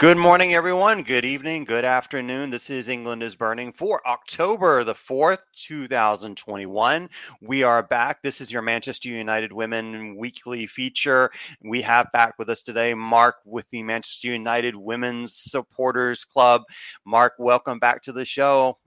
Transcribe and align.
Good 0.00 0.16
morning, 0.16 0.54
everyone. 0.54 1.02
Good 1.02 1.26
evening. 1.26 1.64
Good 1.66 1.84
afternoon. 1.84 2.48
This 2.48 2.70
is 2.70 2.88
England 2.88 3.22
is 3.22 3.34
Burning 3.34 3.70
for 3.70 4.00
October 4.08 4.82
the 4.82 4.94
4th, 4.94 5.42
2021. 5.54 7.10
We 7.42 7.62
are 7.64 7.82
back. 7.82 8.22
This 8.22 8.40
is 8.40 8.50
your 8.50 8.62
Manchester 8.62 9.10
United 9.10 9.52
Women 9.52 10.16
weekly 10.16 10.66
feature. 10.66 11.30
We 11.62 11.82
have 11.82 12.10
back 12.12 12.36
with 12.38 12.48
us 12.48 12.62
today 12.62 12.94
Mark 12.94 13.34
with 13.44 13.68
the 13.68 13.82
Manchester 13.82 14.28
United 14.28 14.74
Women's 14.74 15.36
Supporters 15.36 16.24
Club. 16.24 16.62
Mark, 17.04 17.34
welcome 17.38 17.78
back 17.78 18.00
to 18.04 18.12
the 18.12 18.24
show. 18.24 18.78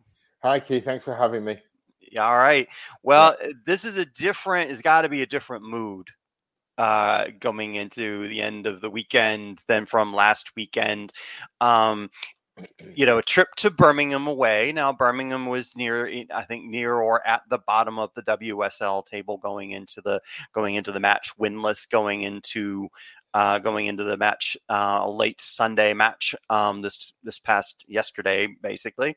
Hi, 0.41 0.59
Keith. 0.59 0.83
Thanks 0.83 1.05
for 1.05 1.13
having 1.13 1.45
me. 1.45 1.59
All 2.17 2.37
right. 2.37 2.67
Well, 3.03 3.35
yeah. 3.39 3.51
this 3.67 3.85
is 3.85 3.97
a 3.97 4.05
different, 4.07 4.71
it's 4.71 4.81
got 4.81 5.03
to 5.03 5.09
be 5.09 5.21
a 5.21 5.27
different 5.27 5.63
mood 5.63 6.09
uh, 6.77 7.25
going 7.39 7.75
into 7.75 8.27
the 8.27 8.41
end 8.41 8.65
of 8.65 8.81
the 8.81 8.89
weekend 8.89 9.59
than 9.67 9.85
from 9.85 10.13
last 10.13 10.51
weekend. 10.55 11.11
Um, 11.61 12.09
you 12.95 13.05
know, 13.05 13.17
a 13.17 13.23
trip 13.23 13.47
to 13.57 13.71
Birmingham 13.71 14.27
away. 14.27 14.71
Now, 14.71 14.93
Birmingham 14.93 15.47
was 15.47 15.75
near, 15.75 16.07
I 16.31 16.43
think, 16.43 16.65
near 16.65 16.95
or 16.95 17.25
at 17.25 17.41
the 17.49 17.57
bottom 17.65 17.97
of 17.97 18.11
the 18.13 18.21
WSL 18.21 19.05
table 19.07 19.37
going 19.37 19.71
into 19.71 20.01
the 20.01 20.21
going 20.53 20.75
into 20.75 20.91
the 20.91 20.99
match, 20.99 21.31
winless 21.39 21.89
going 21.89 22.21
into 22.21 22.89
uh, 23.33 23.57
going 23.59 23.87
into 23.87 24.03
the 24.03 24.17
match 24.17 24.55
uh, 24.69 25.09
late 25.09 25.41
Sunday 25.41 25.93
match 25.93 26.35
um, 26.49 26.81
this 26.81 27.13
this 27.23 27.39
past 27.39 27.83
yesterday, 27.87 28.47
basically. 28.61 29.15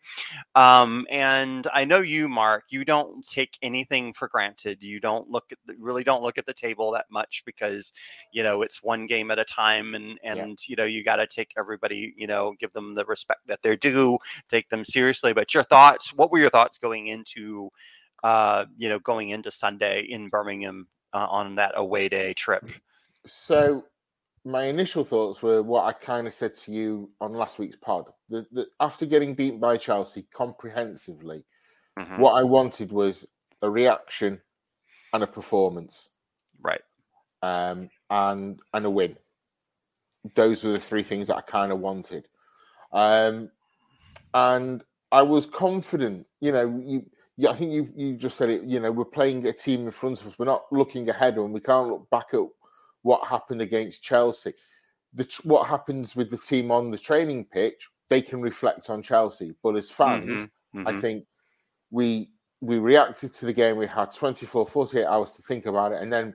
Um, 0.55 1.07
and 1.11 1.67
I 1.73 1.85
know 1.85 2.01
you, 2.01 2.29
Mark. 2.29 2.65
You 2.71 2.85
don't 2.85 3.27
take 3.27 3.59
anything 3.63 4.15
for 4.15 4.29
granted. 4.29 4.83
You 4.83 5.01
don't 5.01 5.29
look 5.29 5.45
at 5.53 5.59
really 5.79 6.03
don't 6.03 6.23
look 6.23 6.39
at 6.39 6.47
the 6.47 6.55
table 6.55 6.91
that 6.93 7.07
much 7.11 7.43
because 7.45 7.93
you 8.33 8.43
know 8.43 8.63
it's 8.63 8.83
one 8.83 9.07
game 9.07 9.31
at 9.31 9.39
a 9.39 9.45
time, 9.45 9.95
and 9.95 10.19
and 10.23 10.39
yeah. 10.39 10.55
you 10.67 10.77
know 10.77 10.85
you 10.85 11.05
got 11.05 11.17
to 11.17 11.27
take 11.27 11.53
everybody. 11.59 12.15
You 12.17 12.27
know, 12.27 12.55
give 12.59 12.73
them 12.73 12.95
the 12.95 13.05
respect 13.05 13.41
that 13.49 13.61
they're 13.63 13.77
due. 13.77 14.19
Take 14.49 14.69
them 14.71 14.85
seriously. 14.85 15.33
But 15.33 15.53
your 15.53 15.65
thoughts? 15.65 16.15
What 16.15 16.31
were 16.31 16.39
your 16.39 16.51
thoughts 16.51 16.79
going 16.79 17.09
into? 17.09 17.71
Uh, 18.25 18.65
you 18.79 18.89
know, 18.89 18.99
going 18.99 19.29
into 19.29 19.51
Sunday 19.51 20.01
in 20.01 20.29
Birmingham 20.31 20.89
uh, 21.13 21.27
on 21.31 21.55
that 21.57 21.73
away 21.77 22.09
day 22.09 22.33
trip. 22.33 22.65
So 23.27 23.85
my 24.47 24.67
initial 24.67 25.03
thoughts 25.03 25.43
were 25.43 25.61
what 25.61 25.85
I 25.85 25.93
kind 25.93 26.27
of 26.27 26.33
said 26.33 26.55
to 26.55 26.73
you 26.73 27.11
on 27.21 27.33
last 27.33 27.59
week's 27.59 27.77
pod. 27.77 28.07
After 28.81 29.05
getting 29.05 29.35
beaten 29.35 29.59
by 29.59 29.77
Chelsea 29.77 30.25
comprehensively, 30.33 31.45
mm-hmm. 31.99 32.21
what 32.21 32.35
I 32.35 32.45
wanted 32.45 32.93
was 32.93 33.25
a 33.63 33.69
reaction 33.69 34.41
and 35.13 35.25
a 35.25 35.27
performance, 35.27 36.11
right? 36.63 36.81
Um, 37.43 37.91
and 38.09 38.61
and 38.73 38.87
a 38.87 38.91
win. 38.91 39.17
Those 40.37 40.63
were 40.63 40.71
the 40.71 40.79
three 40.79 41.03
things 41.03 41.27
that 41.27 41.37
I 41.37 41.43
kind 41.43 41.73
of 41.73 41.81
wanted, 41.81 42.29
um, 42.93 43.51
and 44.33 44.85
I 45.11 45.23
was 45.23 45.47
confident. 45.47 46.25
You 46.41 46.53
know, 46.53 46.83
you, 46.85 47.05
you, 47.37 47.49
I 47.49 47.55
think 47.55 47.73
you 47.73 47.89
you 47.97 48.15
just 48.15 48.37
said 48.37 48.51
it. 48.51 48.63
You 48.63 48.79
know, 48.79 48.93
we're 48.93 49.05
playing 49.05 49.45
a 49.47 49.53
team 49.53 49.87
in 49.87 49.91
front 49.91 50.21
of 50.21 50.29
us. 50.29 50.39
We're 50.39 50.47
not 50.47 50.67
looking 50.71 51.09
ahead, 51.09 51.37
and 51.37 51.53
we 51.53 51.61
can't 51.61 51.89
look 51.89 52.09
back 52.11 52.27
at 52.33 52.43
what 53.07 53.27
happened 53.29 53.63
against 53.63 54.03
Chelsea. 54.03 54.53
The, 55.15 55.27
what 55.45 55.69
happens 55.69 56.17
with 56.17 56.29
the 56.29 56.37
team 56.37 56.73
on 56.73 56.91
the 56.91 56.99
training 56.99 57.45
pitch, 57.45 57.89
they 58.11 58.21
can 58.21 58.43
reflect 58.43 58.91
on 58.91 59.01
Chelsea. 59.01 59.55
But 59.63 59.77
as 59.77 59.89
fans, 59.91 60.29
mm-hmm, 60.29 60.79
mm-hmm. 60.81 60.89
I 60.89 61.01
think 61.01 61.25
we 61.91 62.31
we 62.61 62.79
reacted 62.79 63.33
to 63.35 63.47
the 63.47 63.53
game. 63.53 63.77
We 63.77 63.87
had 63.87 64.13
24, 64.13 64.67
48 64.67 65.05
hours 65.05 65.33
to 65.33 65.43
think 65.43 65.67
about 65.67 65.93
it. 65.93 66.03
And 66.03 66.13
then 66.13 66.35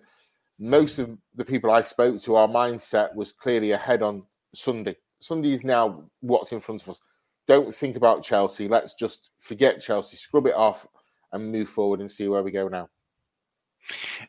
most 0.60 0.98
of 0.98 1.18
the 1.36 1.44
people 1.44 1.72
I 1.72 1.82
spoke 1.82 2.22
to, 2.22 2.36
our 2.36 2.48
mindset 2.48 3.14
was 3.16 3.34
clearly 3.34 3.72
ahead 3.72 4.02
on 4.02 4.24
Sunday. 4.56 4.96
Sunday 5.20 5.52
is 5.52 5.64
now 5.64 6.04
what's 6.22 6.54
in 6.54 6.62
front 6.62 6.84
of 6.84 6.90
us. 6.90 7.02
Don't 7.48 7.76
think 7.76 7.98
about 7.98 8.24
Chelsea. 8.24 8.70
Let's 8.70 8.94
just 8.94 9.32
forget 9.40 9.82
Chelsea, 9.82 10.16
scrub 10.16 10.46
it 10.46 10.56
off, 10.56 10.88
and 11.34 11.52
move 11.52 11.68
forward 11.68 12.00
and 12.00 12.10
see 12.10 12.28
where 12.28 12.44
we 12.44 12.52
go 12.52 12.68
now. 12.68 12.88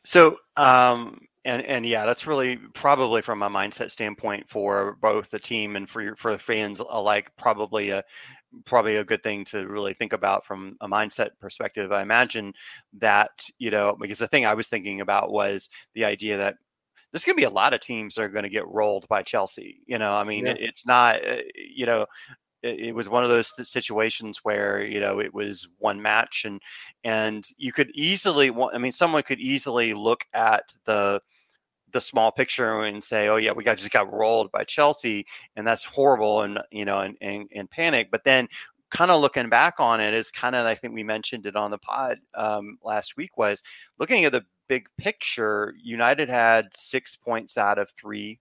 So, 0.02 0.38
um, 0.56 1.20
and 1.44 1.62
and 1.62 1.84
yeah, 1.84 2.06
that's 2.06 2.26
really 2.26 2.56
probably 2.56 3.22
from 3.22 3.42
a 3.42 3.50
mindset 3.50 3.90
standpoint 3.90 4.48
for 4.48 4.96
both 5.00 5.30
the 5.30 5.38
team 5.38 5.76
and 5.76 5.88
for 5.88 6.00
your, 6.00 6.16
for 6.16 6.32
the 6.32 6.38
fans 6.38 6.80
alike, 6.80 7.30
probably 7.36 7.90
a 7.90 8.04
probably 8.64 8.96
a 8.96 9.04
good 9.04 9.22
thing 9.22 9.44
to 9.46 9.66
really 9.66 9.94
think 9.94 10.12
about 10.12 10.44
from 10.44 10.76
a 10.80 10.88
mindset 10.88 11.30
perspective. 11.40 11.90
I 11.90 12.02
imagine 12.02 12.54
that 13.00 13.48
you 13.58 13.70
know 13.70 13.96
because 14.00 14.18
the 14.18 14.28
thing 14.28 14.46
I 14.46 14.54
was 14.54 14.68
thinking 14.68 15.00
about 15.00 15.32
was 15.32 15.68
the 15.94 16.04
idea 16.04 16.38
that 16.38 16.56
there's 17.10 17.24
going 17.24 17.36
to 17.36 17.40
be 17.40 17.44
a 17.44 17.50
lot 17.50 17.74
of 17.74 17.80
teams 17.80 18.14
that 18.14 18.22
are 18.22 18.28
going 18.28 18.44
to 18.44 18.48
get 18.48 18.66
rolled 18.68 19.06
by 19.08 19.22
Chelsea. 19.22 19.80
You 19.86 19.98
know, 19.98 20.14
I 20.14 20.24
mean, 20.24 20.46
yeah. 20.46 20.52
it, 20.52 20.58
it's 20.60 20.86
not 20.86 21.26
uh, 21.26 21.38
you 21.54 21.86
know 21.86 22.06
it, 22.62 22.94
was 22.94 23.08
one 23.08 23.24
of 23.24 23.30
those 23.30 23.52
situations 23.68 24.40
where 24.42 24.84
you 24.84 25.00
know 25.00 25.20
it 25.20 25.32
was 25.32 25.68
one 25.78 26.00
match 26.00 26.44
and 26.44 26.60
and 27.04 27.48
you 27.56 27.72
could 27.72 27.90
easily 27.94 28.52
i 28.72 28.78
mean 28.78 28.92
someone 28.92 29.22
could 29.22 29.40
easily 29.40 29.94
look 29.94 30.24
at 30.32 30.72
the 30.84 31.20
the 31.92 32.00
small 32.00 32.32
picture 32.32 32.82
and 32.82 33.02
say 33.02 33.28
oh 33.28 33.36
yeah 33.36 33.52
we 33.52 33.64
got 33.64 33.76
just 33.76 33.90
got 33.90 34.12
rolled 34.12 34.50
by 34.52 34.64
chelsea 34.64 35.26
and 35.56 35.66
that's 35.66 35.84
horrible 35.84 36.42
and 36.42 36.58
you 36.70 36.84
know 36.84 37.00
and, 37.00 37.16
and, 37.20 37.48
and 37.54 37.70
panic 37.70 38.08
but 38.10 38.24
then 38.24 38.48
kind 38.90 39.10
of 39.10 39.20
looking 39.20 39.48
back 39.48 39.74
on 39.78 40.00
it, 40.00 40.08
it 40.08 40.14
is 40.14 40.30
kind 40.30 40.54
of 40.54 40.64
i 40.64 40.74
think 40.74 40.94
we 40.94 41.02
mentioned 41.02 41.46
it 41.46 41.56
on 41.56 41.70
the 41.70 41.78
pod 41.78 42.18
um, 42.34 42.78
last 42.82 43.16
week 43.16 43.36
was 43.36 43.62
looking 43.98 44.24
at 44.24 44.32
the 44.32 44.44
big 44.68 44.86
picture 44.96 45.74
united 45.82 46.28
had 46.28 46.68
six 46.76 47.16
points 47.16 47.58
out 47.58 47.78
of 47.78 47.90
three 47.90 48.38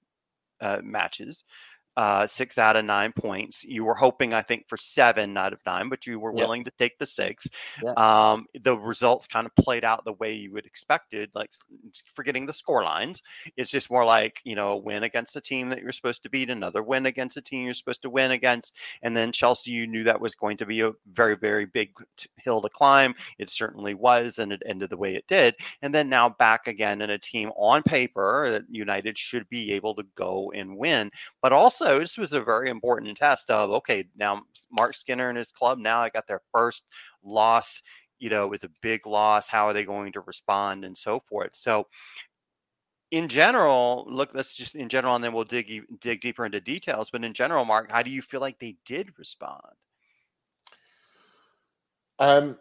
uh, 0.61 0.79
matches 0.83 1.43
uh, 1.97 2.25
six 2.25 2.57
out 2.57 2.75
of 2.75 2.85
nine 2.85 3.11
points. 3.11 3.63
You 3.63 3.83
were 3.83 3.95
hoping, 3.95 4.33
I 4.33 4.41
think, 4.41 4.67
for 4.67 4.77
seven 4.77 5.37
out 5.37 5.53
of 5.53 5.59
nine, 5.65 5.89
but 5.89 6.07
you 6.07 6.19
were 6.19 6.31
willing 6.31 6.63
to 6.63 6.71
take 6.77 6.97
the 6.97 7.05
six. 7.05 7.47
Um, 7.97 8.45
the 8.63 8.77
results 8.77 9.27
kind 9.27 9.45
of 9.45 9.55
played 9.63 9.83
out 9.83 10.05
the 10.05 10.13
way 10.13 10.33
you 10.33 10.51
would 10.53 10.65
expected, 10.65 11.29
like 11.35 11.51
forgetting 12.15 12.45
the 12.45 12.53
score 12.53 12.83
lines. 12.83 13.21
It's 13.57 13.71
just 13.71 13.91
more 13.91 14.05
like, 14.05 14.39
you 14.43 14.55
know, 14.55 14.69
a 14.69 14.77
win 14.77 15.03
against 15.03 15.35
a 15.35 15.41
team 15.41 15.69
that 15.69 15.81
you're 15.81 15.91
supposed 15.91 16.23
to 16.23 16.29
beat, 16.29 16.49
another 16.49 16.81
win 16.81 17.05
against 17.05 17.37
a 17.37 17.41
team 17.41 17.65
you're 17.65 17.73
supposed 17.73 18.01
to 18.03 18.09
win 18.09 18.31
against. 18.31 18.75
And 19.01 19.15
then 19.15 19.31
Chelsea, 19.31 19.71
you 19.71 19.87
knew 19.87 20.03
that 20.03 20.21
was 20.21 20.35
going 20.35 20.57
to 20.57 20.65
be 20.65 20.81
a 20.81 20.91
very, 21.13 21.35
very 21.35 21.65
big 21.65 21.91
hill 22.37 22.61
to 22.61 22.69
climb. 22.69 23.13
It 23.37 23.49
certainly 23.49 23.93
was, 23.93 24.39
and 24.39 24.51
it 24.51 24.61
ended 24.65 24.89
the 24.89 24.97
way 24.97 25.15
it 25.15 25.27
did. 25.27 25.55
And 25.81 25.93
then 25.93 26.09
now 26.09 26.29
back 26.29 26.67
again 26.67 27.01
in 27.01 27.09
a 27.09 27.17
team 27.17 27.51
on 27.55 27.83
paper 27.83 28.49
that 28.51 28.63
United 28.69 29.17
should 29.17 29.47
be 29.49 29.73
able 29.73 29.95
to 29.95 30.03
go 30.15 30.51
and 30.55 30.77
win, 30.77 31.11
but 31.41 31.51
also 31.51 31.80
also 31.81 31.99
this 31.99 32.17
was 32.17 32.33
a 32.33 32.41
very 32.41 32.69
important 32.69 33.17
test 33.17 33.49
of 33.49 33.71
okay 33.71 34.05
now 34.15 34.41
mark 34.71 34.93
skinner 34.93 35.29
and 35.29 35.37
his 35.37 35.51
club 35.51 35.77
now 35.77 36.01
i 36.01 36.09
got 36.09 36.27
their 36.27 36.41
first 36.51 36.83
loss 37.23 37.81
you 38.19 38.29
know 38.29 38.45
it 38.45 38.49
was 38.49 38.63
a 38.63 38.69
big 38.81 39.05
loss 39.05 39.47
how 39.47 39.67
are 39.67 39.73
they 39.73 39.85
going 39.85 40.11
to 40.11 40.21
respond? 40.21 40.85
and 40.85 40.97
so 40.97 41.19
forth. 41.27 41.51
So 41.53 41.87
in 43.09 43.27
general 43.27 44.05
look 44.07 44.29
let's 44.33 44.55
just 44.55 44.75
in 44.75 44.87
general 44.87 45.15
and 45.15 45.23
then 45.23 45.33
we'll 45.33 45.43
dig 45.43 45.83
dig 45.99 46.21
deeper 46.21 46.45
into 46.45 46.61
details 46.61 47.09
but 47.09 47.25
in 47.25 47.33
general 47.33 47.65
mark 47.65 47.91
how 47.91 48.01
do 48.01 48.09
you 48.09 48.21
feel 48.21 48.39
like 48.39 48.59
they 48.59 48.75
did 48.85 49.11
respond? 49.17 49.73
Um 52.19 52.57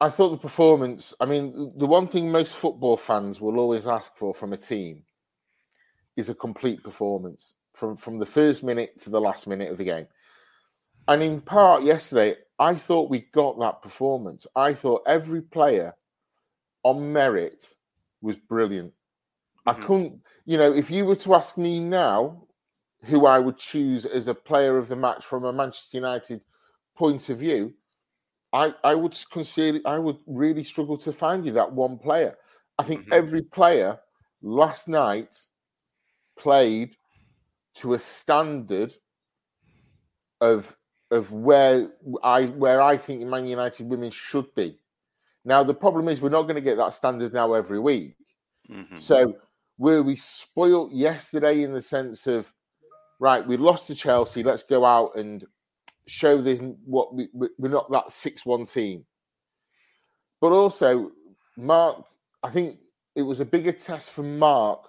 I 0.00 0.10
thought 0.10 0.30
the 0.30 0.38
performance, 0.38 1.12
I 1.18 1.24
mean, 1.24 1.72
the 1.76 1.86
one 1.86 2.06
thing 2.06 2.30
most 2.30 2.54
football 2.54 2.96
fans 2.96 3.40
will 3.40 3.58
always 3.58 3.88
ask 3.88 4.14
for 4.14 4.32
from 4.32 4.52
a 4.52 4.56
team 4.56 5.02
is 6.16 6.28
a 6.28 6.34
complete 6.36 6.84
performance 6.84 7.54
from 7.78 7.96
from 7.96 8.18
the 8.18 8.26
first 8.26 8.62
minute 8.62 9.00
to 9.00 9.10
the 9.10 9.20
last 9.20 9.46
minute 9.46 9.70
of 9.70 9.78
the 9.78 9.84
game. 9.84 10.06
And 11.06 11.22
in 11.22 11.40
part, 11.40 11.84
yesterday, 11.84 12.36
I 12.58 12.74
thought 12.74 13.10
we 13.10 13.20
got 13.32 13.58
that 13.60 13.82
performance. 13.82 14.46
I 14.54 14.74
thought 14.74 15.04
every 15.06 15.40
player 15.40 15.94
on 16.82 17.12
merit 17.12 17.74
was 18.20 18.36
brilliant. 18.36 18.92
Mm-hmm. 19.66 19.70
I 19.70 19.86
couldn't, 19.86 20.20
you 20.44 20.58
know, 20.58 20.72
if 20.72 20.90
you 20.90 21.06
were 21.06 21.16
to 21.16 21.34
ask 21.34 21.56
me 21.56 21.80
now 21.80 22.44
who 23.04 23.26
I 23.26 23.38
would 23.38 23.58
choose 23.58 24.04
as 24.04 24.28
a 24.28 24.34
player 24.34 24.76
of 24.76 24.88
the 24.88 24.96
match 24.96 25.24
from 25.24 25.44
a 25.44 25.52
Manchester 25.52 25.96
United 25.96 26.44
point 26.96 27.30
of 27.30 27.38
view, 27.38 27.72
I, 28.52 28.74
I 28.82 28.94
would 28.94 29.16
consider 29.30 29.80
I 29.84 29.98
would 29.98 30.18
really 30.26 30.64
struggle 30.64 30.98
to 30.98 31.12
find 31.12 31.46
you 31.46 31.52
that 31.52 31.72
one 31.72 31.98
player. 31.98 32.36
I 32.78 32.82
think 32.82 33.02
mm-hmm. 33.02 33.12
every 33.12 33.42
player 33.42 33.98
last 34.42 34.88
night 34.88 35.38
played 36.38 36.96
to 37.78 37.94
a 37.94 37.98
standard 37.98 38.94
of 40.40 40.74
of 41.10 41.32
where 41.32 41.88
I 42.22 42.46
where 42.46 42.80
I 42.80 42.96
think 42.96 43.22
Man 43.22 43.46
United 43.46 43.88
women 43.88 44.10
should 44.10 44.54
be. 44.54 44.78
Now 45.44 45.62
the 45.62 45.74
problem 45.74 46.08
is 46.08 46.20
we're 46.20 46.28
not 46.28 46.42
going 46.42 46.56
to 46.56 46.60
get 46.60 46.76
that 46.76 46.92
standard 46.92 47.32
now 47.32 47.54
every 47.54 47.80
week. 47.80 48.16
Mm-hmm. 48.70 48.96
So 48.96 49.36
were 49.78 50.02
we 50.02 50.16
spoilt 50.16 50.92
yesterday 50.92 51.62
in 51.62 51.72
the 51.72 51.82
sense 51.82 52.26
of 52.26 52.52
right, 53.20 53.46
we 53.46 53.56
lost 53.56 53.86
to 53.88 53.94
Chelsea, 53.94 54.42
let's 54.42 54.62
go 54.62 54.84
out 54.84 55.16
and 55.16 55.44
show 56.06 56.40
them 56.40 56.76
what 56.84 57.14
we, 57.14 57.28
we're 57.32 57.68
not 57.68 57.90
that 57.90 58.10
six 58.10 58.44
one 58.44 58.66
team. 58.66 59.04
But 60.40 60.52
also, 60.52 61.10
Mark, 61.56 62.04
I 62.42 62.50
think 62.50 62.78
it 63.16 63.22
was 63.22 63.40
a 63.40 63.44
bigger 63.44 63.72
test 63.72 64.10
for 64.10 64.22
Mark 64.22 64.88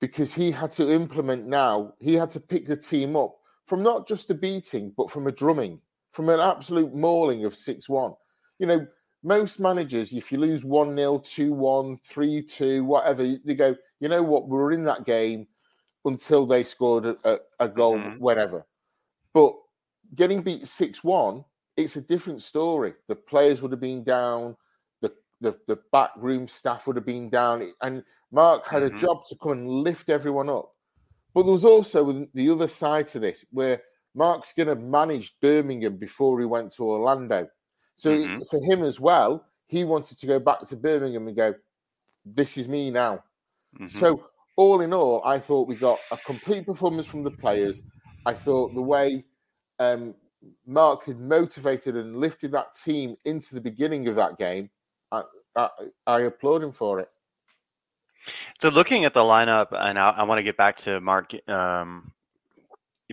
because 0.00 0.32
he 0.32 0.50
had 0.50 0.70
to 0.72 0.90
implement 0.90 1.46
now, 1.46 1.92
he 2.00 2.14
had 2.14 2.30
to 2.30 2.40
pick 2.40 2.66
the 2.66 2.76
team 2.76 3.16
up 3.16 3.36
from 3.66 3.82
not 3.82 4.08
just 4.08 4.30
a 4.30 4.34
beating, 4.34 4.92
but 4.96 5.10
from 5.10 5.26
a 5.26 5.32
drumming, 5.32 5.80
from 6.12 6.28
an 6.28 6.40
absolute 6.40 6.94
mauling 6.94 7.44
of 7.44 7.54
6 7.54 7.88
1. 7.88 8.12
You 8.58 8.66
know, 8.66 8.86
most 9.22 9.60
managers, 9.60 10.12
if 10.12 10.32
you 10.32 10.38
lose 10.38 10.64
1 10.64 10.96
0, 10.96 11.18
2 11.18 11.52
1, 11.52 11.98
3 12.04 12.42
2, 12.42 12.84
whatever, 12.84 13.36
they 13.44 13.54
go, 13.54 13.76
you 14.00 14.08
know 14.08 14.22
what, 14.22 14.48
we 14.48 14.56
were 14.56 14.72
in 14.72 14.84
that 14.84 15.04
game 15.04 15.46
until 16.06 16.46
they 16.46 16.64
scored 16.64 17.04
a, 17.04 17.38
a, 17.58 17.68
goal, 17.68 17.98
mm-hmm. 17.98 18.18
whatever. 18.18 18.66
But 19.34 19.54
getting 20.14 20.42
beat 20.42 20.66
6 20.66 21.04
1, 21.04 21.44
it's 21.76 21.96
a 21.96 22.00
different 22.00 22.42
story. 22.42 22.94
The 23.08 23.16
players 23.16 23.60
would 23.60 23.70
have 23.70 23.80
been 23.80 24.02
down, 24.02 24.56
the, 25.40 25.58
the, 25.66 25.78
backroom 25.92 26.46
staff 26.46 26.86
would 26.86 26.96
have 26.96 27.06
been 27.06 27.30
down, 27.30 27.72
and 27.82 28.02
Mark 28.30 28.66
had 28.66 28.82
mm-hmm. 28.82 28.96
a 28.96 28.98
job 28.98 29.24
to 29.28 29.36
come 29.36 29.52
and 29.52 29.68
lift 29.68 30.10
everyone 30.10 30.50
up. 30.50 30.72
But 31.34 31.44
there 31.44 31.52
was 31.52 31.64
also 31.64 32.26
the 32.34 32.50
other 32.50 32.68
side 32.68 33.06
to 33.08 33.18
this 33.18 33.44
where 33.50 33.80
Mark 34.14 34.44
Skinner 34.44 34.74
managed 34.74 35.34
Birmingham 35.40 35.96
before 35.96 36.38
he 36.40 36.46
went 36.46 36.72
to 36.72 36.84
Orlando. 36.84 37.48
So 37.96 38.10
mm-hmm. 38.10 38.42
for 38.50 38.60
him 38.64 38.82
as 38.82 38.98
well, 38.98 39.46
he 39.66 39.84
wanted 39.84 40.18
to 40.18 40.26
go 40.26 40.38
back 40.38 40.66
to 40.68 40.76
Birmingham 40.76 41.28
and 41.28 41.36
go, 41.36 41.54
this 42.24 42.58
is 42.58 42.68
me 42.68 42.90
now. 42.90 43.22
Mm-hmm. 43.78 43.98
So 43.98 44.24
all 44.56 44.80
in 44.80 44.92
all, 44.92 45.22
I 45.24 45.38
thought 45.38 45.68
we 45.68 45.76
got 45.76 45.98
a 46.10 46.16
complete 46.16 46.66
performance 46.66 47.06
from 47.06 47.22
the 47.22 47.30
players. 47.30 47.82
I 48.26 48.34
thought 48.34 48.74
the 48.74 48.82
way 48.82 49.24
um, 49.78 50.14
Mark 50.66 51.06
had 51.06 51.18
motivated 51.18 51.96
and 51.96 52.16
lifted 52.16 52.52
that 52.52 52.74
team 52.74 53.16
into 53.24 53.54
the 53.54 53.60
beginning 53.60 54.08
of 54.08 54.16
that 54.16 54.38
game, 54.38 54.70
I, 55.56 55.68
I, 56.06 56.12
I 56.12 56.20
applaud 56.22 56.62
him 56.62 56.72
for 56.72 57.00
it. 57.00 57.08
So 58.60 58.68
looking 58.68 59.04
at 59.04 59.14
the 59.14 59.20
lineup, 59.20 59.68
and 59.72 59.98
I, 59.98 60.10
I 60.10 60.22
want 60.24 60.38
to 60.38 60.42
get 60.42 60.56
back 60.56 60.76
to 60.78 61.00
Mark 61.00 61.32
um, 61.48 62.12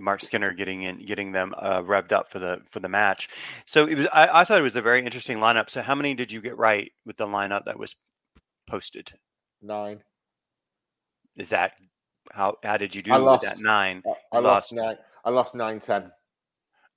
Mark 0.01 0.21
Skinner 0.21 0.53
getting 0.53 0.83
in, 0.83 1.05
getting 1.05 1.31
them 1.31 1.53
uh, 1.57 1.81
revved 1.81 2.11
up 2.11 2.29
for 2.31 2.39
the 2.39 2.61
for 2.71 2.79
the 2.79 2.89
match. 2.89 3.29
So 3.65 3.85
it 3.85 3.95
was. 3.97 4.07
I, 4.13 4.41
I, 4.41 4.43
thought 4.43 4.59
it 4.59 4.63
was 4.63 4.75
a 4.75 4.81
very 4.81 5.03
interesting 5.03 5.37
lineup. 5.37 5.69
So 5.69 5.81
how 5.81 5.95
many 5.95 6.13
did 6.13 6.31
you 6.31 6.41
get 6.41 6.57
right 6.57 6.91
with 7.05 7.17
the 7.17 7.25
lineup 7.25 7.65
that 7.65 7.79
was 7.79 7.95
posted? 8.67 9.11
Nine. 9.61 10.03
Is 11.35 11.49
that 11.49 11.73
how? 12.31 12.57
How 12.63 12.77
did 12.77 12.95
you 12.95 13.01
do 13.01 13.13
I 13.13 13.17
lost, 13.17 13.43
with 13.43 13.51
that 13.51 13.61
nine? 13.61 14.03
I, 14.05 14.37
I 14.37 14.39
lost, 14.39 14.71
lost 14.71 14.73
nine. 14.73 14.97
I 15.25 15.29
lost 15.29 15.55
nine 15.55 15.79
ten. 15.79 16.11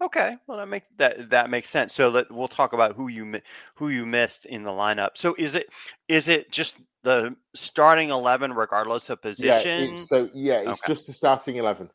Okay, 0.03 0.37
well 0.47 0.57
that 0.57 0.69
makes 0.69 0.89
that 0.97 1.29
that 1.29 1.51
makes 1.51 1.69
sense. 1.69 1.95
So 1.95 2.09
let 2.09 2.31
we'll 2.31 2.49
talk 2.49 2.73
about 2.73 2.97
who 2.97 3.09
you 3.09 3.41
who 3.75 3.91
you 3.91 4.07
missed 4.07 4.47
in 4.47 4.63
the 4.63 4.71
lineup. 4.71 5.11
So 5.15 5.35
is 5.39 5.55
it 5.55 5.69
is 6.09 6.29
it 6.29 6.51
just 6.51 6.81
the 7.03 7.37
starting 7.55 8.09
eleven 8.09 8.53
regardless 8.55 9.11
of 9.11 9.21
position? 9.21 9.91
Yeah, 9.91 10.03
so 10.05 10.31
yeah, 10.33 10.61
it's 10.61 10.83
okay. 10.83 10.95
just 10.95 11.07
the 11.07 11.13
starting 11.13 11.57
eleven. 11.57 11.91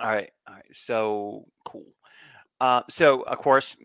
All 0.00 0.08
right, 0.08 0.30
all 0.48 0.54
right. 0.54 0.64
So 0.72 1.46
cool. 1.64 1.86
Uh, 2.60 2.82
so 2.90 3.22
of 3.22 3.38
course, 3.38 3.76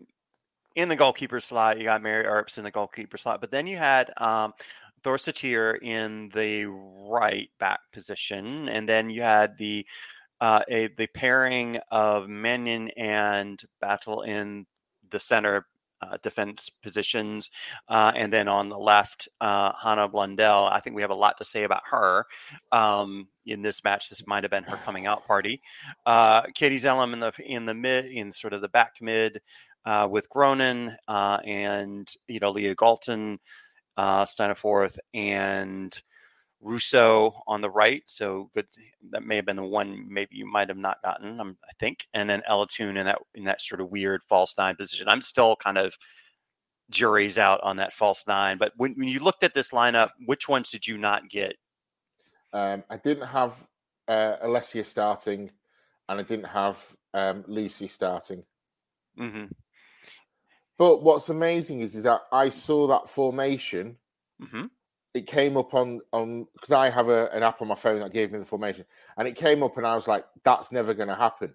in 0.74 0.88
the 0.88 0.96
goalkeeper 0.96 1.38
slot, 1.38 1.78
you 1.78 1.84
got 1.84 2.02
Mary 2.02 2.26
Earps 2.26 2.58
in 2.58 2.64
the 2.64 2.72
goalkeeper 2.72 3.16
slot, 3.16 3.40
but 3.40 3.52
then 3.52 3.68
you 3.68 3.76
had 3.76 4.12
um, 4.16 4.52
Thorisdottir 5.04 5.80
in 5.80 6.28
the 6.34 6.66
right 6.66 7.50
back 7.60 7.80
position, 7.92 8.68
and 8.68 8.88
then 8.88 9.10
you 9.10 9.22
had 9.22 9.56
the 9.58 9.86
uh, 10.40 10.62
a 10.68 10.88
the 10.88 11.06
pairing 11.08 11.78
of 11.90 12.28
Mannion 12.28 12.90
and 12.96 13.60
Batlle 13.82 14.26
in 14.26 14.66
the 15.10 15.20
center 15.20 15.66
uh, 16.04 16.16
defense 16.22 16.70
positions, 16.82 17.50
uh, 17.88 18.12
and 18.14 18.32
then 18.32 18.48
on 18.48 18.68
the 18.68 18.78
left, 18.78 19.28
uh, 19.40 19.72
Hannah 19.82 20.08
Blundell. 20.08 20.66
I 20.66 20.80
think 20.80 20.96
we 20.96 21.02
have 21.02 21.10
a 21.10 21.14
lot 21.14 21.38
to 21.38 21.44
say 21.44 21.64
about 21.64 21.82
her 21.90 22.26
um, 22.72 23.28
in 23.46 23.62
this 23.62 23.82
match. 23.84 24.10
This 24.10 24.26
might 24.26 24.44
have 24.44 24.50
been 24.50 24.64
her 24.64 24.76
coming 24.78 25.06
out 25.06 25.26
party. 25.26 25.62
Uh, 26.04 26.42
Katie 26.54 26.80
Zelem 26.80 27.12
in 27.12 27.20
the 27.20 27.32
in 27.44 27.64
the 27.66 27.74
mid, 27.74 28.06
in 28.06 28.32
sort 28.32 28.52
of 28.52 28.60
the 28.60 28.68
back 28.68 28.94
mid, 29.00 29.40
uh, 29.84 30.08
with 30.10 30.28
Groenen 30.28 30.94
uh, 31.08 31.38
and 31.44 32.08
you 32.28 32.40
know 32.40 32.50
Leah 32.50 32.74
Galton, 32.74 33.38
uh, 33.96 34.24
Staniforth, 34.24 34.98
and 35.14 35.98
Russo 36.64 37.42
on 37.46 37.60
the 37.60 37.70
right. 37.70 38.02
So 38.06 38.50
good. 38.54 38.66
That 39.10 39.22
may 39.22 39.36
have 39.36 39.44
been 39.44 39.56
the 39.56 39.62
one 39.62 40.06
maybe 40.08 40.36
you 40.36 40.50
might 40.50 40.68
have 40.68 40.78
not 40.78 41.02
gotten. 41.02 41.38
Um, 41.38 41.56
I 41.62 41.72
think, 41.78 42.08
and 42.14 42.28
then 42.28 42.42
Ella 42.46 42.66
Toone 42.66 42.96
in 42.96 43.06
that 43.06 43.18
in 43.34 43.44
that 43.44 43.60
sort 43.60 43.80
of 43.80 43.90
weird 43.90 44.22
false 44.28 44.56
nine 44.56 44.74
position. 44.74 45.08
I'm 45.08 45.20
still 45.20 45.56
kind 45.56 45.76
of 45.78 45.94
juries 46.90 47.38
out 47.38 47.60
on 47.62 47.76
that 47.76 47.92
false 47.92 48.26
nine. 48.26 48.56
But 48.58 48.72
when, 48.76 48.94
when 48.94 49.08
you 49.08 49.20
looked 49.20 49.44
at 49.44 49.54
this 49.54 49.70
lineup, 49.70 50.10
which 50.24 50.48
ones 50.48 50.70
did 50.70 50.86
you 50.86 50.96
not 50.96 51.28
get? 51.28 51.56
Um, 52.52 52.82
I 52.88 52.96
didn't 52.96 53.26
have 53.26 53.52
uh, 54.08 54.36
Alessia 54.42 54.84
starting, 54.84 55.50
and 56.08 56.20
I 56.20 56.22
didn't 56.22 56.46
have 56.46 56.78
um, 57.12 57.44
Lucy 57.46 57.88
starting. 57.88 58.42
Mm-hmm. 59.18 59.46
But 60.78 61.02
what's 61.02 61.28
amazing 61.28 61.80
is, 61.80 61.94
is 61.94 62.04
that 62.04 62.22
I 62.32 62.48
saw 62.48 62.86
that 62.88 63.10
formation. 63.10 63.96
Mm-hmm 64.42 64.66
it 65.14 65.28
came 65.28 65.56
up 65.56 65.74
on 65.74 66.00
on 66.12 66.46
because 66.54 66.72
I 66.72 66.90
have 66.90 67.08
a, 67.08 67.30
an 67.32 67.42
app 67.42 67.62
on 67.62 67.68
my 67.68 67.76
phone 67.76 68.00
that 68.00 68.12
gave 68.12 68.32
me 68.32 68.40
the 68.40 68.44
formation, 68.44 68.84
and 69.16 69.26
it 69.28 69.36
came 69.36 69.62
up, 69.62 69.76
and 69.76 69.86
I 69.86 69.94
was 69.94 70.08
like, 70.08 70.24
"That's 70.44 70.72
never 70.72 70.92
going 70.92 71.08
to 71.08 71.14
happen." 71.14 71.54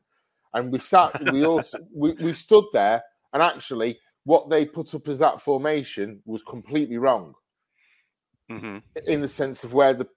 And 0.53 0.71
we 0.71 0.79
sat, 0.79 1.11
we 1.31 1.45
all 1.45 1.61
we, 1.93 2.13
we 2.13 2.33
stood 2.33 2.65
there, 2.73 3.03
and 3.33 3.43
actually, 3.43 3.99
what 4.23 4.49
they 4.49 4.65
put 4.65 4.95
up 4.95 5.07
as 5.09 5.19
that 5.19 5.41
formation 5.41 6.21
was 6.25 6.41
completely 6.41 6.97
wrong. 6.97 7.33
Mm-hmm. 8.49 8.77
In 9.05 9.21
the 9.21 9.27
sense 9.27 9.63
of 9.63 9.73
where 9.73 9.93
the 9.93 10.07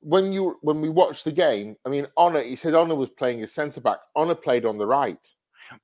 when 0.00 0.32
you 0.32 0.56
when 0.62 0.80
we 0.80 0.88
watched 0.88 1.24
the 1.24 1.32
game, 1.32 1.76
I 1.86 1.88
mean, 1.88 2.06
Ona, 2.16 2.42
he 2.42 2.56
said 2.56 2.74
Ona 2.74 2.94
was 2.94 3.10
playing 3.10 3.42
as 3.42 3.52
centre 3.52 3.80
back. 3.80 3.98
Ona 4.16 4.34
played 4.34 4.66
on 4.66 4.78
the 4.78 4.86
right. 4.86 5.26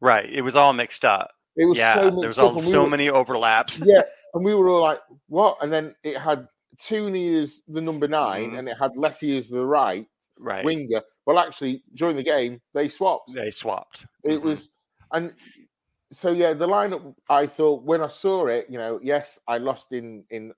Right. 0.01 0.29
It 0.31 0.43
was 0.43 0.57
all 0.57 0.73
mixed 0.73 1.05
up. 1.05 1.31
It 1.57 1.65
was 1.65 1.79
yeah. 1.79 1.95
So 1.95 2.21
there 2.21 2.29
was 2.29 2.39
all, 2.39 2.55
we 2.55 2.63
so 2.71 2.85
were, 2.85 2.91
many 2.91 3.09
overlaps. 3.09 3.79
yeah, 3.79 4.03
and 4.35 4.45
we 4.45 4.55
were 4.55 4.69
all 4.69 4.83
like, 4.83 4.99
"What?" 5.29 5.57
And 5.63 5.73
then 5.73 5.95
it 6.03 6.19
had 6.19 6.47
Tooney 6.79 7.29
is 7.29 7.63
the 7.69 7.81
number 7.81 8.09
9 8.09 8.43
mm-hmm. 8.43 8.57
and 8.57 8.69
it 8.69 8.77
had 8.79 8.97
Leslie 8.97 9.39
as 9.39 9.49
the 9.49 9.65
right, 9.65 10.07
right 10.39 10.65
winger. 10.65 11.03
Well, 11.27 11.39
actually, 11.39 11.83
during 11.95 12.17
the 12.17 12.23
game, 12.23 12.61
they 12.73 12.89
swapped. 12.89 13.35
They 13.35 13.51
swapped. 13.51 14.07
It 14.23 14.33
mm-hmm. 14.33 14.47
was, 14.47 14.71
and 15.13 15.35
so 16.13 16.33
yeah, 16.33 16.55
the 16.55 16.67
lineup. 16.67 17.15
I 17.29 17.47
thought 17.47 17.83
when 17.83 18.01
I 18.01 18.09
saw 18.09 18.47
it, 18.47 18.67
you 18.69 18.79
know, 18.79 19.01
yes, 19.03 19.39
I 19.49 19.59
lost 19.59 19.93
in 19.93 20.25
in 20.31 20.53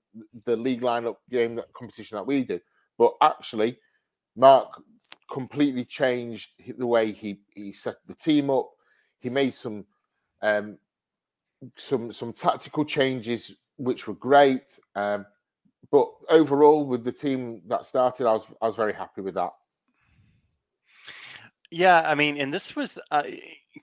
the 0.45 0.55
league 0.55 0.81
lineup 0.81 1.15
game 1.29 1.55
that 1.55 1.73
competition 1.73 2.17
that 2.17 2.27
we 2.27 2.43
do, 2.43 2.59
but 2.97 3.13
actually, 3.21 3.79
Mark 4.35 4.81
completely 5.31 5.85
changed 5.85 6.49
the 6.77 6.85
way 6.85 7.11
he 7.11 7.39
he 7.55 7.71
set 7.71 7.95
the 8.07 8.15
team 8.15 8.49
up. 8.49 8.69
He 9.19 9.29
made 9.29 9.53
some 9.53 9.85
um 10.41 10.77
some 11.77 12.11
some 12.11 12.31
tactical 12.31 12.85
changes 12.85 13.55
which 13.77 14.07
were 14.07 14.15
great. 14.15 14.79
Um, 14.95 15.25
but 15.91 16.09
overall, 16.29 16.85
with 16.85 17.03
the 17.03 17.11
team 17.11 17.61
that 17.67 17.85
started, 17.85 18.27
I 18.27 18.33
was 18.33 18.45
I 18.61 18.67
was 18.67 18.75
very 18.75 18.93
happy 18.93 19.21
with 19.21 19.35
that. 19.35 19.51
Yeah, 21.71 22.01
I 22.05 22.15
mean, 22.15 22.37
and 22.37 22.53
this 22.53 22.75
was. 22.75 22.99
Uh, 23.11 23.23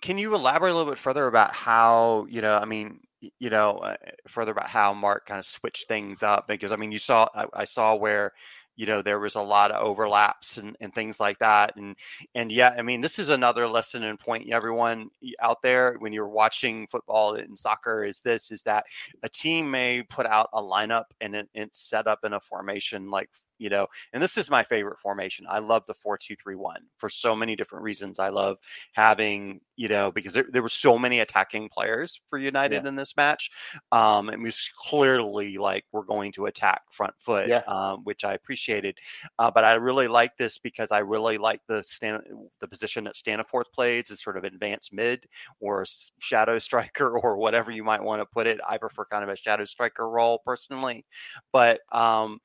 can 0.00 0.18
you 0.18 0.34
elaborate 0.34 0.72
a 0.72 0.74
little 0.74 0.90
bit 0.90 0.98
further 0.98 1.26
about 1.26 1.52
how 1.52 2.26
you 2.28 2.42
know? 2.42 2.56
I 2.56 2.64
mean, 2.64 3.00
you 3.38 3.50
know, 3.50 3.78
uh, 3.78 3.96
further 4.28 4.52
about 4.52 4.68
how 4.68 4.92
Mark 4.92 5.26
kind 5.26 5.38
of 5.38 5.46
switched 5.46 5.88
things 5.88 6.22
up 6.22 6.46
because 6.48 6.72
I 6.72 6.76
mean, 6.76 6.92
you 6.92 6.98
saw 6.98 7.28
I, 7.34 7.46
I 7.52 7.64
saw 7.64 7.94
where 7.94 8.32
you 8.76 8.86
know 8.86 9.02
there 9.02 9.18
was 9.18 9.34
a 9.34 9.40
lot 9.40 9.70
of 9.70 9.82
overlaps 9.82 10.58
and, 10.58 10.76
and 10.80 10.94
things 10.94 11.18
like 11.18 11.38
that 11.38 11.74
and 11.76 11.96
and 12.34 12.52
yeah 12.52 12.74
i 12.78 12.82
mean 12.82 13.00
this 13.00 13.18
is 13.18 13.30
another 13.30 13.66
lesson 13.68 14.04
and 14.04 14.18
point 14.18 14.48
everyone 14.50 15.08
out 15.40 15.62
there 15.62 15.96
when 15.98 16.12
you're 16.12 16.28
watching 16.28 16.86
football 16.86 17.34
and 17.34 17.58
soccer 17.58 18.04
is 18.04 18.20
this 18.20 18.50
is 18.50 18.62
that 18.62 18.84
a 19.22 19.28
team 19.28 19.70
may 19.70 20.02
put 20.02 20.26
out 20.26 20.48
a 20.52 20.62
lineup 20.62 21.04
and 21.20 21.34
it, 21.34 21.48
it's 21.54 21.80
set 21.80 22.06
up 22.06 22.20
in 22.24 22.34
a 22.34 22.40
formation 22.40 23.10
like 23.10 23.30
you 23.58 23.70
know, 23.70 23.86
and 24.12 24.22
this 24.22 24.36
is 24.36 24.50
my 24.50 24.62
favorite 24.62 24.98
formation. 25.00 25.46
I 25.48 25.58
love 25.58 25.84
the 25.86 25.94
four 25.94 26.16
two 26.16 26.36
three 26.36 26.56
one 26.56 26.82
for 26.98 27.08
so 27.08 27.34
many 27.34 27.56
different 27.56 27.84
reasons. 27.84 28.18
I 28.18 28.28
love 28.28 28.58
having, 28.92 29.60
you 29.76 29.88
know, 29.88 30.10
because 30.10 30.32
there, 30.32 30.46
there 30.50 30.62
were 30.62 30.68
so 30.68 30.98
many 30.98 31.20
attacking 31.20 31.68
players 31.68 32.20
for 32.28 32.38
United 32.38 32.82
yeah. 32.82 32.88
in 32.88 32.96
this 32.96 33.16
match. 33.16 33.50
Um, 33.92 34.28
and 34.28 34.40
it 34.40 34.44
was 34.44 34.70
clearly 34.78 35.58
like 35.58 35.84
we're 35.92 36.02
going 36.02 36.32
to 36.32 36.46
attack 36.46 36.82
front 36.90 37.14
foot, 37.18 37.48
yeah. 37.48 37.62
um, 37.68 38.00
which 38.04 38.24
I 38.24 38.34
appreciated. 38.34 38.98
Uh, 39.38 39.50
but 39.50 39.64
I 39.64 39.74
really 39.74 40.08
like 40.08 40.36
this 40.36 40.58
because 40.58 40.92
I 40.92 40.98
really 40.98 41.38
like 41.38 41.60
the 41.68 41.82
stand 41.86 42.22
the 42.60 42.68
position 42.68 43.04
that 43.04 43.14
Staniforth 43.14 43.70
plays 43.74 44.10
is 44.10 44.22
sort 44.22 44.36
of 44.36 44.44
advanced 44.44 44.92
mid 44.92 45.26
or 45.60 45.84
shadow 46.18 46.58
striker 46.66 47.18
or 47.18 47.36
whatever 47.36 47.70
you 47.70 47.84
might 47.84 48.02
want 48.02 48.20
to 48.20 48.26
put 48.26 48.46
it. 48.46 48.60
I 48.66 48.78
prefer 48.78 49.04
kind 49.04 49.24
of 49.24 49.30
a 49.30 49.36
shadow 49.36 49.64
striker 49.64 50.08
role 50.08 50.40
personally, 50.44 51.04
but 51.52 51.80
um, 51.92 52.40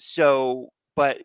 so 0.00 0.68
but 0.96 1.18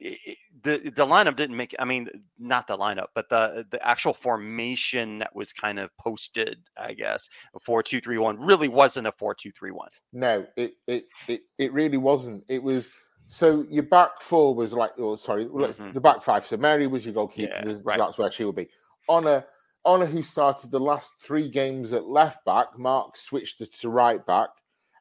the 0.63 0.77
the 0.95 1.05
lineup 1.05 1.35
didn't 1.35 1.57
make 1.57 1.75
i 1.79 1.85
mean 1.85 2.07
not 2.37 2.67
the 2.67 2.77
lineup 2.77 3.07
but 3.15 3.29
the 3.29 3.65
the 3.71 3.87
actual 3.87 4.13
formation 4.13 5.19
that 5.19 5.35
was 5.35 5.51
kind 5.51 5.79
of 5.79 5.89
posted 5.97 6.59
i 6.77 6.93
guess 6.93 7.29
a 7.55 7.59
4231 7.59 8.39
really 8.39 8.67
wasn't 8.67 9.05
a 9.07 9.11
4231 9.13 9.89
no 10.13 10.45
it 10.55 10.73
it 10.87 11.05
it, 11.27 11.41
it 11.57 11.73
really 11.73 11.97
wasn't 11.97 12.43
it 12.47 12.61
was 12.61 12.89
so 13.27 13.65
your 13.69 13.83
back 13.83 14.21
four 14.21 14.53
was 14.53 14.73
like 14.73 14.91
oh 14.99 15.15
sorry 15.15 15.45
mm-hmm. 15.45 15.91
the 15.93 16.01
back 16.01 16.21
five 16.21 16.45
so 16.45 16.57
mary 16.57 16.87
was 16.87 17.05
your 17.05 17.13
goalkeeper 17.13 17.63
yeah, 17.65 17.73
right. 17.83 17.97
that's 17.97 18.17
where 18.17 18.31
she 18.31 18.43
would 18.43 18.55
be 18.55 18.69
Ona 19.07 19.45
Ona, 19.85 20.07
who 20.07 20.23
started 20.23 20.71
the 20.71 20.79
last 20.79 21.13
three 21.21 21.47
games 21.47 21.93
at 21.93 22.05
left 22.05 22.43
back, 22.43 22.77
Mark 22.77 23.15
switched 23.15 23.61
it 23.61 23.71
to 23.81 23.89
right 23.89 24.25
back, 24.25 24.49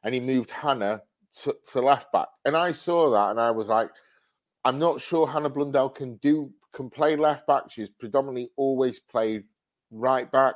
and 0.03 0.13
he 0.13 0.19
moved 0.19 0.51
Hannah 0.51 1.01
to, 1.43 1.55
to 1.71 1.81
left 1.81 2.11
back. 2.11 2.27
And 2.45 2.55
I 2.55 2.71
saw 2.71 3.09
that, 3.11 3.31
and 3.31 3.39
I 3.39 3.51
was 3.51 3.67
like, 3.67 3.89
I'm 4.63 4.79
not 4.79 4.99
sure 4.99 5.27
Hannah 5.27 5.49
Blundell 5.49 5.89
can 5.89 6.15
do 6.17 6.51
can 6.73 6.89
play 6.89 7.15
left 7.15 7.47
back. 7.47 7.63
She's 7.69 7.89
predominantly 7.89 8.49
always 8.57 8.99
played 8.99 9.43
right 9.91 10.29
back, 10.31 10.55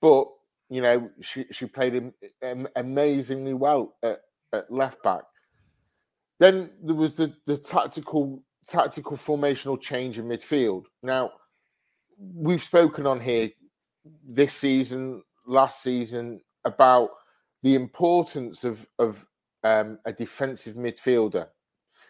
but 0.00 0.28
you 0.70 0.82
know 0.82 1.10
she 1.20 1.46
she 1.50 1.66
played 1.66 1.94
him 2.42 2.68
amazingly 2.76 3.54
well 3.54 3.96
at, 4.02 4.20
at 4.52 4.70
left 4.70 5.02
back. 5.02 5.22
Then 6.38 6.70
there 6.82 6.94
was 6.94 7.14
the 7.14 7.34
the 7.46 7.56
tactical 7.56 8.42
tactical 8.66 9.16
formational 9.16 9.80
change 9.80 10.18
in 10.18 10.26
midfield. 10.26 10.84
Now 11.02 11.32
we've 12.18 12.62
spoken 12.62 13.06
on 13.06 13.20
here 13.20 13.50
this 14.26 14.54
season, 14.54 15.22
last 15.46 15.82
season 15.82 16.40
about 16.64 17.10
the 17.62 17.74
importance 17.74 18.64
of 18.64 18.86
of 18.98 19.24
um, 19.64 19.98
a 20.04 20.12
defensive 20.12 20.76
midfielder. 20.76 21.46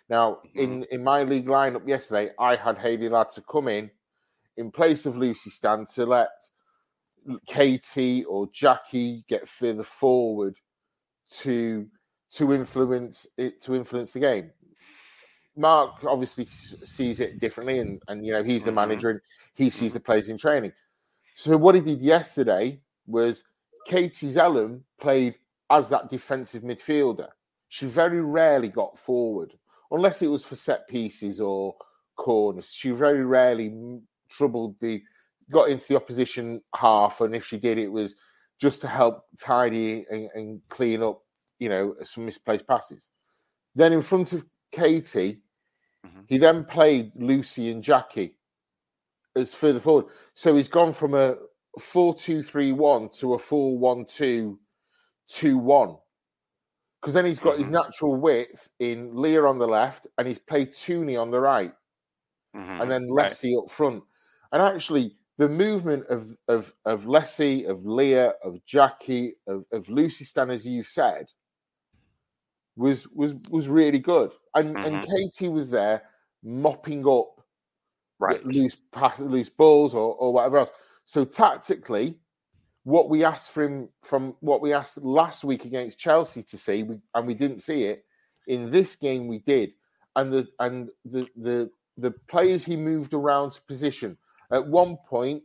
Now, 0.09 0.39
mm-hmm. 0.47 0.59
in 0.59 0.87
in 0.91 1.05
my 1.05 1.23
league 1.23 1.47
lineup 1.47 1.87
yesterday, 1.87 2.31
I 2.39 2.57
had 2.57 2.79
Hayley 2.79 3.09
Ladd 3.09 3.31
to 3.31 3.43
come 3.43 3.69
in 3.69 3.91
in 4.57 4.71
place 4.71 5.07
of 5.07 5.17
Lucy 5.17 5.51
Stan 5.51 5.87
to 5.95 6.07
let 6.07 6.31
Katie 7.47 8.25
or 8.25 8.49
Jackie 8.53 9.25
get 9.29 9.49
further 9.49 9.85
forward 9.85 10.57
to 11.41 11.87
to 12.31 12.53
influence 12.53 13.27
it 13.37 13.61
to 13.63 13.75
influence 13.75 14.13
the 14.13 14.21
game. 14.21 14.51
Mark 15.57 16.05
obviously 16.05 16.45
sees 16.45 17.21
it 17.21 17.41
differently, 17.41 17.81
and 17.81 18.01
and 18.09 18.25
you 18.25 18.33
know 18.33 18.43
he's 18.43 18.65
the 18.65 18.71
mm-hmm. 18.71 18.77
manager 18.77 19.11
and 19.11 19.21
he 19.55 19.71
sees 19.71 19.91
mm-hmm. 19.91 19.95
the 19.95 20.01
players 20.01 20.29
in 20.29 20.39
training. 20.39 20.73
So 21.35 21.57
what 21.57 21.75
he 21.75 21.81
did 21.81 22.01
yesterday 22.01 22.81
was 23.07 23.45
Katie 23.87 24.33
Zelem 24.33 24.81
played 25.01 25.37
as 25.71 25.89
that 25.89 26.11
defensive 26.11 26.63
midfielder. 26.63 27.29
She 27.69 27.87
very 27.87 28.21
rarely 28.21 28.69
got 28.69 28.99
forward, 28.99 29.55
unless 29.91 30.23
it 30.23 30.29
was 30.29 30.45
for 30.45 30.57
set 30.57 30.89
pieces 30.89 31.41
or 31.41 31.75
corners. 32.17 32.71
She 32.73 32.91
very 32.91 33.25
rarely 33.25 34.01
troubled 34.29 34.77
the 34.81 35.03
got 35.51 35.71
into 35.71 35.87
the 35.89 35.97
opposition 35.97 36.61
half, 36.75 37.21
and 37.21 37.35
if 37.35 37.47
she 37.47 37.57
did, 37.57 37.79
it 37.79 37.89
was 37.89 38.15
just 38.61 38.81
to 38.83 38.89
help 38.89 39.25
tidy 39.39 40.05
and, 40.11 40.29
and 40.35 40.61
clean 40.69 41.03
up, 41.03 41.23
you 41.59 41.69
know, 41.69 41.95
some 42.05 42.27
misplaced 42.27 42.67
passes. 42.67 43.09
Then 43.75 43.93
in 43.93 44.03
front 44.03 44.33
of 44.33 44.45
Katie, 44.73 45.43
mm-hmm. 46.07 46.21
he 46.27 46.39
then 46.39 46.65
played 46.65 47.13
Lucy 47.15 47.71
and 47.71 47.83
Jackie 47.83 48.35
as 49.37 49.55
further 49.55 49.81
forward. 49.81 50.07
So 50.35 50.57
he's 50.57 50.69
gone 50.69 50.93
from 50.93 51.15
a 51.15 51.37
4 51.81 52.15
2 52.15 52.43
3 52.43 52.73
1 52.73 53.09
to 53.21 53.35
a 53.35 53.39
4 53.39 53.79
1 53.79 54.05
2 54.05 54.59
2 55.29 55.59
1. 55.59 55.97
Because 57.01 57.15
then 57.15 57.25
he's 57.25 57.39
got 57.39 57.55
mm-hmm. 57.55 57.65
his 57.65 57.71
natural 57.71 58.17
width 58.17 58.69
in 58.81 59.15
Leah 59.15 59.45
on 59.45 59.59
the 59.59 59.69
left 59.69 60.07
and 60.19 60.27
he's 60.27 60.39
played 60.39 60.73
Tooney 60.73 61.21
on 61.21 61.31
the 61.31 61.41
right. 61.41 61.73
Mm-hmm. 62.57 62.81
And 62.81 62.91
then 62.91 63.09
Leslie 63.09 63.55
right. 63.55 63.65
up 63.65 63.71
front. 63.71 64.03
And 64.53 64.63
actually, 64.63 65.15
the 65.37 65.49
movement 65.49 66.07
of 66.09 66.37
of 66.49 66.73
of 66.85 67.07
Leslie, 67.07 67.65
of 67.67 67.87
Leah, 67.87 68.33
of 68.43 68.65
Jackie, 68.67 69.35
of, 69.47 69.65
of 69.73 69.89
Lucy 69.89 70.25
Stan, 70.25 70.51
as 70.51 70.67
you 70.67 70.83
said, 70.83 71.27
was 72.77 73.07
was 73.09 73.35
was 73.51 73.69
really 73.69 74.01
good. 74.01 74.33
And 74.55 74.75
mm-hmm. 74.75 74.95
and 74.95 75.07
Katie 75.07 75.49
was 75.49 75.71
there 75.71 76.03
mopping 76.43 77.07
up 77.07 77.41
right. 78.19 78.45
loose 78.45 78.77
pass, 78.93 79.19
loose 79.21 79.51
balls 79.51 79.95
or, 79.95 80.15
or 80.15 80.33
whatever 80.33 80.59
else. 80.59 80.71
So 81.05 81.25
tactically, 81.25 82.19
what 82.89 83.11
we 83.11 83.23
asked 83.23 83.51
from 83.51 83.91
from 84.01 84.35
what 84.41 84.63
we 84.63 84.73
asked 84.73 84.97
last 84.97 85.45
week 85.45 85.67
against 85.67 85.99
Chelsea 85.99 86.43
to 86.45 86.57
see, 86.57 86.83
we, 86.83 86.99
and 87.15 87.27
we 87.27 87.35
didn't 87.35 87.61
see 87.61 87.85
it 87.85 88.07
in 88.47 88.71
this 88.71 88.97
game. 88.97 89.29
We 89.29 89.41
did, 89.41 89.73
and 90.17 90.33
the 90.33 90.49
and 90.59 90.89
the 91.05 91.27
the 91.37 91.71
the 91.99 92.13
players 92.31 92.65
he 92.65 92.77
moved 92.77 93.13
around 93.13 93.53
to 93.53 93.63
position. 93.65 94.17
At 94.51 94.67
one 94.67 94.97
point, 95.07 95.43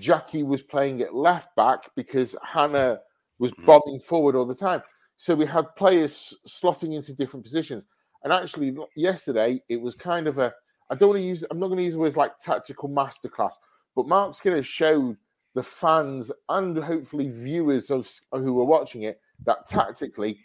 Jackie 0.00 0.42
was 0.42 0.60
playing 0.60 1.02
at 1.02 1.14
left 1.14 1.54
back 1.54 1.88
because 1.94 2.34
Hannah 2.42 2.98
was 3.38 3.52
mm-hmm. 3.52 3.66
bombing 3.66 4.00
forward 4.00 4.34
all 4.34 4.44
the 4.44 4.52
time. 4.52 4.82
So 5.18 5.36
we 5.36 5.46
had 5.46 5.76
players 5.76 6.34
slotting 6.48 6.96
into 6.96 7.14
different 7.14 7.44
positions. 7.44 7.86
And 8.24 8.32
actually, 8.32 8.76
yesterday 8.96 9.62
it 9.68 9.80
was 9.80 9.94
kind 9.94 10.26
of 10.26 10.38
a 10.38 10.52
I 10.90 10.96
don't 10.96 11.10
want 11.10 11.20
to 11.20 11.24
use 11.24 11.44
I'm 11.48 11.60
not 11.60 11.68
going 11.68 11.78
to 11.78 11.84
use 11.84 11.96
words 11.96 12.16
like 12.16 12.40
tactical 12.40 12.88
masterclass, 12.88 13.52
but 13.94 14.08
Mark 14.08 14.34
Skinner 14.34 14.64
showed 14.64 15.16
the 15.54 15.62
fans 15.62 16.32
and 16.48 16.76
hopefully 16.78 17.28
viewers 17.28 17.90
of 17.90 18.08
who 18.32 18.54
were 18.54 18.64
watching 18.64 19.02
it 19.02 19.20
that 19.44 19.66
tactically 19.66 20.38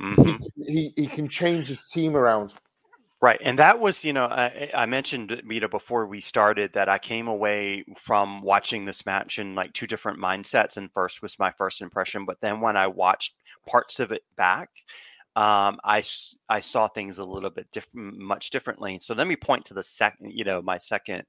mm-hmm. 0.00 0.42
he, 0.56 0.92
he, 0.94 1.02
he 1.02 1.06
can 1.06 1.28
change 1.28 1.68
his 1.68 1.88
team 1.88 2.16
around. 2.16 2.52
Right, 3.20 3.40
and 3.40 3.56
that 3.60 3.78
was, 3.78 4.04
you 4.04 4.12
know, 4.12 4.24
I, 4.24 4.68
I 4.74 4.84
mentioned 4.86 5.40
Mita 5.44 5.68
before 5.68 6.06
we 6.06 6.20
started 6.20 6.72
that 6.72 6.88
I 6.88 6.98
came 6.98 7.28
away 7.28 7.84
from 7.96 8.42
watching 8.42 8.84
this 8.84 9.06
match 9.06 9.38
in 9.38 9.54
like 9.54 9.72
two 9.72 9.86
different 9.86 10.18
mindsets. 10.18 10.76
And 10.76 10.90
first 10.92 11.22
was 11.22 11.38
my 11.38 11.52
first 11.52 11.82
impression, 11.82 12.24
but 12.24 12.40
then 12.40 12.60
when 12.60 12.76
I 12.76 12.88
watched 12.88 13.34
parts 13.64 14.00
of 14.00 14.10
it 14.10 14.24
back, 14.36 14.70
um, 15.36 15.78
I 15.84 16.02
I 16.48 16.58
saw 16.58 16.88
things 16.88 17.18
a 17.18 17.24
little 17.24 17.48
bit 17.48 17.70
different, 17.70 18.18
much 18.18 18.50
differently. 18.50 18.98
So 18.98 19.14
let 19.14 19.28
me 19.28 19.36
point 19.36 19.66
to 19.66 19.74
the 19.74 19.84
second, 19.84 20.32
you 20.32 20.42
know, 20.42 20.60
my 20.60 20.76
second, 20.76 21.22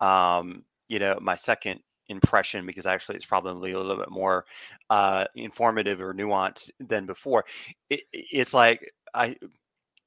um, 0.00 0.64
you 0.88 0.98
know, 0.98 1.18
my 1.20 1.36
second 1.36 1.80
impression 2.08 2.66
because 2.66 2.86
actually 2.86 3.16
it's 3.16 3.24
probably 3.24 3.72
a 3.72 3.78
little 3.78 3.96
bit 3.96 4.10
more 4.10 4.44
uh, 4.90 5.24
informative 5.34 6.00
or 6.00 6.14
nuanced 6.14 6.70
than 6.80 7.06
before. 7.06 7.44
It, 7.90 8.02
it's 8.12 8.54
like 8.54 8.92
I 9.14 9.36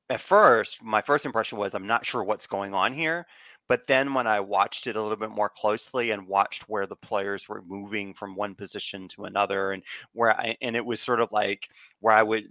at 0.09 0.21
first 0.21 0.83
my 0.83 1.01
first 1.01 1.25
impression 1.25 1.57
was 1.57 1.75
I'm 1.75 1.87
not 1.87 2.05
sure 2.05 2.23
what's 2.23 2.47
going 2.47 2.73
on 2.73 2.93
here. 2.93 3.25
But 3.69 3.85
then 3.85 4.13
when 4.13 4.27
I 4.27 4.39
watched 4.39 4.87
it 4.87 4.95
a 4.95 5.01
little 5.01 5.17
bit 5.17 5.29
more 5.29 5.49
closely 5.49 6.11
and 6.11 6.25
watched 6.27 6.69
where 6.69 6.87
the 6.87 6.95
players 6.95 7.49
were 7.49 7.61
moving 7.67 8.13
from 8.13 8.33
one 8.35 8.55
position 8.55 9.09
to 9.09 9.25
another 9.25 9.71
and 9.73 9.83
where 10.13 10.31
I 10.39 10.55
and 10.61 10.75
it 10.75 10.85
was 10.85 11.01
sort 11.01 11.19
of 11.19 11.29
like 11.31 11.69
where 11.99 12.15
I 12.15 12.23
would 12.23 12.45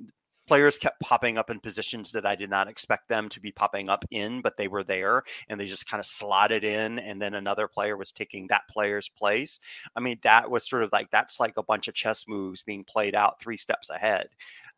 players 0.46 0.78
kept 0.78 1.00
popping 1.00 1.38
up 1.38 1.50
in 1.50 1.60
positions 1.60 2.12
that 2.12 2.26
I 2.26 2.34
did 2.34 2.50
not 2.50 2.68
expect 2.68 3.08
them 3.08 3.28
to 3.30 3.40
be 3.40 3.52
popping 3.52 3.88
up 3.88 4.04
in, 4.10 4.40
but 4.40 4.56
they 4.56 4.68
were 4.68 4.84
there 4.84 5.22
and 5.48 5.58
they 5.58 5.66
just 5.66 5.88
kind 5.88 6.00
of 6.00 6.06
slotted 6.06 6.64
in. 6.64 6.98
And 6.98 7.20
then 7.20 7.34
another 7.34 7.68
player 7.68 7.96
was 7.96 8.12
taking 8.12 8.46
that 8.48 8.68
player's 8.68 9.08
place. 9.08 9.60
I 9.94 10.00
mean, 10.00 10.18
that 10.22 10.50
was 10.50 10.68
sort 10.68 10.82
of 10.82 10.90
like 10.92 11.10
that's 11.10 11.40
like 11.40 11.56
a 11.56 11.62
bunch 11.62 11.88
of 11.88 11.94
chess 11.94 12.26
moves 12.28 12.62
being 12.62 12.84
played 12.84 13.14
out 13.14 13.40
three 13.40 13.56
steps 13.56 13.90
ahead. 13.90 14.28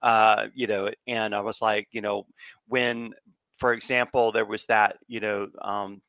Uh, 0.03 0.47
you 0.55 0.67
know, 0.67 0.91
and 1.07 1.35
I 1.35 1.41
was 1.41 1.61
like, 1.61 1.89
you 1.91 2.01
know, 2.01 2.27
when, 2.69 3.15
for 3.57 3.73
example, 3.73 4.33
there 4.33 4.45
was 4.45 4.67
that, 4.67 4.99
you 5.09 5.21
know, 5.21 5.49
um, 5.61 6.01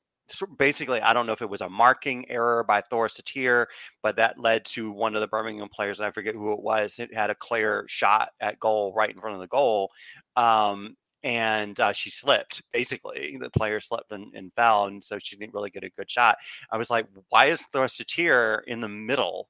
basically, 0.58 1.02
I 1.02 1.14
don't 1.14 1.26
know 1.26 1.34
if 1.34 1.42
it 1.42 1.50
was 1.50 1.62
a 1.62 1.70
marking 1.70 2.30
error 2.30 2.64
by 2.64 2.82
Thorisdottir, 2.82 3.68
but 4.02 4.16
that 4.18 4.40
led 4.40 4.66
to 4.66 4.92
one 4.92 5.16
of 5.16 5.22
the 5.22 5.28
Birmingham 5.28 5.70
players, 5.70 6.00
and 6.00 6.08
I 6.08 6.12
forget 6.12 6.36
who 6.36 6.54
it 6.54 6.62
was, 6.62 7.00
it 7.00 7.14
had 7.14 7.30
a 7.30 7.36
clear 7.36 7.86
shot 7.88 8.30
at 8.40 8.60
goal 8.60 8.94
right 8.96 9.10
in 9.10 9.20
front 9.20 9.36
of 9.36 9.42
the 9.42 9.48
goal. 9.48 9.92
Um, 10.36 10.96
and 11.24 11.80
uh, 11.80 11.92
she 11.92 12.10
slipped. 12.10 12.62
Basically, 12.72 13.38
the 13.40 13.50
player 13.50 13.80
slipped 13.80 14.12
and, 14.12 14.34
and, 14.34 14.54
fell, 14.54 14.86
and 14.86 15.04
so 15.04 15.20
she 15.20 15.36
didn't 15.36 15.54
really 15.54 15.70
get 15.70 15.84
a 15.84 15.90
good 15.90 16.10
shot. 16.10 16.38
I 16.72 16.78
was 16.78 16.90
like, 16.90 17.08
"Why 17.30 17.48
is 17.48 17.64
Thorisdottir 17.74 18.62
in 18.68 18.80
the 18.80 18.88
middle?" 18.88 19.50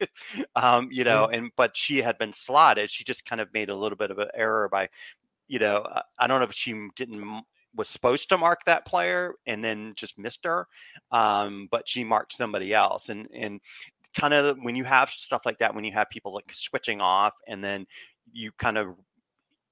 um, 0.56 0.88
you 0.92 1.04
know, 1.04 1.26
and 1.26 1.50
but 1.56 1.76
she 1.76 1.98
had 1.98 2.18
been 2.18 2.32
slotted. 2.32 2.90
She 2.90 3.04
just 3.04 3.24
kind 3.24 3.40
of 3.40 3.52
made 3.52 3.68
a 3.68 3.76
little 3.76 3.96
bit 3.96 4.10
of 4.10 4.18
an 4.18 4.28
error 4.34 4.68
by, 4.68 4.88
you 5.48 5.58
know, 5.58 5.84
I 6.18 6.26
don't 6.26 6.40
know 6.40 6.46
if 6.46 6.54
she 6.54 6.88
didn't 6.94 7.44
was 7.78 7.88
supposed 7.88 8.28
to 8.28 8.38
mark 8.38 8.64
that 8.66 8.84
player 8.84 9.34
and 9.46 9.64
then 9.64 9.94
just 9.96 10.18
missed 10.18 10.44
her, 10.44 10.66
um, 11.12 11.68
but 11.70 11.88
she 11.88 12.04
marked 12.04 12.34
somebody 12.34 12.74
else. 12.74 13.08
And 13.08 13.28
and 13.34 13.60
kind 14.14 14.34
of 14.34 14.58
when 14.62 14.76
you 14.76 14.84
have 14.84 15.10
stuff 15.10 15.42
like 15.46 15.58
that, 15.58 15.74
when 15.74 15.84
you 15.84 15.92
have 15.92 16.10
people 16.10 16.34
like 16.34 16.52
switching 16.52 17.00
off, 17.00 17.34
and 17.46 17.64
then 17.64 17.86
you 18.32 18.52
kind 18.58 18.76
of 18.76 18.96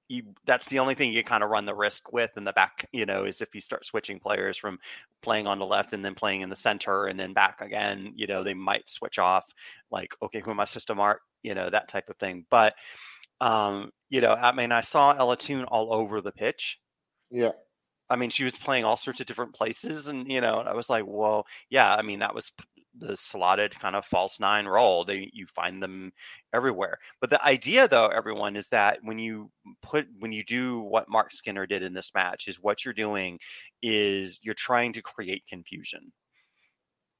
you, 0.09 0.23
that's 0.45 0.69
the 0.69 0.79
only 0.79 0.95
thing 0.95 1.11
you 1.11 1.23
kind 1.23 1.43
of 1.43 1.49
run 1.49 1.65
the 1.65 1.75
risk 1.75 2.13
with 2.13 2.31
in 2.37 2.45
the 2.45 2.53
back, 2.53 2.87
you 2.93 3.05
know, 3.05 3.25
is 3.25 3.41
if 3.41 3.53
you 3.53 3.61
start 3.61 3.85
switching 3.85 4.19
players 4.19 4.57
from 4.57 4.79
playing 5.21 5.47
on 5.47 5.59
the 5.59 5.65
left 5.65 5.93
and 5.93 6.03
then 6.03 6.15
playing 6.15 6.41
in 6.41 6.49
the 6.49 6.55
center 6.55 7.07
and 7.07 7.19
then 7.19 7.33
back 7.33 7.59
again, 7.61 8.13
you 8.15 8.25
know, 8.25 8.43
they 8.43 8.53
might 8.53 8.87
switch 8.89 9.19
off 9.19 9.45
like, 9.91 10.15
okay, 10.21 10.39
who 10.39 10.51
am 10.51 10.59
I 10.59 10.65
supposed 10.65 10.87
to 10.87 10.95
mark, 10.95 11.21
you 11.43 11.53
know, 11.53 11.69
that 11.69 11.89
type 11.89 12.09
of 12.09 12.15
thing. 12.17 12.45
But, 12.49 12.75
um, 13.41 13.91
you 14.09 14.21
know, 14.21 14.33
I 14.33 14.53
mean, 14.53 14.71
I 14.71 14.81
saw 14.81 15.11
Ella 15.11 15.35
Toone 15.35 15.65
all 15.65 15.93
over 15.93 16.21
the 16.21 16.31
pitch. 16.31 16.79
Yeah. 17.29 17.51
I 18.09 18.15
mean, 18.15 18.29
she 18.29 18.43
was 18.43 18.57
playing 18.57 18.85
all 18.85 18.97
sorts 18.97 19.19
of 19.19 19.27
different 19.27 19.53
places, 19.53 20.07
and 20.07 20.31
you 20.31 20.41
know, 20.41 20.61
I 20.61 20.73
was 20.73 20.89
like, 20.89 21.05
well, 21.07 21.45
yeah. 21.69 21.93
I 21.95 22.01
mean, 22.01 22.19
that 22.19 22.33
was 22.35 22.51
the 22.99 23.15
slotted 23.15 23.77
kind 23.79 23.95
of 23.95 24.05
false 24.05 24.39
nine 24.39 24.65
role. 24.65 25.05
They 25.05 25.29
you 25.33 25.45
find 25.55 25.81
them 25.83 26.11
everywhere. 26.53 26.97
But 27.21 27.29
the 27.29 27.43
idea, 27.45 27.87
though, 27.87 28.07
everyone, 28.07 28.55
is 28.55 28.69
that 28.69 28.99
when 29.03 29.19
you 29.19 29.51
put 29.81 30.07
when 30.19 30.31
you 30.31 30.43
do 30.43 30.79
what 30.81 31.09
Mark 31.09 31.31
Skinner 31.31 31.65
did 31.67 31.83
in 31.83 31.93
this 31.93 32.11
match, 32.15 32.47
is 32.47 32.61
what 32.61 32.85
you're 32.85 32.93
doing 32.93 33.39
is 33.83 34.39
you're 34.41 34.53
trying 34.55 34.93
to 34.93 35.01
create 35.01 35.43
confusion. 35.47 36.11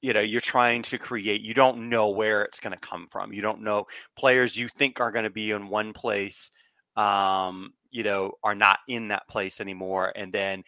you 0.01 0.13
know 0.13 0.22
you're 0.22 0.41
trying 0.41 0.82
to 0.84 0.98
create 0.98 1.41
you 1.41 1.53
don't 1.53 1.89
know 1.89 2.10
where 2.10 2.44
it's 2.44 2.60
going 2.60 2.74
to 2.74 2.79
come 2.79 3.08
from 3.12 3.34
you 3.34 3.41
don't 3.41 3.62
know 3.62 3.86
players 4.17 4.56
you 4.56 4.70
think 4.77 5.00
are 5.00 5.12
going 5.12 5.24
to 5.24 5.29
be 5.32 5.51
in 5.51 5.70
one 5.70 5.94
place 5.94 6.51
um, 6.96 7.72
you 7.91 8.03
know 8.03 8.32
are 8.44 8.56
not 8.56 8.79
in 8.88 9.08
that 9.08 9.27
place 9.27 9.60
anymore 9.60 10.12
and 10.15 10.34
then 10.34 10.63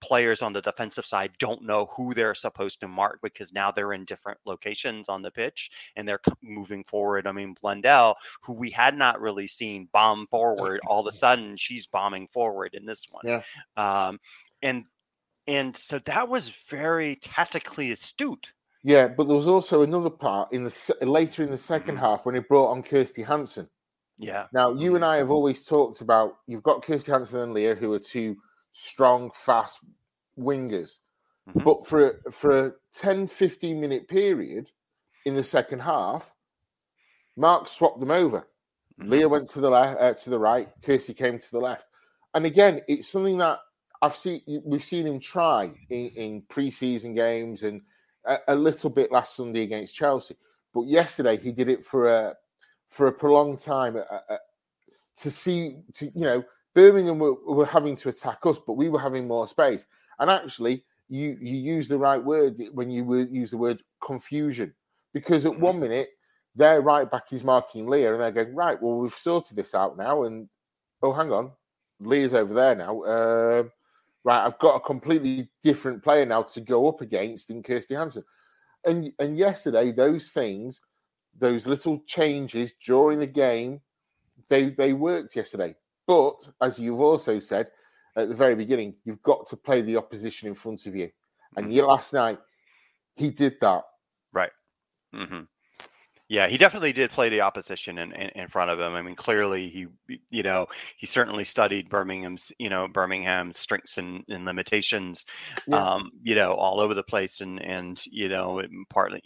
players 0.00 0.42
on 0.42 0.52
the 0.52 0.60
defensive 0.60 1.06
side 1.06 1.30
don't 1.38 1.62
know 1.62 1.86
who 1.96 2.12
they're 2.12 2.34
supposed 2.34 2.80
to 2.80 2.88
mark 2.88 3.20
because 3.22 3.52
now 3.52 3.70
they're 3.70 3.94
in 3.94 4.04
different 4.04 4.38
locations 4.44 5.08
on 5.08 5.22
the 5.22 5.30
pitch 5.30 5.70
and 5.96 6.06
they're 6.06 6.20
moving 6.42 6.84
forward. 6.84 7.26
I 7.26 7.32
mean, 7.32 7.54
Blundell, 7.60 8.16
who 8.42 8.52
we 8.52 8.70
had 8.70 8.96
not 8.96 9.20
really 9.20 9.46
seen 9.46 9.88
bomb 9.92 10.26
forward, 10.26 10.80
all 10.86 11.00
of 11.00 11.12
a 11.12 11.16
sudden 11.16 11.56
she's 11.56 11.86
bombing 11.86 12.28
forward 12.28 12.74
in 12.74 12.84
this 12.84 13.06
one. 13.10 13.24
Yeah. 13.24 13.42
Um, 13.76 14.20
and 14.62 14.84
and 15.46 15.76
so 15.76 15.98
that 16.00 16.28
was 16.28 16.48
very 16.68 17.16
tactically 17.16 17.92
astute. 17.92 18.46
Yeah, 18.82 19.08
but 19.08 19.24
there 19.24 19.36
was 19.36 19.48
also 19.48 19.82
another 19.82 20.10
part 20.10 20.52
in 20.52 20.64
the 20.64 20.96
later 21.00 21.42
in 21.42 21.50
the 21.50 21.56
2nd 21.56 21.84
mm-hmm. 21.84 21.96
half 21.96 22.26
when 22.26 22.34
he 22.34 22.42
brought 22.42 22.70
on 22.70 22.82
Kirsty 22.82 23.22
Hanson. 23.22 23.68
Yeah. 24.18 24.46
Now 24.52 24.72
you 24.72 24.96
and 24.96 25.04
I 25.04 25.16
have 25.16 25.30
always 25.30 25.64
talked 25.64 26.00
about 26.00 26.36
you've 26.46 26.62
got 26.62 26.84
Kirsty 26.84 27.10
Hanson 27.12 27.40
and 27.40 27.52
Leah 27.52 27.74
who 27.74 27.92
are 27.92 27.98
two 27.98 28.36
strong, 28.72 29.30
fast 29.34 29.78
wingers. 30.38 30.96
Mm-hmm. 31.48 31.64
But 31.64 31.86
for 31.86 32.10
a, 32.10 32.32
for 32.32 32.66
a 32.66 32.72
10, 32.94 33.28
15 33.28 33.80
minute 33.80 34.08
period 34.08 34.70
in 35.26 35.34
the 35.34 35.44
second 35.44 35.80
half, 35.80 36.30
Mark 37.36 37.68
swapped 37.68 38.00
them 38.00 38.10
over. 38.10 38.46
Mm-hmm. 39.00 39.10
Leah 39.10 39.28
went 39.28 39.48
to 39.50 39.60
the 39.60 39.70
left, 39.70 40.00
uh, 40.00 40.14
to 40.14 40.30
the 40.30 40.38
right. 40.38 40.68
Kirsty 40.82 41.14
came 41.14 41.38
to 41.38 41.50
the 41.50 41.58
left. 41.58 41.86
And 42.34 42.46
again, 42.46 42.80
it's 42.88 43.08
something 43.08 43.38
that 43.38 43.58
I've 44.02 44.16
seen. 44.16 44.42
We've 44.64 44.84
seen 44.84 45.06
him 45.06 45.20
try 45.20 45.70
in, 45.90 46.08
in 46.16 46.42
preseason 46.42 47.14
games 47.14 47.62
and 47.62 47.80
a, 48.26 48.38
a, 48.48 48.54
little 48.54 48.90
bit 48.90 49.12
last 49.12 49.36
Sunday 49.36 49.62
against 49.62 49.94
Chelsea. 49.94 50.36
But 50.74 50.82
yesterday, 50.82 51.36
he 51.36 51.52
did 51.52 51.68
it 51.68 51.86
for 51.86 52.06
a 52.06 52.34
for 52.94 53.08
a 53.08 53.12
prolonged 53.12 53.58
time 53.58 53.96
uh, 53.96 54.18
uh, 54.30 54.36
to 55.16 55.30
see 55.30 55.78
to 55.94 56.06
you 56.14 56.24
know 56.24 56.44
Birmingham 56.74 57.18
were, 57.18 57.34
were 57.44 57.66
having 57.66 57.96
to 57.96 58.08
attack 58.08 58.38
us, 58.44 58.58
but 58.64 58.74
we 58.74 58.88
were 58.88 59.00
having 59.00 59.26
more 59.26 59.46
space. 59.48 59.86
And 60.18 60.30
actually, 60.30 60.84
you 61.08 61.36
you 61.40 61.56
use 61.56 61.88
the 61.88 61.98
right 61.98 62.22
word 62.22 62.62
when 62.72 62.90
you 62.90 63.28
use 63.30 63.50
the 63.50 63.56
word 63.56 63.82
confusion, 64.00 64.72
because 65.12 65.44
at 65.44 65.52
mm-hmm. 65.52 65.62
one 65.62 65.80
minute 65.80 66.08
their 66.54 66.80
right 66.82 67.10
back 67.10 67.32
is 67.32 67.42
marking 67.42 67.88
Leah, 67.88 68.12
and 68.12 68.20
they're 68.20 68.30
going 68.30 68.54
right. 68.54 68.80
Well, 68.80 68.98
we've 68.98 69.12
sorted 69.12 69.56
this 69.56 69.74
out 69.74 69.98
now, 69.98 70.22
and 70.22 70.48
oh, 71.02 71.12
hang 71.12 71.32
on, 71.32 71.50
Leah's 71.98 72.32
over 72.32 72.54
there 72.54 72.76
now. 72.76 73.02
Uh, 73.02 73.64
right, 74.22 74.46
I've 74.46 74.58
got 74.60 74.76
a 74.76 74.80
completely 74.80 75.50
different 75.64 76.02
player 76.04 76.24
now 76.26 76.42
to 76.42 76.60
go 76.60 76.88
up 76.88 77.00
against 77.00 77.50
in 77.50 77.62
Kirsty 77.62 77.94
Hanson. 77.94 78.24
And 78.84 79.12
and 79.18 79.36
yesterday, 79.36 79.90
those 79.90 80.30
things, 80.30 80.80
those 81.38 81.66
little 81.66 82.00
changes 82.06 82.72
during 82.84 83.18
the 83.18 83.26
game, 83.26 83.80
they 84.48 84.70
they 84.70 84.92
worked 84.92 85.36
yesterday. 85.36 85.74
But 86.06 86.48
as 86.60 86.78
you've 86.78 87.00
also 87.00 87.40
said 87.40 87.68
at 88.16 88.28
the 88.28 88.36
very 88.36 88.54
beginning, 88.54 88.94
you've 89.04 89.22
got 89.22 89.48
to 89.48 89.56
play 89.56 89.82
the 89.82 89.96
opposition 89.96 90.48
in 90.48 90.54
front 90.54 90.86
of 90.86 90.94
you. 90.94 91.10
And 91.56 91.66
mm-hmm. 91.66 91.86
last 91.86 92.12
night, 92.12 92.38
he 93.16 93.30
did 93.30 93.56
that. 93.60 93.82
Right. 94.32 94.50
Mm-hmm. 95.14 95.42
Yeah, 96.28 96.46
he 96.48 96.56
definitely 96.56 96.94
did 96.94 97.10
play 97.10 97.28
the 97.28 97.42
opposition 97.42 97.98
in, 97.98 98.12
in, 98.12 98.30
in, 98.30 98.48
front 98.48 98.70
of 98.70 98.80
him. 98.80 98.94
I 98.94 99.02
mean, 99.02 99.14
clearly 99.14 99.68
he, 99.68 99.86
you 100.30 100.42
know, 100.42 100.66
he 100.96 101.06
certainly 101.06 101.44
studied 101.44 101.90
Birmingham's, 101.90 102.50
you 102.58 102.70
know, 102.70 102.88
Birmingham's 102.88 103.58
strengths 103.58 103.98
and, 103.98 104.24
and 104.30 104.46
limitations, 104.46 105.26
yeah. 105.66 105.76
um, 105.76 106.10
you 106.22 106.34
know, 106.34 106.54
all 106.54 106.80
over 106.80 106.94
the 106.94 107.02
place, 107.02 107.42
and 107.42 107.62
and 107.62 108.00
you 108.06 108.30
know, 108.30 108.62
partly, 108.88 109.22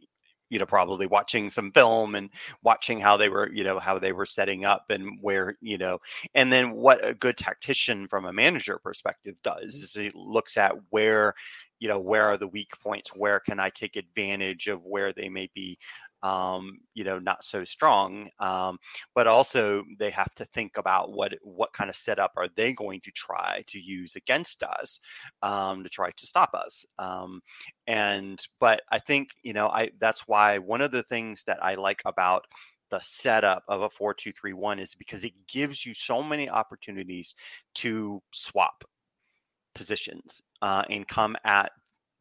you 0.51 0.59
know 0.59 0.67
probably 0.67 1.07
watching 1.07 1.51
some 1.51 1.73
film 1.73 2.15
and 2.15 2.31
watching 2.63 3.01
how 3.01 3.17
they 3.17 3.29
were 3.29 3.51
you 3.53 3.65
know 3.65 3.79
how 3.79 3.99
they 3.99 4.13
were 4.13 4.27
setting 4.27 4.65
up 4.65 4.87
and 4.91 5.19
where 5.21 5.57
you 5.61 5.79
know 5.79 5.99
and 6.35 6.53
then 6.53 6.73
what 6.73 7.07
a 7.07 7.15
good 7.15 7.37
tactician 7.37 8.09
from 8.09 8.25
a 8.25 8.33
manager 8.33 8.79
perspective 8.79 9.35
does 9.43 9.77
mm-hmm. 9.77 9.85
is 9.85 9.95
he 9.95 10.11
looks 10.15 10.57
at 10.57 10.75
where 10.91 11.35
you 11.81 11.89
know 11.89 11.99
where 11.99 12.25
are 12.25 12.37
the 12.37 12.49
weak 12.49 12.71
points 12.83 13.11
where 13.15 13.41
can 13.41 13.61
i 13.61 13.71
take 13.71 13.97
advantage 13.97 14.67
of 14.69 14.85
where 14.85 15.13
they 15.13 15.29
may 15.29 15.49
be 15.55 15.79
um, 16.23 16.81
you 16.95 17.05
know, 17.05 17.19
not 17.19 17.45
so 17.45 17.65
strong. 17.65 18.29
Um, 18.41 18.79
but 19.15 19.27
also 19.27 19.85
they 19.99 20.11
have 20.11 20.35
to 20.37 20.45
think 20.47 20.77
about 20.77 21.13
what 21.13 21.35
what 21.43 21.73
kind 21.73 21.91
of 21.91 21.97
setup 21.97 22.33
are 22.37 22.49
they 22.57 22.73
going 22.73 23.01
to 23.03 23.11
try 23.13 23.63
to 23.69 23.79
use 23.79 24.17
against 24.17 24.63
us 24.63 25.01
um, 25.43 25.83
to 25.85 25.89
try 25.89 26.11
to 26.11 26.27
stop 26.27 26.55
us. 26.55 26.85
Um, 26.99 27.41
and 27.87 28.45
but 28.61 28.83
I 28.91 28.99
think 28.99 29.31
you 29.43 29.53
know 29.53 29.69
I 29.69 29.91
that's 30.01 30.27
why 30.27 30.59
one 30.59 30.81
of 30.81 30.91
the 30.91 31.03
things 31.05 31.45
that 31.45 31.63
I 31.63 31.75
like 31.75 32.03
about 32.05 32.45
the 32.91 33.01
setup 33.01 33.65
of 33.69 33.83
a 33.83 33.91
4231 33.91 34.79
is 34.79 34.95
because 34.95 35.23
it 35.23 35.35
gives 35.47 35.85
you 35.85 35.93
so 35.93 36.23
many 36.23 36.49
opportunities 36.49 37.35
to 37.75 38.23
swap 38.33 38.83
positions 39.75 40.41
uh, 40.63 40.85
and 40.89 41.07
come 41.07 41.37
at 41.45 41.73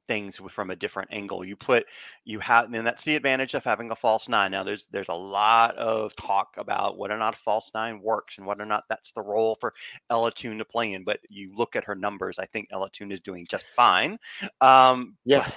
things 0.08 0.40
from 0.50 0.70
a 0.70 0.76
different 0.76 1.10
angle. 1.12 1.44
You 1.46 1.56
put 1.56 1.86
you 2.26 2.40
have 2.40 2.74
and 2.74 2.88
that's 2.88 3.04
the 3.04 3.16
advantage 3.16 3.54
of 3.54 3.64
having 3.64 3.92
a 3.92 3.96
false 3.96 4.30
nine. 4.30 4.52
Now 4.52 4.64
there's 4.64 4.88
there's 4.92 5.10
a 5.10 5.14
lot 5.14 5.76
of 5.76 6.16
talk 6.16 6.56
about 6.58 6.98
whether 6.98 7.14
or 7.14 7.18
not 7.18 7.36
a 7.36 7.38
false 7.38 7.72
nine 7.76 8.02
works 8.02 8.38
and 8.38 8.48
whether 8.48 8.64
or 8.64 8.68
not 8.68 8.86
that's 8.90 9.12
the 9.12 9.22
role 9.22 9.58
for 9.60 9.74
Ella 10.10 10.32
Toone 10.32 10.58
to 10.58 10.66
play 10.66 10.94
in. 10.94 11.04
But 11.04 11.20
you 11.30 11.52
look 11.56 11.76
at 11.76 11.84
her 11.84 11.96
numbers, 11.96 12.40
I 12.40 12.46
think 12.46 12.70
Ella 12.72 12.90
Toone 12.92 13.12
is 13.12 13.20
doing 13.20 13.46
just 13.50 13.66
fine. 13.76 14.18
Um, 14.62 15.18
yeah, 15.26 15.50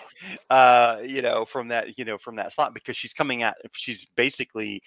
but, 0.49 0.55
uh, 0.55 1.01
you 1.05 1.23
know 1.23 1.45
from 1.45 1.69
that 1.69 1.99
you 1.99 2.05
know 2.05 2.19
from 2.19 2.37
that 2.37 2.53
slot 2.53 2.75
because 2.75 2.97
she's 2.97 3.15
coming 3.15 3.43
at 3.43 3.57
she's 3.73 4.05
basically. 4.05 4.83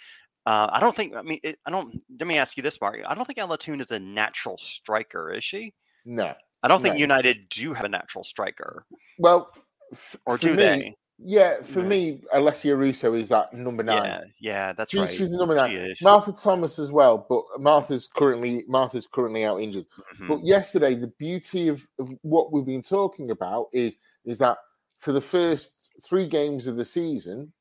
Uh, 0.46 0.68
I 0.74 0.82
don't 0.82 0.94
think. 0.94 1.16
I 1.16 1.22
mean, 1.22 1.40
it, 1.42 1.58
I 1.66 1.72
don't. 1.72 2.02
Let 2.20 2.28
me 2.28 2.38
ask 2.38 2.58
you 2.58 2.64
this, 2.64 2.82
Mark. 2.82 3.00
I 3.08 3.16
don't 3.16 3.24
think 3.24 3.40
Ella 3.40 3.58
Toone 3.58 3.80
is 3.80 3.92
a 3.92 4.00
natural 4.00 4.58
striker, 4.58 5.32
is 5.32 5.42
she? 5.42 5.74
No. 6.04 6.34
I 6.64 6.68
don't 6.70 6.82
think 6.82 6.98
United 6.98 7.50
do 7.50 7.74
have 7.74 7.86
a 7.86 7.90
natural 7.90 8.24
striker. 8.24 8.86
Well, 9.20 9.52
f- 9.92 10.16
or 10.26 10.38
do 10.38 10.52
me, 10.52 10.56
they? 10.56 10.96
Yeah, 11.20 11.62
for 11.62 11.82
yeah. 11.82 11.88
me, 11.88 12.22
Alessia 12.34 12.78
Russo 12.78 13.14
is 13.14 13.30
that 13.30 13.54
number 13.54 13.84
nine. 13.84 14.04
Yeah, 14.04 14.22
yeah, 14.40 14.74
that's 14.74 14.92
she's, 14.92 15.00
right. 15.00 15.10
She's 15.10 15.30
the 15.30 15.38
number 15.38 15.56
nine. 15.56 15.94
Martha 16.02 16.34
Thomas 16.34 16.80
as 16.80 16.92
well, 16.92 17.26
but 17.30 17.44
Martha's 17.62 18.08
currently 18.08 18.64
Martha's 18.68 19.08
currently 19.08 19.46
out 19.46 19.62
injured. 19.62 19.86
Mm-hmm. 20.16 20.28
But 20.28 20.46
yesterday, 20.46 20.96
the 20.96 21.14
beauty 21.20 21.68
of, 21.68 21.86
of 22.00 22.10
what 22.22 22.52
we've 22.52 22.66
been 22.66 22.82
talking 22.82 23.30
about 23.30 23.68
is 23.74 23.98
is 24.26 24.38
that 24.40 24.58
for 25.00 25.12
the 25.12 25.22
first 25.22 25.92
three 26.04 26.28
games 26.28 26.66
of 26.66 26.78
the 26.78 26.86
season, 26.86 27.54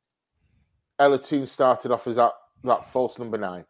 Ella 0.98 1.18
Toone 1.20 1.46
started 1.46 1.92
off 1.92 2.06
as 2.06 2.16
that 2.16 2.32
that 2.64 2.90
false 2.92 3.18
number 3.18 3.38
nine. 3.38 3.64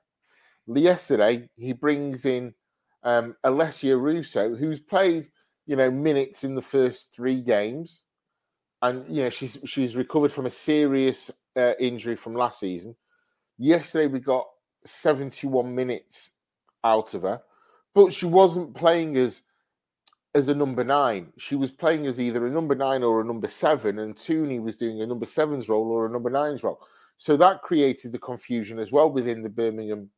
Yesterday, 0.67 1.49
he 1.57 1.73
brings 1.73 2.25
in 2.25 2.55
um, 3.05 3.37
Alessia 3.45 4.01
Russo, 4.01 4.55
who's 4.55 4.81
played 4.81 5.29
you 5.67 5.77
know 5.77 5.91
minutes 5.91 6.45
in 6.45 6.55
the 6.55 6.63
first 6.63 7.15
three 7.15 7.41
games, 7.41 8.03
and 8.83 9.05
you 9.09 9.23
know 9.23 9.31
she's 9.31 9.59
she's 9.65 9.97
recovered 9.97 10.33
from 10.33 10.47
a 10.47 10.51
serious 10.51 11.31
uh, 11.57 11.73
injury 11.79 12.17
from 12.17 12.35
last 12.35 12.61
season. 12.61 12.95
Yesterday 13.59 14.07
we 14.07 14.19
got 14.19 14.47
71 14.87 15.75
minutes 15.75 16.33
out 16.85 17.15
of 17.15 17.23
her, 17.23 17.41
but 17.95 18.13
she 18.13 18.27
wasn't 18.27 18.75
playing 18.75 19.17
as 19.17 19.43
as 20.35 20.49
a 20.49 20.55
number 20.55 20.83
nine. 20.83 21.33
She 21.37 21.57
was 21.57 21.71
playing 21.71 22.07
as 22.07 22.21
either 22.21 22.47
a 22.47 22.51
number 22.51 22.75
nine 22.75 23.03
or 23.03 23.21
a 23.21 23.25
number 23.25 23.49
seven, 23.49 23.99
and 23.99 24.17
Tooney 24.17 24.63
was 24.63 24.77
doing 24.77 25.03
a 25.03 25.07
number 25.07 25.27
seven's 25.27 25.69
role 25.69 25.91
or 25.91 26.07
a 26.07 26.11
number 26.11 26.31
nine's 26.31 26.63
role. 26.63 26.81
So 27.19 27.37
that 27.37 27.63
created 27.63 28.13
the 28.13 28.19
confusion 28.19 28.79
as 28.79 28.91
well 28.91 29.11
within 29.11 29.43
the 29.43 29.49
Birmingham 29.49 30.11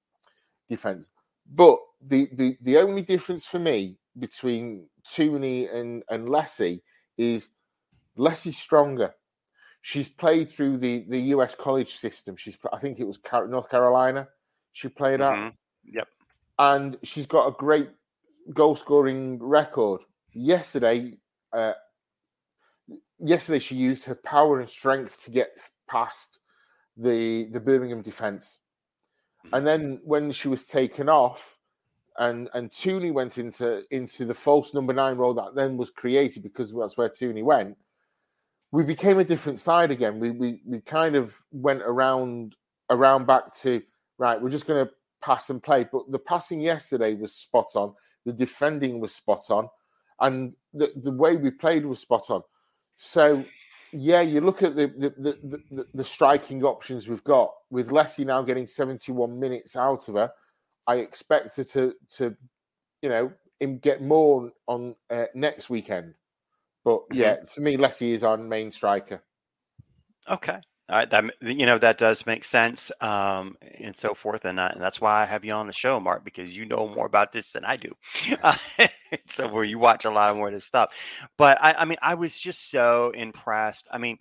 defense. 0.68 1.11
But 1.53 1.79
the 2.07 2.29
the 2.33 2.57
the 2.63 2.79
only 2.79 3.03
difference 3.03 3.45
for 3.47 3.59
me 3.59 3.99
between 4.19 4.89
Tooney 5.07 5.75
and 5.75 6.03
and 6.09 6.29
Lessie 6.29 6.83
is 7.19 7.51
Lessie's 8.19 8.59
stronger. 8.59 9.15
She's 9.83 10.09
played 10.09 10.49
through 10.49 10.79
the 10.79 11.05
the 11.09 11.21
US 11.35 11.55
college 11.55 11.97
system. 11.97 12.37
She's 12.37 12.57
I 12.73 12.79
think 12.79 12.99
it 13.01 13.07
was 13.07 13.19
North 13.49 13.71
Carolina. 13.71 14.29
She 14.73 14.89
played 14.89 15.21
mm-hmm. 15.21 15.47
at. 15.47 15.55
Yep. 15.85 16.09
And 16.59 16.99
she's 17.03 17.27
got 17.27 17.49
a 17.49 17.53
great 17.53 17.91
goal 18.53 18.77
scoring 18.77 19.39
record. 19.43 20.03
Yesterday, 20.33 21.19
uh, 21.53 21.73
yesterday 23.19 23.59
she 23.59 23.77
used 23.77 24.05
her 24.05 24.15
power 24.15 24.61
and 24.61 24.69
strength 24.69 25.23
to 25.25 25.31
get 25.31 25.51
past 25.89 26.39
the 26.97 27.49
the 27.53 27.61
Birmingham 27.61 28.03
defense. 28.03 28.61
And 29.53 29.67
then 29.67 30.01
when 30.05 30.33
she 30.33 30.49
was 30.49 30.67
taken 30.67 31.09
off, 31.09 31.59
and 32.19 32.49
and 32.55 32.71
Tooney 32.71 33.13
went 33.13 33.39
into 33.39 33.83
into 33.91 34.25
the 34.25 34.35
false 34.35 34.73
number 34.73 34.93
nine 34.93 35.17
role 35.17 35.35
that 35.35 35.55
then 35.55 35.77
was 35.77 35.91
created 35.91 36.43
because 36.43 36.73
that's 36.73 36.97
where 36.97 37.09
Tooney 37.09 37.43
went. 37.43 37.77
We 38.71 38.85
became 38.85 39.19
a 39.19 39.25
different 39.25 39.59
side 39.59 39.91
again. 39.91 40.21
We 40.21 40.31
we 40.31 40.61
we 40.67 40.81
kind 40.81 41.17
of 41.17 41.35
went 41.51 41.83
around 41.83 42.57
around 42.91 43.27
back 43.27 43.53
to 43.63 43.83
right. 44.19 44.41
We're 44.41 44.51
just 44.51 44.67
going 44.67 44.87
to 44.87 44.93
pass 45.23 45.51
and 45.51 45.63
play. 45.63 45.87
But 45.91 46.11
the 46.11 46.19
passing 46.19 46.61
yesterday 46.61 47.15
was 47.15 47.35
spot 47.35 47.73
on. 47.75 47.95
The 48.27 48.33
defending 48.33 49.01
was 49.01 49.15
spot 49.15 49.45
on, 49.51 49.69
and 50.21 50.55
the 50.73 50.93
the 50.97 51.13
way 51.13 51.37
we 51.37 51.51
played 51.51 51.85
was 51.85 51.99
spot 51.99 52.31
on. 52.31 52.43
So 52.97 53.45
yeah, 53.97 54.21
you 54.21 54.41
look 54.41 54.63
at 54.63 54.77
the 54.77 54.89
the, 54.89 55.11
the 55.19 55.61
the, 55.71 55.87
the 55.95 56.05
striking 56.05 56.65
options 56.65 57.09
we've 57.09 57.25
got 57.25 57.53
with 57.71 57.91
Leslie 57.91 58.25
now 58.25 58.43
getting 58.43 58.67
71 58.67 59.39
minutes 59.39 59.77
out 59.77 60.09
of 60.09 60.15
her. 60.17 60.31
I 60.87 60.97
expect 60.97 61.57
her 61.57 61.65
to 61.65 61.95
to 62.17 62.37
you 63.03 63.09
know 63.09 63.33
get 63.81 64.03
more 64.03 64.51
on 64.67 64.95
uh, 65.11 65.27
next 65.35 65.71
weekend. 65.71 66.15
But 66.85 67.01
mm-hmm. 67.09 67.21
yeah, 67.21 67.37
for 67.47 67.61
me, 67.61 67.77
Leslie 67.77 68.13
is 68.13 68.23
our 68.23 68.37
main 68.37 68.71
striker. 68.71 69.23
Okay. 70.29 70.61
All 70.90 70.99
right, 70.99 71.11
that 71.11 71.25
you 71.40 71.64
know 71.64 71.79
that 71.79 71.97
does 71.97 72.27
make 72.27 72.44
sense, 72.44 72.92
um, 73.01 73.57
and 73.79 73.97
so 73.97 74.12
forth, 74.12 74.44
and, 74.44 74.61
and, 74.61 74.79
that's 74.79 75.01
why 75.01 75.23
I 75.23 75.25
have 75.25 75.42
you 75.42 75.53
on 75.55 75.66
the 75.66 75.73
show, 75.73 75.99
Mark, 75.99 76.27
because 76.27 76.55
you 76.55 76.66
know 76.66 76.87
more 76.87 77.07
about 77.07 77.33
this 77.33 77.53
than 77.53 77.64
I 77.64 77.77
do. 77.77 77.90
Uh, 78.42 78.55
so 79.27 79.49
where 79.49 79.64
you 79.64 79.79
watch 79.79 80.05
a 80.05 80.11
lot 80.11 80.37
more 80.37 80.49
of 80.49 80.53
this 80.55 80.66
stuff, 80.66 80.90
but 81.38 81.57
I, 81.62 81.73
I 81.73 81.85
mean, 81.87 81.97
I 82.03 82.14
was 82.14 82.38
just 82.38 82.70
so 82.70 83.12
impressed. 83.14 83.88
I 83.90 83.97
mean, 83.97 84.18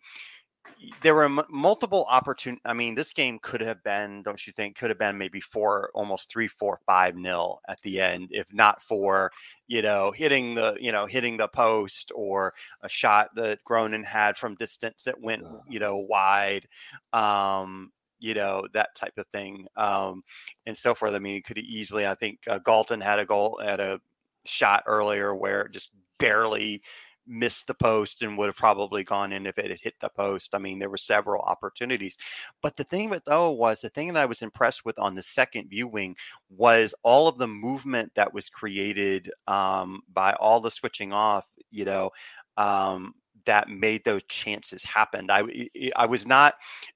there 1.01 1.15
were 1.15 1.25
m- 1.25 1.41
multiple 1.49 2.05
opportunities. 2.09 2.61
I 2.65 2.73
mean, 2.73 2.95
this 2.95 3.13
game 3.13 3.39
could 3.41 3.61
have 3.61 3.83
been, 3.83 4.23
don't 4.23 4.45
you 4.45 4.53
think, 4.53 4.77
could 4.77 4.89
have 4.89 4.99
been 4.99 5.17
maybe 5.17 5.41
four, 5.41 5.91
almost 5.93 6.29
three, 6.29 6.47
four, 6.47 6.79
five 6.85 7.15
nil 7.15 7.59
at 7.67 7.81
the 7.81 8.01
end, 8.01 8.29
if 8.31 8.47
not 8.53 8.81
for 8.83 9.31
you 9.67 9.81
know 9.81 10.11
hitting 10.11 10.55
the 10.55 10.75
you 10.79 10.91
know 10.91 11.05
hitting 11.05 11.37
the 11.37 11.47
post 11.47 12.11
or 12.15 12.53
a 12.81 12.89
shot 12.89 13.29
that 13.35 13.63
Groenen 13.63 14.03
had 14.03 14.37
from 14.37 14.55
distance 14.55 15.03
that 15.03 15.19
went 15.19 15.43
you 15.69 15.79
know 15.79 15.97
wide. 15.97 16.67
Um, 17.11 17.91
you 18.19 18.33
know 18.33 18.65
that 18.73 18.95
type 18.95 19.17
of 19.17 19.27
thing, 19.27 19.67
um, 19.75 20.23
and 20.65 20.77
so 20.77 20.95
forth. 20.95 21.13
I 21.13 21.19
mean, 21.19 21.35
it 21.35 21.45
could 21.45 21.57
easily. 21.57 22.07
I 22.07 22.15
think 22.15 22.39
uh, 22.47 22.59
Galton 22.59 23.01
had 23.01 23.19
a 23.19 23.25
goal 23.25 23.59
at 23.61 23.81
a 23.81 23.99
shot 24.45 24.83
earlier 24.87 25.35
where 25.35 25.67
just 25.67 25.91
barely 26.19 26.81
missed 27.27 27.67
the 27.67 27.73
post 27.73 28.21
and 28.21 28.37
would 28.37 28.47
have 28.47 28.55
probably 28.55 29.03
gone 29.03 29.31
in 29.31 29.45
if 29.45 29.57
it 29.57 29.71
had 29.71 29.79
hit 29.79 29.95
the 30.01 30.09
post. 30.09 30.53
I 30.53 30.59
mean, 30.59 30.79
there 30.79 30.89
were 30.89 30.97
several 30.97 31.41
opportunities. 31.41 32.17
But 32.61 32.75
the 32.75 32.83
thing 32.83 33.11
it 33.13 33.23
though 33.25 33.51
was 33.51 33.81
the 33.81 33.89
thing 33.89 34.13
that 34.13 34.21
I 34.21 34.25
was 34.25 34.41
impressed 34.41 34.85
with 34.85 34.97
on 34.99 35.15
the 35.15 35.23
second 35.23 35.69
viewing 35.69 36.15
was 36.49 36.93
all 37.03 37.27
of 37.27 37.37
the 37.37 37.47
movement 37.47 38.11
that 38.15 38.33
was 38.33 38.49
created 38.49 39.31
um, 39.47 40.01
by 40.13 40.33
all 40.33 40.59
the 40.59 40.71
switching 40.71 41.13
off, 41.13 41.45
you 41.71 41.85
know, 41.85 42.11
um, 42.57 43.13
that 43.45 43.69
made 43.69 44.03
those 44.05 44.23
chances 44.29 44.83
happen. 44.83 45.29
I 45.29 45.69
I 45.95 46.05
was 46.05 46.25
not. 46.25 46.55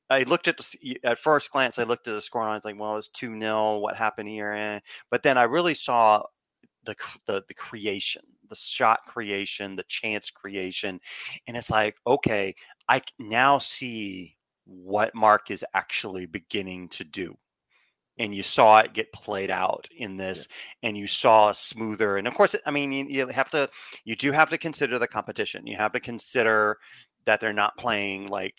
I 0.09 0.23
looked 0.23 0.47
at 0.47 0.57
the 0.57 0.99
at 1.03 1.19
first 1.19 1.51
glance. 1.51 1.77
I 1.77 1.83
looked 1.83 2.07
at 2.07 2.13
the 2.13 2.21
score 2.21 2.41
and 2.41 2.51
I 2.51 2.55
was 2.55 2.65
like, 2.65 2.79
well, 2.79 2.97
it's 2.97 3.09
two 3.09 3.37
0 3.37 3.79
What 3.79 3.97
happened 3.97 4.29
here? 4.29 4.81
But 5.09 5.23
then 5.23 5.37
I 5.37 5.43
really 5.43 5.73
saw 5.73 6.23
the 6.85 6.95
the, 7.25 7.43
the 7.47 7.53
creation 7.53 8.23
the 8.49 8.55
shot 8.55 8.99
creation, 9.07 9.75
the 9.75 9.85
chance 9.87 10.29
creation. 10.31 10.99
And 11.47 11.57
it's 11.57 11.69
like, 11.69 11.95
okay, 12.05 12.55
I 12.87 13.01
now 13.19 13.59
see 13.59 14.35
what 14.65 15.15
Mark 15.15 15.51
is 15.51 15.65
actually 15.73 16.25
beginning 16.25 16.89
to 16.89 17.03
do. 17.03 17.35
And 18.19 18.33
you 18.33 18.41
saw 18.41 18.79
it 18.79 18.93
get 18.93 19.13
played 19.13 19.51
out 19.51 19.87
in 19.95 20.17
this, 20.17 20.47
yeah. 20.81 20.89
and 20.89 20.97
you 20.97 21.05
saw 21.05 21.49
a 21.49 21.55
smoother. 21.55 22.17
And 22.17 22.27
of 22.27 22.33
course, 22.33 22.55
I 22.65 22.71
mean, 22.71 22.91
you, 22.91 23.05
you 23.05 23.27
have 23.27 23.51
to, 23.51 23.69
you 24.05 24.15
do 24.15 24.31
have 24.31 24.49
to 24.49 24.57
consider 24.57 24.97
the 24.97 25.07
competition. 25.07 25.67
You 25.67 25.77
have 25.77 25.91
to 25.91 25.99
consider 25.99 26.77
that 27.25 27.39
they're 27.39 27.53
not 27.53 27.77
playing 27.77 28.27
like 28.27 28.55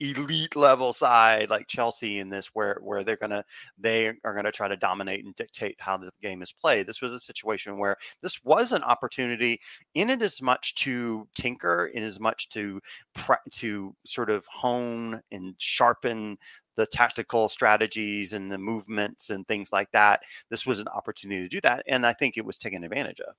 elite 0.00 0.56
level 0.56 0.92
side 0.92 1.50
like 1.50 1.66
Chelsea 1.68 2.18
in 2.18 2.28
this 2.28 2.48
where 2.48 2.78
where 2.82 3.04
they're 3.04 3.16
gonna 3.16 3.44
they 3.78 4.12
are 4.24 4.34
gonna 4.34 4.50
try 4.50 4.66
to 4.66 4.76
dominate 4.76 5.24
and 5.24 5.34
dictate 5.36 5.76
how 5.78 5.96
the 5.96 6.10
game 6.20 6.42
is 6.42 6.52
played. 6.52 6.86
This 6.86 7.00
was 7.00 7.12
a 7.12 7.20
situation 7.20 7.78
where 7.78 7.96
this 8.20 8.42
was 8.44 8.72
an 8.72 8.82
opportunity 8.82 9.60
in 9.94 10.10
it 10.10 10.22
as 10.22 10.42
much 10.42 10.74
to 10.76 11.28
tinker, 11.34 11.86
in 11.94 12.02
as 12.02 12.18
much 12.18 12.48
to 12.50 12.80
to 13.52 13.94
sort 14.04 14.30
of 14.30 14.44
hone 14.46 15.20
and 15.30 15.54
sharpen 15.58 16.36
the 16.76 16.86
tactical 16.86 17.48
strategies 17.48 18.32
and 18.32 18.50
the 18.50 18.58
movements 18.58 19.30
and 19.30 19.46
things 19.46 19.72
like 19.72 19.90
that. 19.92 20.20
This 20.50 20.66
was 20.66 20.80
an 20.80 20.88
opportunity 20.88 21.42
to 21.42 21.48
do 21.48 21.60
that, 21.62 21.84
and 21.86 22.04
I 22.04 22.12
think 22.14 22.36
it 22.36 22.44
was 22.44 22.58
taken 22.58 22.82
advantage 22.82 23.20
of. 23.20 23.34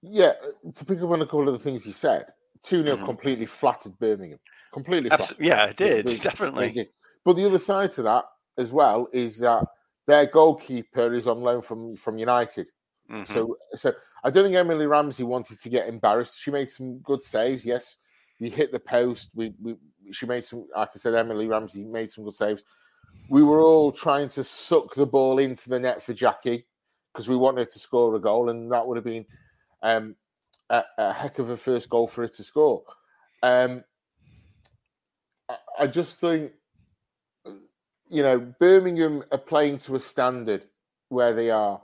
Yeah, 0.00 0.34
to 0.74 0.84
pick 0.84 1.02
up 1.02 1.10
on 1.10 1.22
a 1.22 1.26
couple 1.26 1.48
of 1.48 1.54
the 1.54 1.58
things 1.58 1.84
you 1.84 1.92
said, 1.92 2.26
2 2.62 2.84
0 2.84 2.96
mm-hmm. 2.96 3.04
completely 3.04 3.46
flattered 3.46 3.98
Birmingham 3.98 4.38
completely. 4.72 5.10
yeah, 5.40 5.66
it 5.66 5.76
did 5.76 6.20
definitely. 6.20 6.86
But 7.24 7.34
the 7.34 7.46
other 7.46 7.58
side 7.58 7.90
to 7.92 8.02
that 8.02 8.24
as 8.56 8.72
well 8.72 9.08
is 9.12 9.38
that 9.38 9.64
their 10.06 10.26
goalkeeper 10.26 11.14
is 11.14 11.28
on 11.28 11.42
loan 11.42 11.62
from 11.62 11.96
from 11.96 12.18
United. 12.18 12.70
Mm-hmm. 13.10 13.32
So, 13.32 13.56
so 13.74 13.92
I 14.24 14.30
don't 14.30 14.44
think 14.44 14.56
Emily 14.56 14.86
Ramsey 14.86 15.22
wanted 15.22 15.60
to 15.60 15.68
get 15.68 15.88
embarrassed. 15.88 16.38
She 16.38 16.50
made 16.50 16.70
some 16.70 16.98
good 16.98 17.22
saves. 17.22 17.64
Yes, 17.64 17.96
we 18.40 18.50
hit 18.50 18.72
the 18.72 18.80
post. 18.80 19.30
We, 19.34 19.54
we 19.62 19.76
she 20.12 20.26
made 20.26 20.44
some. 20.44 20.66
Like 20.74 20.90
I 20.94 20.98
said, 20.98 21.14
Emily 21.14 21.46
Ramsey 21.46 21.84
made 21.84 22.10
some 22.10 22.24
good 22.24 22.34
saves. 22.34 22.62
We 23.30 23.42
were 23.42 23.60
all 23.60 23.92
trying 23.92 24.28
to 24.30 24.44
suck 24.44 24.94
the 24.94 25.06
ball 25.06 25.38
into 25.38 25.68
the 25.68 25.78
net 25.78 26.02
for 26.02 26.12
Jackie 26.12 26.66
because 27.12 27.28
we 27.28 27.36
wanted 27.36 27.70
to 27.70 27.78
score 27.78 28.14
a 28.14 28.20
goal, 28.20 28.50
and 28.50 28.70
that 28.72 28.86
would 28.86 28.96
have 28.96 29.04
been 29.04 29.26
um, 29.82 30.14
a, 30.70 30.82
a, 30.98 31.12
heck 31.12 31.38
of 31.38 31.50
a 31.50 31.56
first 31.56 31.88
goal 31.88 32.06
for 32.06 32.22
her 32.22 32.28
to 32.28 32.44
score. 32.44 32.82
Um, 33.42 33.84
I 35.78 35.86
just 35.86 36.20
think, 36.20 36.52
you 38.08 38.22
know, 38.22 38.38
Birmingham 38.58 39.24
are 39.32 39.38
playing 39.38 39.78
to 39.78 39.96
a 39.96 40.00
standard 40.00 40.66
where 41.08 41.34
they 41.34 41.50
are. 41.50 41.80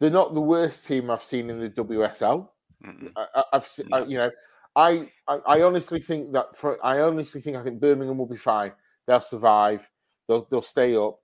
They're 0.00 0.10
not 0.10 0.34
the 0.34 0.40
worst 0.40 0.86
team 0.86 1.10
I've 1.10 1.22
seen 1.22 1.50
in 1.50 1.60
the 1.60 1.70
WSL. 1.70 2.48
Mm-hmm. 2.84 3.06
I, 3.16 3.44
have 3.52 4.08
you 4.08 4.18
know, 4.18 4.30
I, 4.76 5.08
I, 5.28 5.38
I 5.46 5.62
honestly 5.62 6.00
think 6.00 6.32
that 6.32 6.56
for 6.56 6.84
I 6.84 7.00
honestly 7.00 7.40
think 7.40 7.56
I 7.56 7.62
think 7.62 7.80
Birmingham 7.80 8.18
will 8.18 8.26
be 8.26 8.36
fine. 8.36 8.72
They'll 9.06 9.20
survive. 9.20 9.88
They'll 10.28 10.46
they'll 10.50 10.62
stay 10.62 10.96
up. 10.96 11.18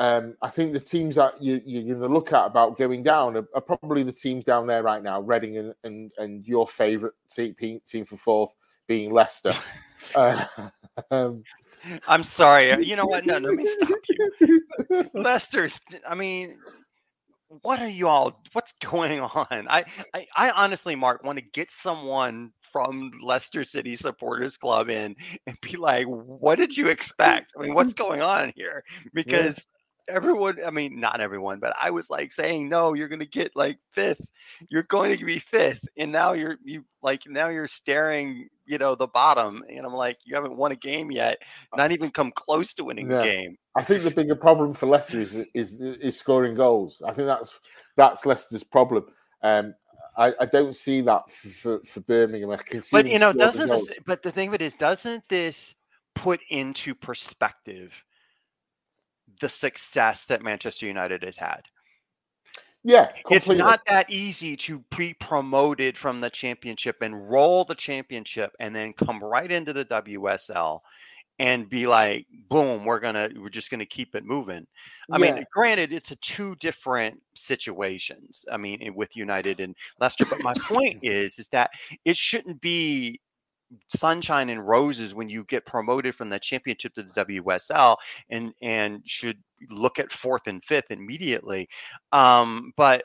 Um, 0.00 0.36
I 0.40 0.48
think 0.48 0.72
the 0.72 0.80
teams 0.80 1.16
that 1.16 1.42
you, 1.42 1.60
you're 1.66 1.96
going 1.96 2.08
to 2.08 2.14
look 2.14 2.32
at 2.32 2.46
about 2.46 2.78
going 2.78 3.02
down 3.02 3.36
are, 3.36 3.48
are, 3.52 3.60
probably 3.60 4.04
the 4.04 4.12
teams 4.12 4.44
down 4.44 4.68
there 4.68 4.84
right 4.84 5.02
now, 5.02 5.20
Reading 5.20 5.58
and 5.58 5.74
and, 5.82 6.12
and 6.18 6.46
your 6.46 6.68
favourite 6.68 7.14
team, 7.34 7.80
team 7.84 8.04
for 8.04 8.16
fourth 8.16 8.54
being 8.86 9.12
Leicester. 9.12 9.52
uh, 10.14 10.44
um, 11.10 11.42
I'm 12.06 12.22
sorry. 12.22 12.72
Uh, 12.72 12.78
you 12.78 12.96
know 12.96 13.06
what? 13.06 13.26
No, 13.26 13.38
let 13.38 13.54
me 13.54 13.66
stop 13.66 13.98
you. 14.08 15.10
Leicester's. 15.14 15.80
I 16.08 16.14
mean, 16.14 16.58
what 17.62 17.80
are 17.80 17.88
you 17.88 18.08
all? 18.08 18.42
What's 18.52 18.72
going 18.72 19.20
on? 19.20 19.46
I, 19.50 19.84
I, 20.14 20.26
I 20.36 20.50
honestly, 20.50 20.94
Mark, 20.94 21.24
want 21.24 21.38
to 21.38 21.44
get 21.52 21.70
someone 21.70 22.52
from 22.60 23.10
Leicester 23.22 23.64
City 23.64 23.96
Supporters 23.96 24.56
Club 24.56 24.90
in 24.90 25.16
and 25.46 25.60
be 25.62 25.76
like, 25.76 26.06
"What 26.06 26.56
did 26.56 26.76
you 26.76 26.88
expect? 26.88 27.52
I 27.58 27.62
mean, 27.62 27.74
what's 27.74 27.94
going 27.94 28.20
on 28.20 28.52
here?" 28.56 28.82
Because 29.14 29.66
everyone 30.08 30.58
i 30.66 30.70
mean 30.70 30.98
not 30.98 31.20
everyone 31.20 31.58
but 31.58 31.74
i 31.80 31.90
was 31.90 32.10
like 32.10 32.32
saying 32.32 32.68
no 32.68 32.94
you're 32.94 33.08
going 33.08 33.20
to 33.20 33.26
get 33.26 33.54
like 33.54 33.78
fifth 33.92 34.30
you're 34.70 34.82
going 34.84 35.16
to 35.16 35.24
be 35.24 35.38
fifth 35.38 35.84
and 35.96 36.10
now 36.10 36.32
you're 36.32 36.56
you 36.64 36.84
like 37.02 37.22
now 37.26 37.48
you're 37.48 37.66
staring 37.66 38.48
you 38.66 38.78
know 38.78 38.94
the 38.94 39.06
bottom 39.06 39.62
and 39.68 39.84
i'm 39.84 39.92
like 39.92 40.18
you 40.24 40.34
haven't 40.34 40.56
won 40.56 40.72
a 40.72 40.76
game 40.76 41.10
yet 41.10 41.38
not 41.76 41.92
even 41.92 42.10
come 42.10 42.32
close 42.32 42.72
to 42.74 42.84
winning 42.84 43.10
yeah. 43.10 43.18
the 43.18 43.22
game 43.22 43.56
i 43.76 43.82
think 43.82 44.02
the 44.02 44.10
bigger 44.10 44.34
problem 44.34 44.72
for 44.72 44.86
leicester 44.86 45.20
is, 45.20 45.36
is 45.54 45.74
is 45.74 46.18
scoring 46.18 46.54
goals 46.54 47.02
i 47.06 47.12
think 47.12 47.26
that's 47.26 47.58
that's 47.96 48.24
leicester's 48.24 48.64
problem 48.64 49.04
um 49.42 49.74
I, 50.16 50.34
I 50.40 50.46
don't 50.46 50.74
see 50.74 51.00
that 51.02 51.30
for, 51.30 51.78
for 51.86 52.00
Birmingham. 52.00 52.58
but 52.90 53.06
you 53.06 53.20
know, 53.20 53.32
doesn't 53.32 53.68
this? 53.68 53.88
But 54.04 54.24
the 54.24 54.32
thing 54.32 54.48
of 54.48 54.54
it 54.54 54.62
is, 54.62 54.74
doesn't 54.74 55.22
this 55.28 55.76
put 56.16 56.40
into 56.50 56.92
perspective 56.92 57.92
the 59.40 59.48
success 59.48 60.26
that 60.26 60.42
Manchester 60.42 60.86
United 60.86 61.22
has 61.24 61.36
had. 61.36 61.62
Yeah, 62.84 63.06
completely. 63.06 63.36
it's 63.36 63.48
not 63.48 63.80
that 63.86 64.08
easy 64.08 64.56
to 64.58 64.84
be 64.96 65.12
promoted 65.14 65.98
from 65.98 66.20
the 66.20 66.30
championship 66.30 66.96
and 67.02 67.28
roll 67.28 67.64
the 67.64 67.74
championship 67.74 68.52
and 68.60 68.74
then 68.74 68.92
come 68.92 69.22
right 69.22 69.50
into 69.50 69.72
the 69.72 69.84
WSL 69.84 70.80
and 71.40 71.68
be 71.68 71.86
like, 71.86 72.26
boom, 72.48 72.84
we're 72.84 73.00
gonna 73.00 73.30
we're 73.36 73.48
just 73.48 73.70
gonna 73.70 73.86
keep 73.86 74.14
it 74.14 74.24
moving. 74.24 74.66
I 75.12 75.18
yeah. 75.18 75.34
mean, 75.34 75.44
granted, 75.52 75.92
it's 75.92 76.10
a 76.10 76.16
two 76.16 76.56
different 76.56 77.20
situations. 77.34 78.44
I 78.50 78.56
mean, 78.56 78.82
eh, 78.82 78.90
with 78.94 79.16
United 79.16 79.60
and 79.60 79.74
Leicester, 80.00 80.24
but 80.24 80.40
my 80.40 80.54
point 80.62 80.98
is, 81.02 81.38
is 81.38 81.48
that 81.50 81.70
it 82.04 82.16
shouldn't 82.16 82.60
be 82.60 83.20
sunshine 83.88 84.48
and 84.48 84.66
roses 84.66 85.14
when 85.14 85.28
you 85.28 85.44
get 85.44 85.66
promoted 85.66 86.14
from 86.14 86.30
the 86.30 86.38
championship 86.38 86.94
to 86.94 87.02
the 87.02 87.24
WSL 87.24 87.96
and 88.30 88.52
and 88.62 89.02
should 89.04 89.38
look 89.70 89.98
at 89.98 90.12
fourth 90.12 90.46
and 90.46 90.64
fifth 90.64 90.90
immediately. 90.90 91.68
Um, 92.12 92.72
but 92.76 93.04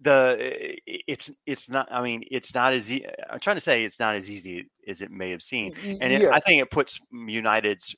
the 0.00 0.76
it's 0.86 1.30
it's 1.46 1.68
not 1.68 1.88
i 1.90 2.02
mean 2.02 2.22
it's 2.30 2.54
not 2.54 2.72
as 2.72 2.92
e- 2.92 3.06
i'm 3.30 3.40
trying 3.40 3.56
to 3.56 3.60
say 3.60 3.84
it's 3.84 3.98
not 3.98 4.14
as 4.14 4.30
easy 4.30 4.68
as 4.86 5.00
it 5.00 5.10
may 5.10 5.30
have 5.30 5.42
seemed 5.42 5.76
and 5.84 6.12
it, 6.12 6.30
i 6.30 6.38
think 6.40 6.60
it 6.60 6.70
puts 6.70 7.00
united's 7.12 7.96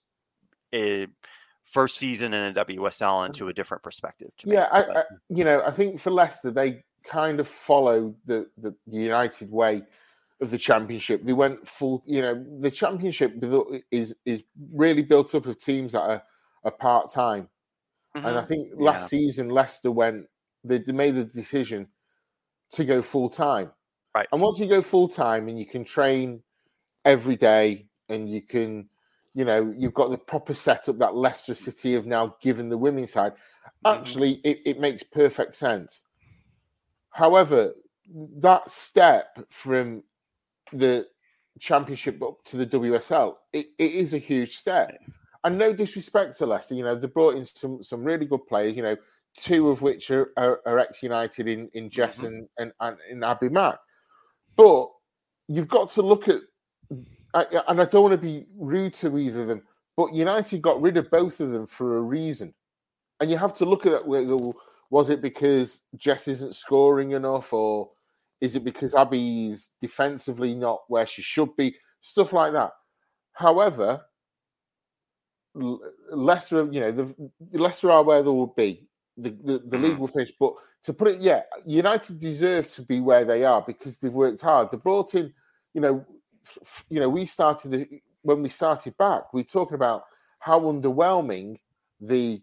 uh, 0.73 1.07
first 1.65 1.97
season 1.97 2.33
in 2.33 2.57
a 2.57 2.65
wsl 2.67 3.27
into 3.27 3.49
a 3.49 3.53
different 3.53 3.83
perspective 3.83 4.31
yeah 4.45 4.69
I, 4.71 4.81
I, 4.83 5.03
you 5.29 5.45
know 5.45 5.63
i 5.67 5.71
think 5.71 6.01
for 6.01 6.11
leicester 6.11 6.51
they 6.51 6.85
kind 7.03 7.41
of 7.41 7.49
follow 7.49 8.15
the 8.27 8.47
the 8.59 8.75
united 8.87 9.51
way 9.51 9.83
of 10.40 10.51
the 10.51 10.59
championship. 10.59 11.25
They 11.25 11.33
went 11.33 11.66
full. 11.66 12.03
You 12.07 12.22
know, 12.22 12.44
the 12.61 12.70
championship 12.70 13.42
is 13.90 14.14
is 14.25 14.42
really 14.72 15.03
built 15.03 15.35
up 15.35 15.46
of 15.46 15.59
teams 15.59 15.92
that 15.92 16.03
are, 16.03 16.22
are 16.64 16.70
part 16.70 17.12
time. 17.12 17.49
Mm-hmm. 18.16 18.27
And 18.27 18.37
I 18.37 18.40
mm-hmm. 18.40 18.49
think 18.49 18.68
last 18.77 19.12
yeah. 19.12 19.18
season 19.18 19.49
Leicester 19.49 19.90
went. 19.90 20.27
They, 20.64 20.79
they 20.79 20.92
made 20.92 21.14
the 21.14 21.25
decision 21.25 21.87
to 22.72 22.85
go 22.85 23.03
full 23.03 23.31
time. 23.31 23.70
Right. 24.14 24.27
And 24.33 24.40
once 24.40 24.59
you 24.59 24.66
go 24.66 24.83
full 24.83 25.09
time 25.09 25.49
and 25.49 25.59
you 25.59 25.66
can 25.66 25.85
train 25.85 26.42
every 27.05 27.37
day 27.37 27.87
and 28.09 28.29
you 28.29 28.42
can, 28.42 28.88
you 29.35 29.44
know, 29.44 29.72
you've 29.77 29.94
got 29.94 30.11
the 30.11 30.18
proper 30.18 30.55
setup 30.55 30.99
that 30.99 31.14
Leicester 31.14 31.55
City 31.55 31.92
have 31.92 32.07
now 32.07 32.35
given 32.40 32.68
the 32.68 32.79
women's 32.79 33.12
side. 33.12 33.33
Mm-hmm. 33.33 34.01
Actually, 34.01 34.37
mm-hmm. 34.37 34.49
it, 34.49 34.59
it 34.64 34.81
makes 34.81 35.03
perfect 35.03 35.55
sense. 35.55 36.03
However, 37.11 37.75
that 38.38 38.70
step 38.70 39.38
from 39.51 40.03
the 40.72 41.07
championship 41.61 42.22
up 42.22 42.42
to 42.44 42.57
the 42.57 42.66
WSL, 42.66 43.35
it, 43.52 43.66
it 43.79 43.92
is 43.92 44.14
a 44.14 44.18
huge 44.18 44.57
step. 44.57 44.92
And 45.44 45.59
no 45.59 45.72
disrespect 45.72 46.37
to 46.38 46.46
Leicester, 46.46 46.74
you 46.74 46.83
know, 46.83 46.96
they 46.96 47.07
brought 47.07 47.37
in 47.37 47.44
some 47.44 47.83
some 47.83 48.02
really 48.02 48.26
good 48.26 48.46
players, 48.48 48.76
you 48.76 48.83
know, 48.83 48.96
two 49.37 49.68
of 49.68 49.83
which 49.83 50.11
are, 50.11 50.33
are, 50.37 50.61
are 50.66 50.79
ex 50.79 51.02
United 51.02 51.46
in, 51.46 51.70
in 51.74 51.90
Jess 51.90 52.18
mm-hmm. 52.18 52.26
and, 52.26 52.48
and, 52.59 52.72
and 52.81 52.96
in 53.11 53.22
Abby 53.22 53.48
Mack. 53.48 53.79
But 54.57 54.90
you've 55.48 55.68
got 55.68 55.90
to 55.90 56.02
look 56.02 56.29
at, 56.29 56.40
and 56.90 57.81
I 57.81 57.85
don't 57.85 58.02
want 58.02 58.12
to 58.12 58.18
be 58.18 58.46
rude 58.59 58.94
to 58.94 59.16
either 59.18 59.42
of 59.42 59.48
them, 59.48 59.62
but 59.96 60.14
United 60.14 60.62
got 60.62 60.81
rid 60.81 60.96
of 60.96 61.11
both 61.11 61.40
of 61.40 61.50
them 61.50 61.66
for 61.66 61.98
a 61.98 62.02
reason. 62.02 62.55
And 63.20 63.31
you 63.31 63.37
have 63.38 63.55
to 63.55 63.64
look 63.64 63.87
at 63.87 63.92
that. 63.92 64.55
Was 64.88 65.11
it 65.11 65.20
because 65.20 65.81
Jess 65.96 66.29
isn't 66.29 66.55
scoring 66.55 67.12
enough, 67.12 67.52
or 67.52 67.90
is 68.40 68.57
it 68.57 68.64
because 68.64 68.94
Abby's 68.94 69.70
defensively 69.81 70.55
not 70.55 70.83
where 70.88 71.07
she 71.07 71.22
should 71.22 71.55
be? 71.57 71.75
Stuff 72.01 72.33
like 72.33 72.53
that. 72.53 72.72
However, 73.33 74.03
Leicester, 75.55 76.68
you 76.70 76.81
know, 76.81 76.92
the 76.92 77.14
Leicester 77.53 77.90
are 77.90 78.05
where 78.05 78.22
they 78.22 78.29
will 78.29 78.55
be. 78.57 78.88
The, 79.16 79.31
the, 79.31 79.62
the 79.66 79.79
league 79.79 79.96
mm. 79.96 79.99
will 79.99 80.09
finish, 80.09 80.33
but 80.38 80.53
to 80.85 80.92
put 80.92 81.09
it, 81.09 81.22
yeah, 81.22 81.40
United 81.64 82.20
deserve 82.20 82.70
to 82.75 82.83
be 82.83 83.01
where 83.01 83.25
they 83.25 83.44
are 83.44 83.64
because 83.66 83.99
they've 83.99 84.12
worked 84.12 84.42
hard. 84.42 84.68
They 84.70 84.77
brought 84.77 85.14
in, 85.14 85.33
you 85.72 85.81
know, 85.81 86.05
you 86.90 87.01
know, 87.01 87.09
we 87.09 87.25
started 87.25 87.70
the, 87.70 87.88
when 88.22 88.42
we 88.42 88.51
started 88.51 88.94
back. 88.99 89.33
We 89.33 89.42
talking 89.42 89.75
about 89.75 90.03
how 90.38 90.61
underwhelming 90.61 91.57
the 92.01 92.42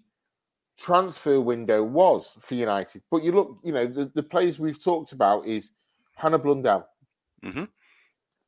transfer 0.78 1.40
window 1.40 1.84
was 1.84 2.36
for 2.42 2.56
United. 2.56 3.04
But 3.12 3.24
you 3.24 3.32
look, 3.32 3.60
you 3.64 3.72
know, 3.72 3.86
the, 3.86 4.12
the 4.16 4.24
players 4.24 4.60
we've 4.60 4.84
talked 4.84 5.12
about 5.12 5.48
is 5.48 5.70
Hannah 6.16 6.40
Blundell, 6.40 6.88
mm-hmm. 7.44 7.66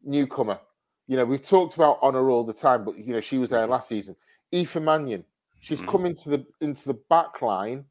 newcomer. 0.03 0.59
You 1.07 1.17
know, 1.17 1.25
we've 1.25 1.45
talked 1.45 1.75
about 1.75 1.99
Ona 2.01 2.23
all 2.23 2.43
the 2.43 2.53
time, 2.53 2.83
but 2.83 2.97
you 2.97 3.13
know, 3.13 3.21
she 3.21 3.37
was 3.37 3.51
there 3.51 3.67
last 3.67 3.89
season. 3.89 4.15
Aoife 4.53 4.77
Mannion, 4.77 5.23
she's 5.59 5.81
mm-hmm. 5.81 5.89
come 5.89 6.05
into 6.05 6.29
the 6.29 6.45
into 6.61 6.87
the 6.87 6.99
back 7.09 7.41
line 7.41 7.85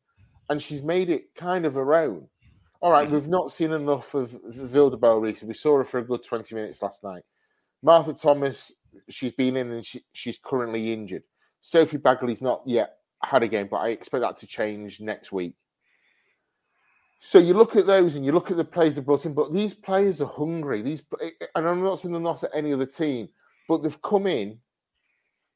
and 0.50 0.62
she's 0.62 0.82
made 0.82 1.10
it 1.10 1.34
kind 1.34 1.64
of 1.64 1.74
her 1.74 1.94
own. 1.94 2.26
All 2.80 2.90
right, 2.90 3.06
mm-hmm. 3.06 3.14
we've 3.14 3.28
not 3.28 3.52
seen 3.52 3.72
enough 3.72 4.14
of 4.14 4.32
Wildeboer 4.32 5.20
recently. 5.20 5.52
We 5.52 5.54
saw 5.54 5.78
her 5.78 5.84
for 5.84 5.98
a 5.98 6.04
good 6.04 6.22
20 6.22 6.54
minutes 6.54 6.82
last 6.82 7.02
night. 7.02 7.22
Martha 7.82 8.12
Thomas, 8.12 8.72
she's 9.08 9.32
been 9.32 9.56
in 9.56 9.70
and 9.70 9.84
she, 9.84 10.04
she's 10.12 10.38
currently 10.42 10.92
injured. 10.92 11.22
Sophie 11.62 11.98
Baggaley's 11.98 12.42
not 12.42 12.62
yet 12.66 12.96
had 13.22 13.42
a 13.42 13.48
game, 13.48 13.68
but 13.70 13.78
I 13.78 13.88
expect 13.88 14.22
that 14.22 14.37
to 14.38 14.46
change 14.46 15.00
next 15.00 15.32
week. 15.32 15.54
So 17.26 17.38
you 17.38 17.54
look 17.54 17.74
at 17.74 17.87
those 17.87 18.16
and 18.16 18.24
you 18.24 18.32
look 18.32 18.50
at 18.50 18.58
the 18.58 18.64
players 18.64 18.96
they 18.96 19.00
brought 19.00 19.24
in, 19.24 19.32
but 19.32 19.50
these 19.50 19.72
players 19.72 20.20
are 20.20 20.28
hungry. 20.28 20.82
These 20.82 21.04
and 21.54 21.66
I'm 21.66 21.82
not 21.82 21.98
saying 21.98 22.12
they're 22.12 22.20
not 22.20 22.44
at 22.44 22.50
any 22.54 22.70
other 22.70 22.84
team, 22.84 23.30
but 23.66 23.82
they've 23.82 24.02
come 24.02 24.26
in 24.26 24.58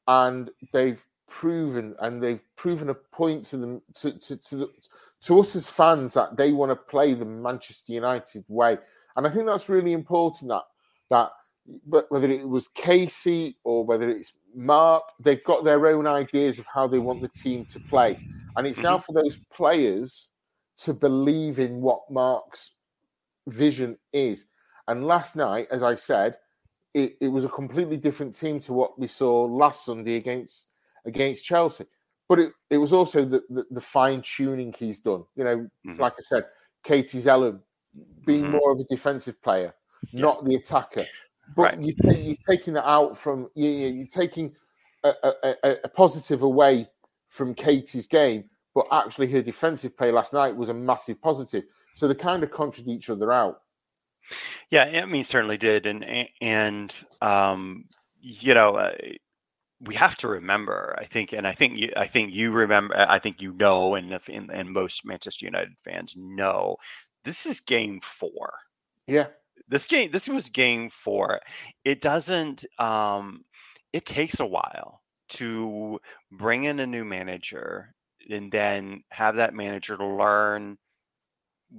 and 0.07 0.49
they've 0.73 0.99
proven 1.29 1.95
and 1.99 2.23
they've 2.23 2.41
proven 2.55 2.89
a 2.89 2.95
point 2.95 3.45
to 3.45 3.57
them 3.57 3.83
to 3.93 4.13
to 4.13 4.37
to, 4.37 4.55
the, 4.55 4.69
to 5.21 5.39
us 5.39 5.55
as 5.55 5.67
fans 5.67 6.15
that 6.15 6.35
they 6.35 6.53
want 6.53 6.71
to 6.71 6.75
play 6.75 7.13
the 7.13 7.23
Manchester 7.23 7.93
United 7.93 8.43
way, 8.47 8.79
and 9.15 9.27
I 9.27 9.29
think 9.29 9.45
that's 9.45 9.69
really 9.69 9.93
important. 9.93 10.49
That 10.49 10.63
that 11.11 11.29
whether 12.09 12.31
it 12.31 12.49
was 12.49 12.67
Casey 12.69 13.57
or 13.63 13.85
whether 13.85 14.09
it's 14.09 14.33
Mark, 14.55 15.03
they've 15.19 15.43
got 15.43 15.63
their 15.63 15.85
own 15.85 16.07
ideas 16.07 16.57
of 16.57 16.65
how 16.65 16.87
they 16.87 16.97
want 16.97 17.21
the 17.21 17.29
team 17.29 17.63
to 17.65 17.79
play, 17.79 18.19
and 18.55 18.65
it's 18.65 18.79
now 18.79 18.97
mm-hmm. 18.97 19.13
for 19.13 19.21
those 19.21 19.37
players 19.53 20.29
to 20.83 20.93
believe 20.93 21.59
in 21.59 21.81
what 21.81 22.09
Mark's 22.09 22.71
vision 23.47 23.97
is. 24.13 24.45
And 24.87 25.05
last 25.05 25.35
night, 25.35 25.67
as 25.71 25.83
I 25.83 25.95
said, 25.95 26.37
it, 26.93 27.15
it 27.21 27.27
was 27.27 27.45
a 27.45 27.49
completely 27.49 27.97
different 27.97 28.37
team 28.37 28.59
to 28.61 28.73
what 28.73 28.97
we 28.97 29.07
saw 29.07 29.43
last 29.43 29.85
Sunday 29.85 30.15
against 30.15 30.67
against 31.05 31.45
Chelsea. 31.45 31.85
But 32.27 32.39
it, 32.39 32.53
it 32.69 32.77
was 32.77 32.93
also 32.93 33.25
the, 33.25 33.41
the, 33.49 33.65
the 33.71 33.81
fine 33.81 34.21
tuning 34.21 34.73
he's 34.77 34.99
done. 34.99 35.23
You 35.35 35.43
know, 35.43 35.57
mm-hmm. 35.87 35.99
like 35.99 36.13
I 36.13 36.21
said, 36.21 36.45
Katie 36.83 37.21
Zelem 37.21 37.59
being 38.25 38.43
mm-hmm. 38.43 38.51
more 38.51 38.71
of 38.71 38.79
a 38.79 38.83
defensive 38.83 39.41
player, 39.41 39.73
yeah. 40.11 40.21
not 40.21 40.45
the 40.45 40.55
attacker. 40.55 41.05
But 41.55 41.77
right. 41.77 41.81
you, 41.81 41.95
you're 42.03 42.35
taking 42.47 42.73
that 42.73 42.87
out 42.87 43.17
from 43.17 43.49
you, 43.55 43.69
you're 43.69 44.07
taking 44.07 44.55
a, 45.03 45.13
a, 45.23 45.75
a 45.83 45.89
positive 45.89 46.43
away 46.43 46.87
from 47.29 47.53
Katie's 47.53 48.07
game 48.07 48.45
but 48.79 48.87
actually 49.05 49.29
her 49.29 49.41
defensive 49.41 49.97
play 49.97 50.09
last 50.09 50.31
night 50.31 50.55
was 50.55 50.69
a 50.69 50.73
massive 50.73 51.21
positive. 51.21 51.65
So 51.95 52.07
they 52.07 52.15
kind 52.15 52.43
of 52.43 52.51
contradict 52.51 52.87
each 52.87 53.09
other 53.09 53.29
out. 53.29 53.63
Yeah, 54.71 54.85
I 54.85 55.05
mean, 55.05 55.25
certainly 55.25 55.57
did, 55.57 55.85
and 55.85 56.29
and 56.39 57.03
um, 57.21 57.85
you 58.21 58.53
know, 58.53 58.75
uh, 58.77 58.95
we 59.81 59.95
have 59.95 60.15
to 60.17 60.29
remember. 60.29 60.95
I 60.97 61.03
think, 61.03 61.33
and 61.33 61.45
I 61.45 61.51
think 61.51 61.77
you, 61.77 61.91
I 61.97 62.07
think 62.07 62.33
you 62.33 62.51
remember. 62.51 62.95
I 62.97 63.19
think 63.19 63.41
you 63.41 63.51
know, 63.51 63.95
and 63.95 64.13
if, 64.13 64.29
and, 64.29 64.49
and 64.49 64.71
most 64.71 65.05
Manchester 65.05 65.45
United 65.45 65.73
fans 65.83 66.13
know, 66.15 66.77
this 67.25 67.45
is 67.45 67.59
game 67.59 67.99
four. 68.01 68.53
Yeah, 69.07 69.27
this 69.67 69.87
game. 69.87 70.11
This 70.11 70.29
was 70.29 70.47
game 70.47 70.89
four. 70.89 71.41
It 71.83 71.99
doesn't. 71.99 72.63
Um, 72.77 73.43
it 73.91 74.05
takes 74.05 74.39
a 74.39 74.45
while 74.45 75.01
to 75.29 75.99
bring 76.31 76.63
in 76.63 76.79
a 76.79 76.87
new 76.87 77.03
manager 77.03 77.93
and 78.29 78.51
then 78.51 79.03
have 79.11 79.35
that 79.37 79.53
manager 79.53 79.97
to 79.97 80.05
learn 80.05 80.77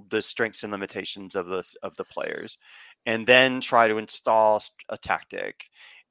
the 0.09 0.21
strengths 0.21 0.63
and 0.63 0.71
limitations 0.71 1.35
of 1.35 1.47
the 1.47 1.63
of 1.83 1.95
the 1.97 2.05
players 2.05 2.57
and 3.05 3.27
then 3.27 3.59
try 3.59 3.87
to 3.87 3.97
install 3.97 4.61
a 4.89 4.97
tactic 4.97 5.55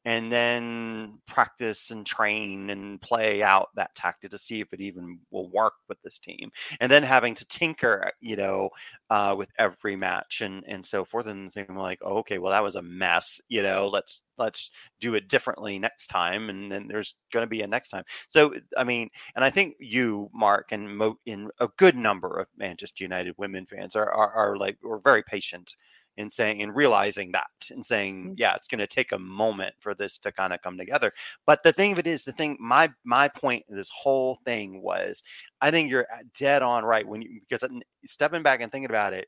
and 0.04 0.32
then 0.32 1.18
practice 1.26 1.90
and 1.90 2.06
train 2.06 2.70
and 2.70 3.00
play 3.02 3.42
out 3.42 3.68
that 3.76 3.94
tactic 3.94 4.30
to 4.30 4.38
see 4.38 4.60
if 4.60 4.72
it 4.72 4.80
even 4.80 5.18
will 5.30 5.50
work 5.50 5.74
with 5.88 6.00
this 6.02 6.18
team. 6.18 6.50
And 6.80 6.90
then 6.90 7.02
having 7.02 7.34
to 7.34 7.44
tinker 7.46 8.10
you 8.20 8.36
know 8.36 8.70
uh, 9.10 9.34
with 9.36 9.50
every 9.58 9.96
match 9.96 10.40
and 10.42 10.64
and 10.66 10.84
so 10.84 11.04
forth 11.04 11.26
and 11.26 11.52
thinking 11.52 11.76
like 11.76 11.98
oh, 12.02 12.18
okay 12.18 12.38
well 12.38 12.52
that 12.52 12.62
was 12.62 12.76
a 12.76 12.82
mess 12.82 13.40
you 13.48 13.62
know 13.62 13.88
let's 13.88 14.22
let's 14.38 14.70
do 15.00 15.14
it 15.14 15.28
differently 15.28 15.78
next 15.78 16.06
time 16.06 16.48
and 16.48 16.72
then 16.72 16.88
there's 16.88 17.14
going 17.32 17.42
to 17.42 17.48
be 17.50 17.62
a 17.62 17.66
next 17.66 17.90
time. 17.90 18.04
So 18.28 18.54
i 18.76 18.84
mean 18.84 19.08
and 19.34 19.44
i 19.44 19.50
think 19.50 19.76
you 19.80 20.30
mark 20.32 20.72
and 20.72 20.96
mo- 20.96 21.18
in 21.26 21.50
a 21.60 21.68
good 21.76 21.96
number 21.96 22.38
of 22.38 22.46
manchester 22.56 23.04
united 23.04 23.34
women 23.38 23.66
fans 23.66 23.96
are 23.96 24.10
are, 24.10 24.32
are 24.32 24.56
like 24.56 24.78
we're 24.82 24.98
very 24.98 25.22
patient 25.22 25.74
and 26.18 26.32
saying 26.32 26.62
and 26.62 26.74
realizing 26.74 27.32
that 27.32 27.50
and 27.70 27.84
saying 27.84 28.30
mm. 28.30 28.34
yeah 28.36 28.54
it's 28.54 28.66
going 28.66 28.78
to 28.78 28.86
take 28.86 29.12
a 29.12 29.18
moment 29.18 29.74
for 29.78 29.94
this 29.94 30.18
to 30.18 30.32
kind 30.32 30.52
of 30.52 30.60
come 30.62 30.76
together. 30.76 31.12
But 31.46 31.62
the 31.62 31.72
thing 31.72 31.92
of 31.92 31.98
it 31.98 32.06
is 32.06 32.24
the 32.24 32.32
thing 32.32 32.56
my 32.60 32.90
my 33.04 33.28
point 33.28 33.64
in 33.68 33.76
this 33.76 33.90
whole 33.90 34.38
thing 34.44 34.82
was 34.82 35.22
i 35.60 35.70
think 35.70 35.90
you're 35.90 36.06
dead 36.38 36.62
on 36.62 36.84
right 36.84 37.06
when 37.06 37.22
you 37.22 37.40
because 37.48 37.68
stepping 38.04 38.42
back 38.42 38.60
and 38.60 38.70
thinking 38.70 38.90
about 38.90 39.12
it 39.12 39.26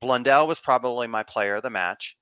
blundell 0.00 0.46
was 0.46 0.60
probably 0.60 1.06
my 1.06 1.22
player 1.22 1.56
of 1.56 1.62
the 1.62 1.70
match 1.70 2.16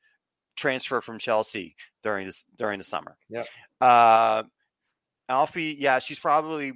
transfer 0.56 1.00
from 1.00 1.18
chelsea 1.18 1.74
during 2.02 2.26
this 2.26 2.44
during 2.56 2.78
the 2.78 2.84
summer. 2.84 3.16
Yeah 3.28 3.44
uh 3.80 4.42
Alfie, 5.28 5.76
yeah, 5.78 5.98
she's 5.98 6.18
probably 6.18 6.72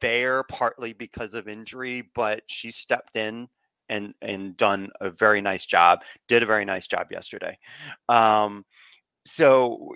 there 0.00 0.42
partly 0.42 0.92
because 0.92 1.32
of 1.32 1.48
injury, 1.48 2.10
but 2.14 2.42
she 2.46 2.70
stepped 2.70 3.16
in 3.16 3.48
and 3.88 4.14
and 4.22 4.56
done 4.56 4.90
a 5.00 5.10
very 5.10 5.40
nice 5.40 5.66
job. 5.66 6.02
Did 6.28 6.42
a 6.42 6.46
very 6.46 6.64
nice 6.64 6.86
job 6.86 7.08
yesterday. 7.10 7.58
Um, 8.08 8.64
so 9.26 9.94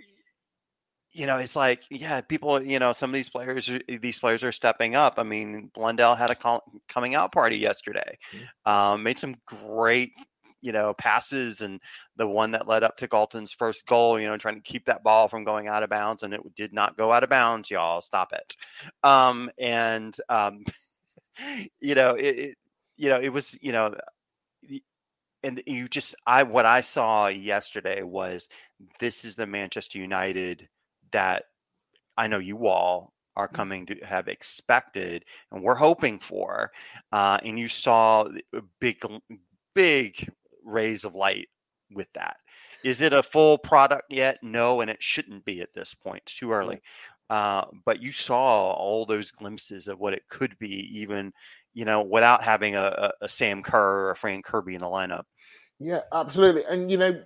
you 1.18 1.26
know, 1.26 1.38
it's 1.38 1.56
like, 1.56 1.82
yeah, 1.90 2.20
people, 2.20 2.62
you 2.62 2.78
know, 2.78 2.92
some 2.92 3.10
of 3.10 3.14
these 3.14 3.30
players, 3.30 3.68
these 3.88 4.18
players 4.18 4.44
are 4.44 4.52
stepping 4.52 4.94
up. 4.94 5.14
I 5.16 5.22
mean, 5.22 5.70
Blundell 5.74 6.14
had 6.14 6.30
a 6.30 6.34
call, 6.34 6.62
coming 6.88 7.14
out 7.14 7.32
party 7.32 7.56
yesterday, 7.56 8.18
mm-hmm. 8.32 8.70
um, 8.70 9.02
made 9.02 9.18
some 9.18 9.34
great, 9.46 10.12
you 10.60 10.70
know, 10.70 10.94
passes, 10.94 11.60
and 11.60 11.80
the 12.16 12.26
one 12.28 12.52
that 12.52 12.68
led 12.68 12.84
up 12.84 12.96
to 12.98 13.08
Galton's 13.08 13.52
first 13.52 13.86
goal, 13.86 14.20
you 14.20 14.28
know, 14.28 14.36
trying 14.36 14.56
to 14.56 14.60
keep 14.60 14.84
that 14.84 15.02
ball 15.02 15.28
from 15.28 15.44
going 15.44 15.66
out 15.66 15.82
of 15.82 15.90
bounds, 15.90 16.22
and 16.22 16.34
it 16.34 16.40
did 16.54 16.72
not 16.72 16.96
go 16.96 17.12
out 17.12 17.24
of 17.24 17.30
bounds. 17.30 17.70
Y'all, 17.70 18.00
stop 18.00 18.32
it. 18.32 18.54
Um, 19.02 19.50
and 19.58 20.14
um, 20.28 20.64
you 21.80 21.94
know, 21.94 22.14
it, 22.14 22.38
it, 22.38 22.58
you 22.98 23.08
know, 23.08 23.20
it 23.20 23.30
was, 23.30 23.56
you 23.62 23.72
know, 23.72 23.94
and 25.42 25.62
you 25.66 25.88
just 25.88 26.14
I 26.26 26.42
what 26.42 26.66
I 26.66 26.80
saw 26.80 27.28
yesterday 27.28 28.02
was 28.02 28.48
this 29.00 29.24
is 29.24 29.36
the 29.36 29.46
Manchester 29.46 29.98
United 29.98 30.68
that 31.12 31.44
I 32.16 32.26
know 32.26 32.38
you 32.38 32.66
all 32.66 33.14
are 33.36 33.48
mm. 33.48 33.54
coming 33.54 33.86
to 33.86 33.94
have 34.04 34.28
expected 34.28 35.24
and 35.52 35.62
we're 35.62 35.76
hoping 35.76 36.18
for. 36.18 36.70
Uh, 37.12 37.38
and 37.44 37.58
you 37.58 37.68
saw 37.68 38.28
a 38.54 38.62
big, 38.80 38.98
big 39.74 40.28
rays 40.64 41.04
of 41.04 41.14
light 41.14 41.48
with 41.92 42.12
that. 42.14 42.36
Is 42.84 43.00
it 43.00 43.12
a 43.12 43.22
full 43.22 43.58
product 43.58 44.04
yet? 44.10 44.38
No, 44.42 44.80
and 44.80 44.90
it 44.90 45.02
shouldn't 45.02 45.44
be 45.44 45.60
at 45.62 45.72
this 45.74 45.94
point. 45.94 46.22
It's 46.26 46.34
too 46.34 46.52
early. 46.52 46.80
Uh, 47.30 47.64
but 47.84 48.00
you 48.00 48.10
saw 48.10 48.72
all 48.72 49.04
those 49.04 49.30
glimpses 49.30 49.86
of 49.86 49.98
what 49.98 50.14
it 50.14 50.22
could 50.28 50.58
be, 50.58 50.90
even 50.94 51.32
you 51.78 51.84
know, 51.84 52.02
without 52.02 52.42
having 52.42 52.74
a, 52.74 53.12
a 53.20 53.28
Sam 53.28 53.62
Kerr 53.62 54.06
or 54.06 54.10
a 54.10 54.16
Fran 54.16 54.42
Kirby 54.42 54.74
in 54.74 54.80
the 54.80 54.88
lineup. 54.88 55.22
Yeah, 55.78 56.00
absolutely. 56.12 56.64
And 56.64 56.90
you 56.90 56.98
know, 56.98 57.22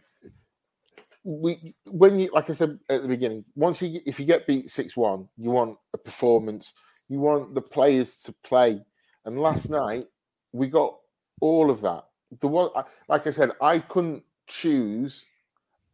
we 1.25 1.75
when 1.91 2.19
you 2.19 2.29
like 2.35 2.51
I 2.51 2.53
said 2.53 2.79
at 2.91 3.01
the 3.01 3.09
beginning, 3.09 3.47
once 3.55 3.81
you 3.81 4.03
if 4.05 4.21
you 4.21 4.27
get 4.27 4.47
beat 4.47 4.71
six 4.71 4.95
one, 4.95 5.27
you 5.39 5.51
want 5.51 5.79
a 5.95 5.99
performance. 5.99 6.75
You 7.09 7.21
want 7.21 7.55
the 7.55 7.63
players 7.63 8.19
to 8.25 8.35
play. 8.45 8.79
And 9.25 9.41
last 9.41 9.71
night 9.71 10.05
we 10.53 10.69
got 10.69 10.99
all 11.41 11.71
of 11.71 11.81
that. 11.81 12.05
The 12.43 12.49
one, 12.49 12.69
like 13.09 13.27
I 13.27 13.31
said, 13.31 13.53
I 13.63 13.79
couldn't 13.79 14.23
choose 14.49 15.25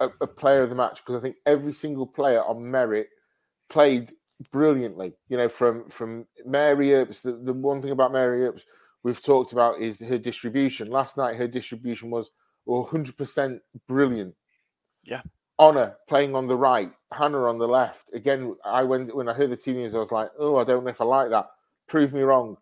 a, 0.00 0.08
a 0.20 0.26
player 0.26 0.62
of 0.62 0.70
the 0.70 0.74
match 0.74 0.96
because 0.96 1.14
I 1.14 1.20
think 1.20 1.36
every 1.46 1.72
single 1.72 2.08
player 2.08 2.42
on 2.42 2.68
merit 2.68 3.06
played 3.70 4.10
brilliantly. 4.50 5.14
You 5.28 5.36
know, 5.36 5.48
from 5.48 5.88
from 5.90 6.26
Mary 6.44 6.94
Earps. 6.94 7.22
The, 7.22 7.32
the 7.32 7.52
one 7.52 7.82
thing 7.82 7.90
about 7.90 8.12
Mary 8.12 8.44
Earps 8.44 8.64
we've 9.02 9.22
talked 9.22 9.52
about 9.52 9.80
is 9.80 10.00
her 10.00 10.18
distribution. 10.18 10.90
Last 10.90 11.16
night, 11.16 11.36
her 11.36 11.48
distribution 11.48 12.10
was 12.10 12.30
100% 12.68 13.60
brilliant. 13.86 14.34
Yeah. 15.04 15.22
Ona 15.60 15.96
playing 16.08 16.36
on 16.36 16.46
the 16.46 16.56
right, 16.56 16.92
Hannah 17.12 17.44
on 17.44 17.58
the 17.58 17.66
left. 17.66 18.10
Again, 18.14 18.54
I 18.64 18.84
went 18.84 19.14
when 19.14 19.28
I 19.28 19.32
heard 19.32 19.50
the 19.50 19.56
team 19.56 19.76
news, 19.76 19.94
I 19.94 19.98
was 19.98 20.12
like, 20.12 20.30
oh, 20.38 20.56
I 20.56 20.64
don't 20.64 20.84
know 20.84 20.90
if 20.90 21.00
I 21.00 21.04
like 21.04 21.30
that. 21.30 21.46
Prove 21.88 22.12
me 22.12 22.20
wrong. 22.20 22.56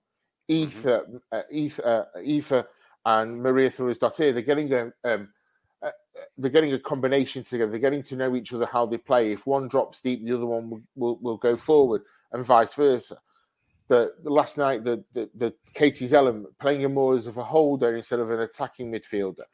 Ether, 0.48 1.04
mm-hmm. 1.06 1.16
uh, 1.32 1.42
Ether, 1.50 2.06
uh, 2.14 2.20
Ether, 2.20 2.66
and 3.04 3.42
Maria 3.42 3.70
Thorisdottir, 3.70 4.32
they're 4.32 4.42
getting 4.42 4.72
a 4.72 4.92
um, 5.04 5.28
they're 6.38 6.50
getting 6.50 6.72
a 6.72 6.78
combination 6.78 7.44
together. 7.44 7.70
They're 7.70 7.80
getting 7.80 8.02
to 8.04 8.16
know 8.16 8.36
each 8.36 8.52
other, 8.52 8.66
how 8.66 8.86
they 8.86 8.98
play. 8.98 9.32
If 9.32 9.46
one 9.46 9.68
drops 9.68 10.00
deep, 10.00 10.24
the 10.24 10.34
other 10.34 10.46
one 10.46 10.70
will, 10.70 10.82
will, 10.94 11.18
will 11.20 11.36
go 11.36 11.56
forward, 11.56 12.02
and 12.32 12.44
vice 12.44 12.74
versa. 12.74 13.18
The, 13.88 14.14
the 14.22 14.30
last 14.30 14.58
night, 14.58 14.84
the, 14.84 15.04
the, 15.12 15.30
the 15.36 15.54
Katie 15.74 16.08
Zelem 16.08 16.44
playing 16.60 16.80
him 16.80 16.94
more 16.94 17.14
as 17.14 17.26
of 17.26 17.36
a 17.36 17.44
holder 17.44 17.94
instead 17.94 18.18
of 18.18 18.30
an 18.30 18.40
attacking 18.40 18.90
midfielder. 18.90 19.44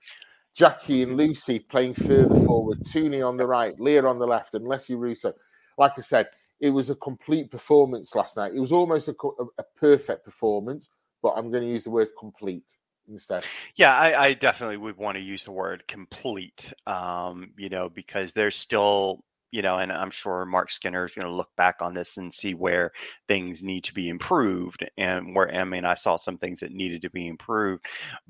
Jackie 0.55 1.03
and 1.03 1.17
Lucy 1.17 1.59
playing 1.59 1.95
further 1.95 2.41
forward, 2.45 2.81
Tooney 2.85 3.27
on 3.27 3.37
the 3.37 3.47
right, 3.47 3.79
Leah 3.79 4.05
on 4.05 4.19
the 4.19 4.27
left, 4.27 4.55
and 4.55 4.67
Leslie 4.67 4.97
Russo. 4.97 5.33
Like 5.79 5.93
I 5.97 6.03
said, 6.03 6.29
it 6.61 6.71
was 6.71 6.91
a 6.91 6.95
complete 6.95 7.51
performance 7.51 8.15
last 8.15 8.37
night. 8.37 8.53
It 8.55 8.61
was 8.61 8.73
almost 8.73 9.09
a, 9.09 9.15
a 9.59 9.63
perfect 9.77 10.25
performance, 10.25 10.89
but 11.23 11.31
I'm 11.31 11.51
going 11.51 11.65
to 11.65 11.69
use 11.69 11.85
the 11.85 11.91
word 11.91 12.09
complete 12.19 12.77
instead. 13.09 13.45
Yeah, 13.77 13.97
I, 13.97 14.27
I, 14.27 14.35
definitely 14.35 14.77
would 14.77 14.97
want 14.97 15.17
to 15.17 15.23
use 15.23 15.45
the 15.45 15.53
word 15.53 15.85
complete, 15.89 16.73
um, 16.87 17.53
you 17.57 17.69
know, 17.69 17.89
because 17.89 18.33
there's 18.33 18.57
still 18.57 19.25
you 19.53 19.61
know, 19.61 19.79
and 19.79 19.93
I'm 19.93 20.11
sure 20.11 20.47
Marc 20.47 20.71
Skinner 20.71 21.05
is 21.05 21.15
going 21.15 21.27
to 21.27 21.33
look 21.33 21.51
back 21.57 21.77
on 21.81 21.93
this 21.93 22.17
and 22.17 22.33
see 22.33 22.55
where 22.55 22.91
things 23.29 23.63
need 23.63 23.85
to 23.85 23.95
be 23.95 24.09
improved. 24.09 24.85
And 24.97 25.37
where, 25.37 25.55
I 25.55 25.63
mean, 25.65 25.85
I 25.85 25.93
saw 25.93 26.17
some 26.17 26.39
things 26.39 26.61
that 26.61 26.73
needed 26.73 27.03
to 27.03 27.11
be 27.11 27.29
improved, 27.29 27.85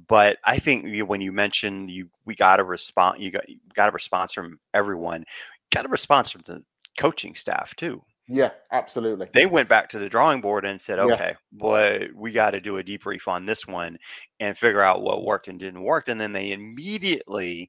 but 0.08 0.38
I 0.44 0.58
think 0.58 0.84
you, 0.84 1.06
when 1.06 1.20
you 1.20 1.30
mentioned 1.30 1.90
you, 1.90 2.08
we 2.24 2.34
got 2.34 2.58
a 2.58 2.64
response, 2.64 3.20
you 3.20 3.30
got, 3.30 3.48
you 3.48 3.58
got 3.72 3.88
a 3.88 3.92
response 3.92 4.32
from 4.32 4.58
everyone, 4.74 5.24
got 5.70 5.86
a 5.86 5.88
response 5.88 6.30
from 6.30 6.42
the 6.44 6.62
coaching 6.98 7.36
staff 7.36 7.74
too. 7.76 8.02
Yeah, 8.32 8.50
absolutely. 8.72 9.28
They 9.34 9.44
went 9.44 9.68
back 9.68 9.90
to 9.90 9.98
the 9.98 10.08
drawing 10.08 10.40
board 10.40 10.64
and 10.64 10.80
said, 10.80 10.98
okay, 10.98 11.34
boy, 11.52 12.08
we 12.14 12.32
got 12.32 12.52
to 12.52 12.60
do 12.60 12.78
a 12.78 12.82
debrief 12.82 13.28
on 13.28 13.44
this 13.44 13.66
one 13.66 13.98
and 14.40 14.56
figure 14.56 14.80
out 14.80 15.02
what 15.02 15.24
worked 15.24 15.48
and 15.48 15.58
didn't 15.58 15.82
work. 15.82 16.08
And 16.08 16.18
then 16.18 16.32
they 16.32 16.52
immediately 16.52 17.68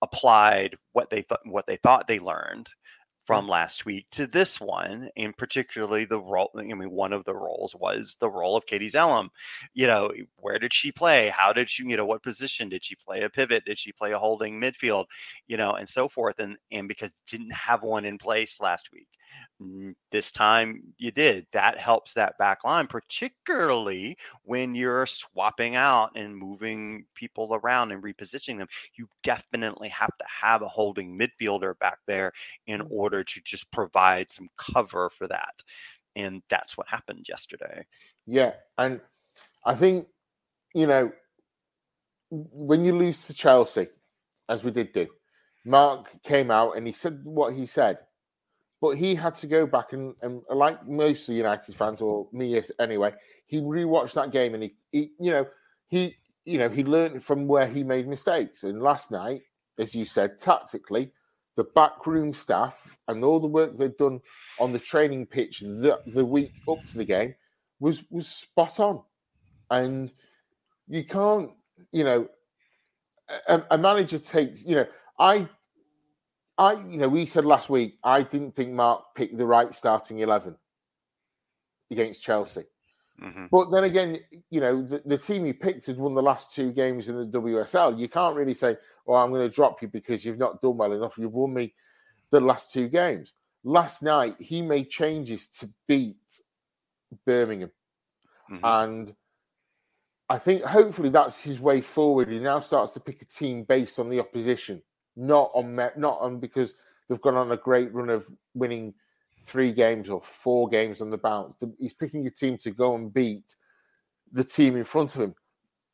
applied 0.00 0.76
what 0.92 1.10
they 1.10 1.22
thought 1.22 1.40
what 1.44 1.66
they 1.66 1.76
thought 1.76 2.06
they 2.06 2.20
learned 2.20 2.66
mm. 2.66 3.26
from 3.26 3.48
last 3.48 3.84
week 3.84 4.06
to 4.12 4.26
this 4.26 4.60
one, 4.60 5.10
and 5.16 5.36
particularly 5.36 6.06
the 6.06 6.20
role. 6.20 6.50
I 6.56 6.62
mean, 6.62 6.90
one 6.90 7.12
of 7.12 7.24
the 7.24 7.34
roles 7.34 7.74
was 7.74 8.16
the 8.18 8.30
role 8.30 8.56
of 8.56 8.64
Katie 8.64 8.88
Zelem. 8.88 9.28
You 9.74 9.88
know, 9.88 10.10
where 10.36 10.58
did 10.58 10.72
she 10.72 10.90
play? 10.90 11.28
How 11.28 11.52
did 11.52 11.68
she? 11.68 11.84
You 11.84 11.98
know, 11.98 12.06
what 12.06 12.22
position 12.22 12.70
did 12.70 12.84
she 12.84 12.94
play? 12.94 13.22
A 13.22 13.28
pivot? 13.28 13.64
Did 13.66 13.78
she 13.78 13.92
play 13.92 14.12
a 14.12 14.18
holding 14.18 14.58
midfield? 14.58 15.04
You 15.48 15.58
know, 15.58 15.72
and 15.72 15.88
so 15.88 16.08
forth. 16.08 16.38
And 16.38 16.56
and 16.72 16.88
because 16.88 17.12
didn't 17.26 17.52
have 17.52 17.82
one 17.82 18.06
in 18.06 18.16
place 18.16 18.60
last 18.60 18.88
week, 18.92 19.08
this 20.12 20.30
time 20.30 20.82
you 20.98 21.10
did. 21.10 21.46
That 21.52 21.78
helps 21.78 22.14
that 22.14 22.38
back 22.38 22.64
line, 22.64 22.86
particularly 22.86 24.16
when 24.44 24.74
you're 24.74 25.06
swapping 25.06 25.74
out 25.74 26.12
and 26.14 26.36
moving 26.36 27.04
people 27.14 27.54
around 27.54 27.92
and 27.92 28.02
repositioning 28.02 28.58
them. 28.58 28.68
You 28.94 29.08
definitely 29.22 29.88
have 29.88 30.16
to 30.18 30.24
have 30.26 30.62
a 30.62 30.68
holding 30.68 31.18
midfielder 31.18 31.78
back 31.78 31.98
there 32.06 32.32
in 32.66 32.80
mm. 32.80 32.86
order 32.90 33.24
to 33.24 33.40
just 33.44 33.70
provide 33.72 34.30
some 34.30 34.48
cover 34.56 35.10
for 35.10 35.26
that. 35.28 35.54
And 36.16 36.42
that's 36.48 36.76
what 36.76 36.88
happened 36.88 37.26
yesterday. 37.28 37.84
Yeah. 38.26 38.52
And 38.76 39.00
I 39.64 39.74
think, 39.74 40.06
you 40.74 40.86
know, 40.86 41.12
when 42.30 42.84
you 42.84 42.94
lose 42.94 43.26
to 43.26 43.34
Chelsea, 43.34 43.88
as 44.48 44.62
we 44.64 44.70
did 44.70 44.92
do, 44.92 45.06
Mark 45.64 46.10
came 46.22 46.50
out 46.50 46.76
and 46.76 46.86
he 46.86 46.92
said 46.92 47.20
what 47.24 47.54
he 47.54 47.66
said 47.66 47.98
but 48.80 48.96
he 48.96 49.14
had 49.14 49.34
to 49.36 49.46
go 49.46 49.66
back 49.66 49.92
and, 49.92 50.14
and 50.22 50.42
like 50.50 50.86
most 50.86 51.22
of 51.22 51.26
the 51.28 51.38
United 51.38 51.74
fans, 51.74 52.00
or 52.00 52.28
me 52.32 52.60
anyway, 52.78 53.12
he 53.46 53.60
rewatched 53.60 54.14
that 54.14 54.30
game 54.30 54.54
and 54.54 54.62
he, 54.62 54.74
he 54.92 55.12
you 55.18 55.30
know, 55.30 55.46
he, 55.88 56.16
you 56.44 56.58
know, 56.58 56.68
he 56.68 56.84
learned 56.84 57.24
from 57.24 57.46
where 57.46 57.66
he 57.66 57.82
made 57.82 58.06
mistakes. 58.06 58.62
And 58.62 58.80
last 58.80 59.10
night, 59.10 59.42
as 59.78 59.94
you 59.94 60.04
said, 60.04 60.38
tactically, 60.38 61.10
the 61.56 61.64
backroom 61.74 62.32
staff 62.32 62.96
and 63.08 63.24
all 63.24 63.40
the 63.40 63.46
work 63.46 63.76
they'd 63.76 63.96
done 63.96 64.20
on 64.60 64.72
the 64.72 64.78
training 64.78 65.26
pitch 65.26 65.60
the, 65.60 66.00
the 66.06 66.24
week 66.24 66.52
up 66.68 66.84
to 66.86 66.98
the 66.98 67.04
game 67.04 67.34
was 67.80 68.04
was 68.10 68.28
spot 68.28 68.78
on. 68.78 69.02
And 69.70 70.12
you 70.86 71.04
can't, 71.04 71.50
you 71.90 72.04
know, 72.04 72.28
a, 73.48 73.62
a 73.72 73.78
manager 73.78 74.18
takes, 74.18 74.62
you 74.62 74.76
know, 74.76 74.86
I 75.18 75.48
I, 76.58 76.72
you 76.72 76.98
know, 76.98 77.08
we 77.08 77.24
said 77.24 77.44
last 77.44 77.70
week 77.70 77.98
I 78.02 78.22
didn't 78.22 78.54
think 78.54 78.72
Mark 78.72 79.14
picked 79.14 79.38
the 79.38 79.46
right 79.46 79.72
starting 79.72 80.18
eleven 80.18 80.56
against 81.90 82.22
Chelsea. 82.22 82.64
Mm-hmm. 83.22 83.46
But 83.50 83.70
then 83.70 83.84
again, 83.84 84.20
you 84.50 84.60
know, 84.60 84.82
the, 84.82 85.02
the, 85.04 85.18
team 85.18 85.44
he 85.44 85.52
picked 85.52 85.86
had 85.86 85.98
won 85.98 86.14
the 86.14 86.22
last 86.22 86.54
two 86.54 86.70
games 86.70 87.08
in 87.08 87.16
the 87.16 87.38
WSL. 87.38 87.98
You 87.98 88.08
can't 88.08 88.36
really 88.36 88.54
say, 88.54 88.76
"Well, 89.06 89.20
I'm 89.20 89.30
going 89.30 89.48
to 89.48 89.54
drop 89.54 89.82
you 89.82 89.88
because 89.88 90.24
you've 90.24 90.38
not 90.38 90.60
done 90.60 90.76
well 90.76 90.92
enough. 90.92 91.18
You've 91.18 91.32
won 91.32 91.54
me 91.54 91.74
the 92.30 92.40
last 92.40 92.72
two 92.72 92.88
games." 92.88 93.32
Last 93.64 94.02
night, 94.02 94.36
he 94.38 94.62
made 94.62 94.88
changes 94.88 95.48
to 95.58 95.68
beat 95.88 96.16
Birmingham, 97.26 97.72
mm-hmm. 98.52 98.64
and 98.64 99.14
I 100.28 100.38
think 100.38 100.62
hopefully 100.62 101.08
that's 101.08 101.42
his 101.42 101.58
way 101.58 101.80
forward. 101.80 102.28
He 102.28 102.38
now 102.38 102.60
starts 102.60 102.92
to 102.92 103.00
pick 103.00 103.20
a 103.22 103.24
team 103.24 103.64
based 103.64 103.98
on 103.98 104.10
the 104.10 104.20
opposition 104.20 104.82
not 105.18 105.50
on 105.52 105.74
not 105.74 106.18
on 106.20 106.38
because 106.38 106.74
they've 107.08 107.20
gone 107.20 107.34
on 107.34 107.52
a 107.52 107.56
great 107.56 107.92
run 107.92 108.08
of 108.08 108.26
winning 108.54 108.94
three 109.44 109.72
games 109.72 110.08
or 110.08 110.22
four 110.22 110.68
games 110.68 111.00
on 111.00 111.10
the 111.10 111.18
bounce. 111.18 111.56
He's 111.78 111.94
picking 111.94 112.26
a 112.26 112.30
team 112.30 112.56
to 112.58 112.70
go 112.70 112.94
and 112.94 113.12
beat 113.12 113.56
the 114.32 114.44
team 114.44 114.76
in 114.76 114.84
front 114.84 115.14
of 115.16 115.22
him, 115.22 115.34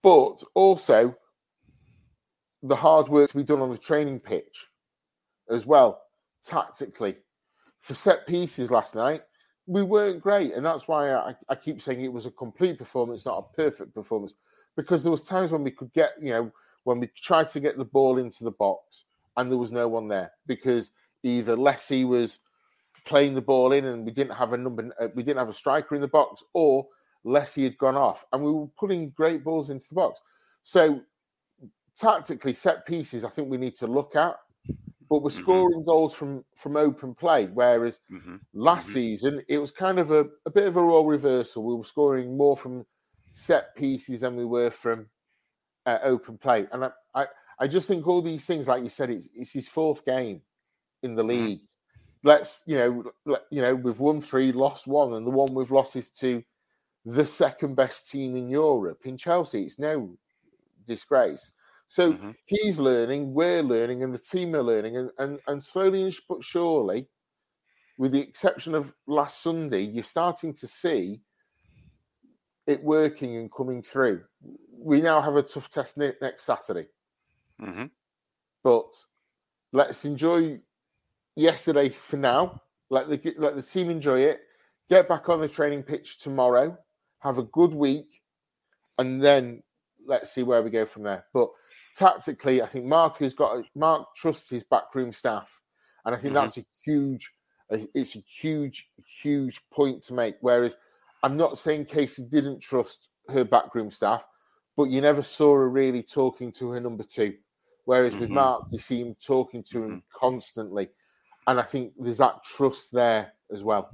but 0.03 0.43
also 0.55 1.17
the 2.63 2.77
hard 2.77 3.09
work 3.09 3.31
to 3.31 3.37
be 3.37 3.45
done 3.45 3.61
on 3.61 3.71
the 3.71 3.79
training 3.79 4.21
pitch 4.21 4.69
as 5.49 5.67
well, 5.67 6.03
tactically. 6.43 7.17
For 7.81 7.95
set 7.95 8.27
pieces 8.27 8.71
last 8.71 8.95
night, 8.95 9.23
we 9.67 9.83
weren't 9.83 10.23
great, 10.23 10.55
and 10.55 10.65
that's 10.65 10.89
why 10.89 11.13
I, 11.13 11.35
I 11.49 11.55
keep 11.55 11.81
saying 11.81 12.01
it 12.03 12.13
was 12.13 12.27
a 12.27 12.31
complete 12.31 12.79
performance, 12.79 13.25
not 13.25 13.39
a 13.39 13.57
perfect 13.57 13.95
performance, 13.95 14.35
because 14.77 15.03
there 15.03 15.13
was 15.13 15.25
times 15.25 15.53
when 15.53 15.63
we 15.63 15.71
could 15.71 15.93
get, 15.93 16.13
you 16.21 16.31
know, 16.31 16.51
when 16.85 16.99
we 16.99 17.07
tried 17.23 17.51
to 17.51 17.61
get 17.61 17.79
the 17.79 17.85
ball 17.85 18.19
into 18.19 18.45
the 18.45 18.51
box 18.51 19.05
and 19.37 19.51
there 19.51 19.59
was 19.59 19.73
no 19.73 19.89
one 19.89 20.09
there 20.09 20.33
because 20.47 20.93
either 21.23 21.57
Leslie 21.57 22.05
was 22.05 22.41
playing 23.05 23.35
the 23.35 23.41
ball 23.41 23.73
in 23.73 23.85
and 23.85 24.05
we 24.05 24.13
didn't 24.13 24.35
have 24.35 24.53
a 24.53 24.57
number, 24.57 24.91
uh, 25.01 25.09
we 25.15 25.23
didn't 25.23 25.39
have 25.39 25.49
a 25.49 25.55
striker 25.55 25.95
in 25.95 26.01
the 26.01 26.09
box, 26.09 26.43
or 26.55 26.87
Leslie 27.25 27.65
had 27.65 27.79
gone 27.79 27.97
off, 27.97 28.25
and 28.33 28.45
we 28.45 28.53
were 28.53 28.67
putting 28.79 29.11
great 29.11 29.45
balls 29.45 29.71
into 29.71 29.87
the 29.89 29.95
box. 29.95 30.21
So 30.63 31.01
tactically, 31.97 32.55
set 32.55 32.87
pieces, 32.87 33.25
I 33.25 33.29
think 33.29 33.51
we 33.51 33.57
need 33.57 33.75
to 33.77 33.87
look 33.87 34.17
at. 34.17 34.37
But 35.11 35.23
we're 35.23 35.31
mm-hmm. 35.31 35.43
scoring 35.43 35.79
mm-hmm. 35.81 35.89
goals 35.89 36.15
from 36.15 36.45
from 36.57 36.77
open 36.77 37.15
play, 37.15 37.47
whereas 37.47 38.01
mm-hmm. 38.11 38.37
last 38.55 38.87
mm-hmm. 38.87 38.95
season 38.95 39.43
it 39.49 39.59
was 39.59 39.71
kind 39.71 39.99
of 39.99 40.11
a, 40.11 40.25
a 40.47 40.51
bit 40.51 40.67
of 40.67 40.77
a 40.77 40.83
role 40.83 41.07
reversal. 41.07 41.63
We 41.63 41.75
were 41.75 41.85
scoring 41.85 42.37
more 42.37 42.57
from 42.57 42.87
set 43.33 43.77
pieces 43.77 44.21
than 44.21 44.35
we 44.35 44.47
were 44.47 44.71
from 44.71 45.07
uh, 45.85 45.99
open 46.03 46.39
play, 46.39 46.67
and 46.73 46.87
I, 46.87 46.91
I 47.15 47.27
I 47.61 47.67
just 47.67 47.89
think 47.89 48.07
all 48.07 48.23
these 48.23 48.47
things, 48.47 48.67
like 48.67 48.83
you 48.83 48.89
said, 48.89 49.11
it's, 49.11 49.29
it's 49.35 49.53
his 49.53 49.69
fourth 49.69 50.05
game 50.05 50.43
in 51.03 51.15
the 51.15 51.23
Mm-hmm. 51.31 51.47
league. 51.47 51.61
Let's, 52.23 52.63
you 52.67 52.77
know, 52.77 53.05
let, 53.27 53.43
you 53.51 53.61
know, 53.63 53.75
we've 53.75 54.01
won 54.01 54.21
three, 54.21 54.51
lost 54.53 54.87
one, 54.87 55.15
and 55.15 55.27
the 55.27 55.31
one 55.31 55.55
we've 55.55 55.71
lost 55.71 55.95
is 55.97 56.11
to 56.11 56.43
the 57.05 57.27
second 57.27 57.75
best 57.75 58.11
team 58.11 58.35
in 58.35 58.49
Europe 58.49 59.01
in 59.05 59.17
Chelsea. 59.17 59.63
It's 59.65 59.79
no 59.79 60.17
disgrace. 60.87 61.53
So 61.87 62.13
Mhm. 62.15 62.35
he's 62.47 62.79
learning, 62.79 63.35
we're 63.35 63.63
learning, 63.63 64.03
and 64.03 64.15
the 64.15 64.19
team 64.19 64.55
are 64.55 64.63
learning, 64.63 64.97
and 64.97 65.11
and, 65.19 65.39
and 65.47 65.63
slowly 65.63 66.13
but 66.29 66.43
surely, 66.43 67.09
with 67.99 68.13
the 68.13 68.21
exception 68.21 68.75
of 68.75 68.93
last 69.07 69.43
Sunday, 69.43 69.83
you're 69.83 70.03
starting 70.03 70.55
to 70.55 70.67
see 70.67 71.21
it 72.67 72.83
working 72.83 73.37
and 73.37 73.53
coming 73.53 73.83
through. 73.83 74.25
We 74.73 75.03
now 75.03 75.21
have 75.21 75.37
a 75.37 75.43
tough 75.43 75.69
test 75.69 75.97
next 75.99 76.45
Saturday, 76.45 76.89
Mhm. 77.61 77.91
but 78.63 79.05
let's 79.73 80.05
enjoy 80.05 80.61
yesterday 81.37 81.89
for 81.89 82.17
now. 82.17 82.61
Let 82.91 83.09
the 83.09 83.35
let 83.39 83.55
the 83.55 83.63
team 83.63 83.91
enjoy 83.91 84.21
it. 84.21 84.41
Get 84.89 85.09
back 85.09 85.29
on 85.29 85.41
the 85.41 85.49
training 85.49 85.83
pitch 85.83 86.19
tomorrow. 86.19 86.77
Have 87.21 87.39
a 87.39 87.45
good 87.45 87.73
week, 87.73 88.23
and 88.99 89.23
then 89.23 89.63
let's 90.07 90.33
see 90.33 90.43
where 90.43 90.63
we 90.63 90.71
go 90.71 90.85
from 90.87 91.03
there. 91.05 91.27
But 91.33 91.51
tactically, 91.97 92.61
I 92.63 92.67
think 92.67 92.85
Mark 92.85 93.19
has 93.19 93.35
got 93.35 93.65
Mark 93.75 94.15
trusts 94.15 94.51
his 94.51 94.65
backroom 94.65 95.13
staff, 95.13 95.63
and 96.05 96.15
I 96.15 96.19
think 96.19 96.33
Mhm. 96.33 96.43
that's 96.43 96.59
a 96.59 96.67
huge. 96.85 97.33
It's 97.71 98.15
a 98.15 98.19
huge, 98.21 98.91
huge 99.23 99.63
point 99.71 100.03
to 100.05 100.15
make. 100.15 100.37
Whereas 100.41 100.77
I'm 101.23 101.37
not 101.37 101.57
saying 101.57 101.87
Casey 101.87 102.23
didn't 102.25 102.61
trust 102.61 103.09
her 103.29 103.43
backroom 103.45 103.91
staff, 103.91 104.23
but 104.77 104.91
you 104.91 105.01
never 105.01 105.23
saw 105.23 105.55
her 105.55 105.71
really 105.71 106.03
talking 106.03 106.53
to 106.53 106.71
her 106.73 106.81
number 106.81 107.05
two. 107.05 107.39
Whereas 107.85 108.17
with 108.17 108.31
Mhm. 108.31 108.35
Mark, 108.35 108.67
you 108.71 108.79
see 108.79 109.01
him 109.01 109.15
talking 109.17 109.63
to 109.65 109.85
him 109.85 110.03
constantly, 110.15 110.89
and 111.47 111.61
I 111.61 111.63
think 111.63 111.93
there's 111.99 112.19
that 112.19 112.43
trust 112.43 112.93
there 112.93 113.35
as 113.53 113.63
well. 113.63 113.91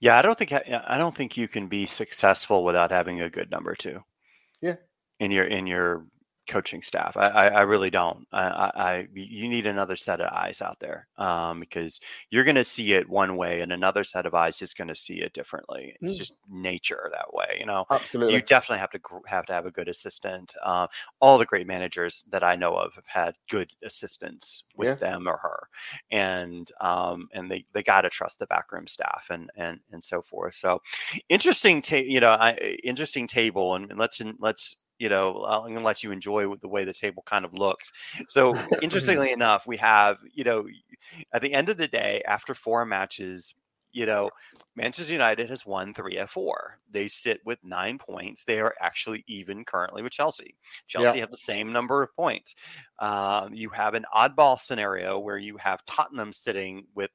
Yeah, 0.00 0.18
I 0.18 0.22
don't 0.22 0.38
think 0.38 0.52
I 0.52 0.98
don't 0.98 1.14
think 1.14 1.36
you 1.36 1.48
can 1.48 1.68
be 1.68 1.86
successful 1.86 2.64
without 2.64 2.90
having 2.90 3.20
a 3.20 3.30
good 3.30 3.50
number 3.50 3.74
two. 3.74 4.02
Yeah. 4.60 4.76
In 5.20 5.30
your 5.30 5.44
in 5.44 5.66
your 5.66 6.06
coaching 6.46 6.82
staff, 6.82 7.16
I 7.16 7.28
I, 7.28 7.46
I 7.48 7.60
really 7.62 7.90
don't. 7.90 8.26
I, 8.32 8.42
I, 8.48 8.70
I 8.96 9.08
you 9.14 9.48
need 9.48 9.66
another 9.66 9.96
set 9.96 10.20
of 10.20 10.32
eyes 10.32 10.62
out 10.62 10.80
there 10.80 11.08
um, 11.16 11.60
because 11.60 12.00
you're 12.30 12.44
going 12.44 12.56
to 12.56 12.64
see 12.64 12.92
it 12.92 13.08
one 13.08 13.36
way, 13.36 13.60
and 13.60 13.72
another 13.72 14.04
set 14.04 14.26
of 14.26 14.34
eyes 14.34 14.62
is 14.62 14.74
going 14.74 14.88
to 14.88 14.94
see 14.94 15.20
it 15.20 15.32
differently. 15.32 15.96
It's 16.00 16.16
Mm. 16.16 16.16
just 16.16 16.38
nature 16.48 17.10
that 17.12 17.32
way, 17.34 17.56
you 17.58 17.66
know. 17.66 17.86
So 18.20 18.30
Absolutely. 18.30 18.34
you 18.34 18.42
definitely 18.42 18.78
have 18.80 18.90
to 18.90 19.00
have 19.26 19.46
to 19.46 19.52
have 19.52 19.66
a 19.66 19.70
good 19.70 19.88
assistant. 19.88 20.54
Uh, 20.62 20.86
all 21.20 21.38
the 21.38 21.46
great 21.46 21.66
managers 21.66 22.24
that 22.30 22.42
I 22.42 22.56
know 22.56 22.74
of 22.76 22.94
have 22.94 23.06
had 23.06 23.34
good 23.48 23.72
assistants 23.82 24.64
with 24.74 24.88
Yeah. 24.88 24.98
them 24.98 25.26
or 25.28 25.36
her, 25.38 25.68
and 26.10 26.70
um, 26.80 27.28
and 27.32 27.50
they 27.50 27.66
they 27.72 27.82
got 27.82 28.02
to 28.02 28.10
trust 28.10 28.38
the 28.38 28.46
backroom 28.46 28.86
staff 28.86 29.26
and 29.30 29.50
and 29.56 29.80
and 29.92 30.02
so 30.02 30.22
forth. 30.22 30.54
So 30.54 30.80
interesting, 31.28 31.82
ta- 31.82 31.96
you 31.96 32.20
know, 32.20 32.30
I, 32.30 32.54
interesting 32.82 33.26
table, 33.26 33.74
and, 33.74 33.90
and 33.90 33.98
let's 33.98 34.20
let's 34.38 34.76
you 34.98 35.08
know 35.08 35.44
I'm 35.44 35.62
going 35.62 35.76
to 35.76 35.80
let 35.80 36.02
you 36.02 36.10
enjoy 36.10 36.54
the 36.56 36.68
way 36.68 36.84
the 36.84 36.92
table 36.92 37.22
kind 37.26 37.44
of 37.44 37.54
looks. 37.54 37.92
So 38.28 38.54
interestingly 38.82 39.32
enough, 39.32 39.66
we 39.66 39.76
have 39.78 40.18
you 40.32 40.44
know 40.44 40.66
at 41.32 41.42
the 41.42 41.52
end 41.52 41.68
of 41.68 41.76
the 41.76 41.88
day 41.88 42.22
after 42.26 42.54
four 42.54 42.84
matches. 42.84 43.54
You 43.92 44.04
know, 44.04 44.28
Manchester 44.74 45.12
United 45.12 45.48
has 45.48 45.64
won 45.64 45.94
three 45.94 46.18
of 46.18 46.28
four. 46.28 46.78
They 46.90 47.08
sit 47.08 47.40
with 47.46 47.58
nine 47.64 47.96
points. 47.96 48.44
They 48.44 48.60
are 48.60 48.74
actually 48.78 49.24
even 49.26 49.64
currently 49.64 50.02
with 50.02 50.12
Chelsea. 50.12 50.54
Chelsea 50.86 51.20
have 51.20 51.30
the 51.30 51.38
same 51.38 51.72
number 51.72 52.02
of 52.02 52.14
points. 52.14 52.54
Um, 52.98 53.54
you 53.54 53.70
have 53.70 53.94
an 53.94 54.04
oddball 54.14 54.58
scenario 54.58 55.18
where 55.18 55.38
you 55.38 55.56
have 55.56 55.82
Tottenham 55.86 56.34
sitting 56.34 56.84
with 56.94 57.10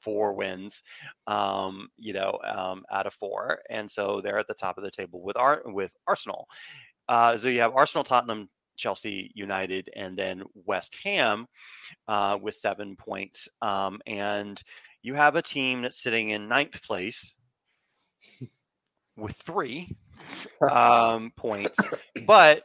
four 0.00 0.32
wins, 0.32 0.82
um, 1.26 1.88
you 1.96 2.12
know, 2.12 2.38
um, 2.44 2.84
out 2.90 3.06
of 3.06 3.14
four, 3.14 3.60
and 3.68 3.90
so 3.90 4.20
they're 4.22 4.38
at 4.38 4.46
the 4.46 4.54
top 4.54 4.78
of 4.78 4.84
the 4.84 4.90
table 4.90 5.20
with 5.20 5.36
Ar- 5.36 5.62
with 5.66 5.92
Arsenal. 6.06 6.48
Uh, 7.08 7.36
so 7.36 7.48
you 7.48 7.60
have 7.60 7.74
Arsenal, 7.74 8.04
Tottenham, 8.04 8.48
Chelsea, 8.76 9.30
United, 9.34 9.90
and 9.96 10.16
then 10.16 10.42
West 10.54 10.96
Ham 11.04 11.46
uh, 12.06 12.38
with 12.40 12.54
seven 12.54 12.96
points, 12.96 13.48
um, 13.62 14.00
and 14.06 14.62
you 15.02 15.14
have 15.14 15.36
a 15.36 15.42
team 15.42 15.82
that's 15.82 16.02
sitting 16.02 16.30
in 16.30 16.48
ninth 16.48 16.82
place 16.82 17.34
with 19.16 19.34
three 19.36 19.96
um, 20.70 21.32
points. 21.36 21.78
But 22.26 22.62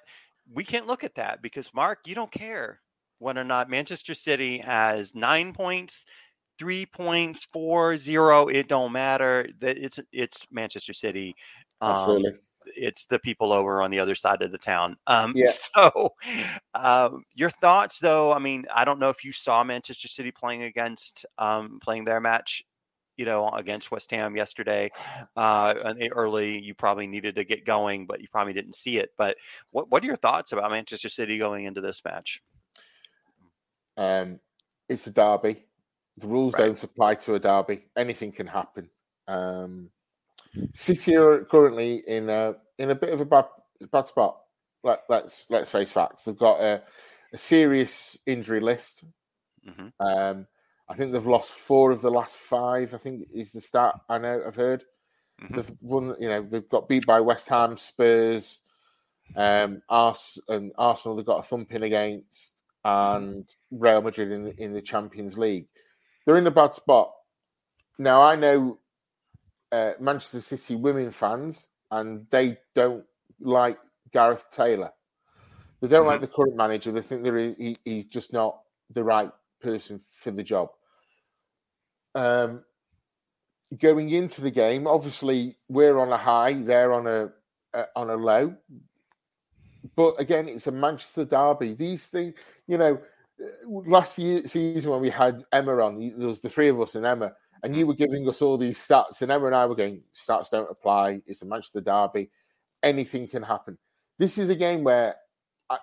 we 0.52 0.64
can't 0.64 0.88
look 0.88 1.04
at 1.04 1.16
that 1.16 1.42
because, 1.42 1.74
Mark, 1.74 2.00
you 2.06 2.16
don't 2.16 2.32
care 2.32 2.80
whether 3.20 3.42
or 3.42 3.46
not 3.46 3.70
Manchester 3.70 4.14
City 4.14 4.58
has 4.60 5.16
nine 5.16 5.54
points, 5.54 6.06
three 6.60 6.86
points, 6.86 7.48
four, 7.52 7.98
zero. 7.98 8.48
It 8.48 8.68
don't 8.68 8.92
matter. 8.92 9.48
It's 9.62 10.00
it's 10.12 10.46
Manchester 10.52 10.94
City. 10.94 11.36
Um, 11.82 11.92
Absolutely. 11.92 12.32
It's 12.76 13.06
the 13.06 13.20
people 13.20 13.52
over 13.54 13.82
on 13.82 13.92
the 13.92 14.00
other 14.00 14.16
side 14.16 14.42
of 14.42 14.52
the 14.52 14.58
town. 14.58 14.98
Um, 15.08 15.34
Yeah. 15.36 15.52
So, 15.52 16.10
um, 16.74 17.24
your 17.34 17.50
thoughts, 17.50 18.00
though? 18.00 18.32
I 18.34 18.40
mean, 18.40 18.66
I 18.74 18.86
don't 18.86 19.00
know 19.00 19.10
if 19.10 19.24
you 19.24 19.32
saw 19.32 19.64
Manchester 19.64 20.08
City 20.08 20.32
playing 20.32 20.64
against 20.64 21.26
um, 21.38 21.80
playing 21.82 22.06
their 22.06 22.20
match, 22.20 22.64
you 23.18 23.26
know, 23.26 23.50
against 23.50 23.92
West 23.92 24.10
Ham 24.12 24.36
yesterday. 24.36 24.90
Uh, 25.36 25.74
early, 26.12 26.60
you 26.60 26.74
probably 26.74 27.08
needed 27.08 27.36
to 27.36 27.44
get 27.44 27.66
going, 27.66 28.06
but 28.06 28.22
you 28.22 28.28
probably 28.32 28.54
didn't 28.54 28.76
see 28.76 28.98
it. 28.98 29.10
But 29.18 29.38
what 29.72 29.90
what 29.90 30.04
are 30.04 30.08
your 30.08 30.18
thoughts 30.18 30.52
about 30.52 30.72
Manchester 30.72 31.10
City 31.10 31.38
going 31.38 31.66
into 31.66 31.82
this 31.82 32.02
match? 32.06 32.42
Um, 33.98 34.40
it's 34.90 35.08
a 35.08 35.12
derby. 35.12 35.66
The 36.18 36.28
rules 36.28 36.54
Right. 36.54 36.66
don't 36.66 36.84
apply 36.84 37.16
to 37.16 37.36
a 37.36 37.40
derby. 37.40 37.86
Anything 37.98 38.32
can 38.32 38.48
happen. 38.48 38.90
Um, 39.28 39.90
City 40.74 41.16
are 41.16 41.46
currently 41.46 42.04
in 42.08 42.30
a 42.30 42.56
in 42.80 42.90
a 42.90 42.96
bit 42.96 43.14
of 43.14 43.22
a 43.22 43.26
bad 43.26 43.46
bad 43.92 44.08
spot. 44.08 44.38
Let, 44.84 45.00
let's 45.10 45.46
let's 45.50 45.70
face 45.72 45.92
facts. 45.92 46.24
They've 46.24 46.38
got 46.38 46.60
a, 46.62 46.82
a 47.34 47.38
serious 47.38 48.18
injury 48.26 48.60
list. 48.60 49.04
hmm 49.66 49.88
Um, 50.00 50.48
I 50.90 50.96
think 50.96 51.14
they've 51.14 51.26
lost 51.26 51.52
four 51.52 51.92
of 51.92 52.02
the 52.02 52.12
last 52.12 52.36
five. 52.36 52.94
I 52.94 52.98
think 52.98 53.28
is 53.34 53.52
the 53.52 53.62
stat 53.62 53.96
I 54.10 54.18
know 54.18 54.42
I've 54.46 54.56
heard. 54.56 54.84
Mhm. 55.42 55.56
They've 55.56 55.72
won. 55.82 56.16
You 56.20 56.30
know, 56.30 56.42
they've 56.44 56.68
got 56.70 56.90
beat 56.90 57.06
by 57.06 57.22
West 57.22 57.48
Ham, 57.50 57.78
Spurs, 57.78 58.60
um, 59.36 59.82
Ars- 59.90 60.40
and 60.50 60.72
Arsenal. 60.78 61.16
They've 61.16 61.26
got 61.26 61.40
a 61.40 61.48
thumping 61.48 61.84
against, 61.84 62.54
and 62.84 63.48
Real 63.72 64.02
Madrid 64.02 64.32
in 64.32 64.44
the, 64.44 64.62
in 64.62 64.74
the 64.74 64.82
Champions 64.82 65.38
League. 65.38 65.68
They're 66.26 66.38
in 66.38 66.48
a 66.48 66.52
bad 66.52 66.74
spot. 66.74 67.14
Now 67.98 68.22
I 68.22 68.36
know 68.36 68.80
uh, 69.72 69.94
Manchester 70.00 70.42
City 70.42 70.76
women 70.76 71.12
fans, 71.12 71.68
and 71.94 72.26
they 72.32 72.58
don't 72.76 73.04
like 73.40 73.78
Gareth 74.12 74.46
Taylor. 74.52 74.92
They 75.82 75.88
don't 75.88 76.08
like 76.08 76.22
the 76.22 76.28
current 76.28 76.56
manager. 76.56 76.92
They 76.92 77.02
think 77.02 77.26
he, 77.26 77.78
he's 77.84 78.06
just 78.06 78.32
not 78.32 78.62
the 78.94 79.04
right 79.04 79.30
person 79.62 80.00
for 80.22 80.32
the 80.32 80.44
job. 80.44 80.70
Um, 82.16 82.64
going 83.80 84.10
into 84.10 84.42
the 84.42 84.52
game, 84.52 84.88
obviously 84.88 85.58
we're 85.68 86.00
on 86.00 86.12
a 86.12 86.18
high, 86.18 86.54
they're 86.54 86.94
on 86.94 87.08
a 87.08 87.30
uh, 87.74 87.86
on 87.96 88.10
a 88.10 88.16
low. 88.16 88.56
But 89.96 90.20
again, 90.20 90.48
it's 90.48 90.68
a 90.68 90.72
Manchester 90.72 91.26
derby. 91.26 91.74
These 91.74 92.08
things, 92.08 92.34
you 92.68 92.78
know, 92.78 93.00
last 93.66 94.18
year 94.18 94.48
season 94.48 94.92
when 94.92 95.02
we 95.02 95.10
had 95.10 95.44
Emma 95.52 95.78
on, 95.84 96.14
there 96.18 96.28
was 96.28 96.40
the 96.40 96.50
three 96.50 96.70
of 96.70 96.80
us 96.80 96.96
and 96.96 97.06
Emma, 97.06 97.34
and 97.64 97.76
you 97.76 97.88
were 97.88 97.96
giving 97.96 98.28
us 98.28 98.42
all 98.42 98.58
these 98.58 98.78
stats, 98.78 99.22
and 99.22 99.32
Emma 99.32 99.48
and 99.48 99.56
I 99.56 99.66
were 99.66 99.76
going, 99.76 100.02
stats 100.14 100.50
don't 100.50 100.70
apply. 100.70 101.22
It's 101.26 101.42
a 101.42 101.46
Manchester 101.46 101.82
derby. 101.82 102.30
Anything 102.84 103.28
can 103.28 103.42
happen. 103.42 103.78
This 104.20 104.38
is 104.38 104.50
a 104.50 104.56
game 104.56 104.84
where, 104.84 105.16
I, 105.70 105.78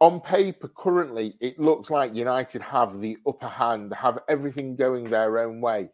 on 0.00 0.20
paper, 0.20 0.68
currently, 0.74 1.34
it 1.40 1.58
looks 1.60 1.90
like 1.90 2.14
United 2.14 2.62
have 2.62 3.00
the 3.00 3.18
upper 3.26 3.46
hand, 3.46 3.92
have 3.92 4.20
everything 4.28 4.74
going 4.74 5.04
their 5.04 5.38
own 5.38 5.60
way, 5.60 5.90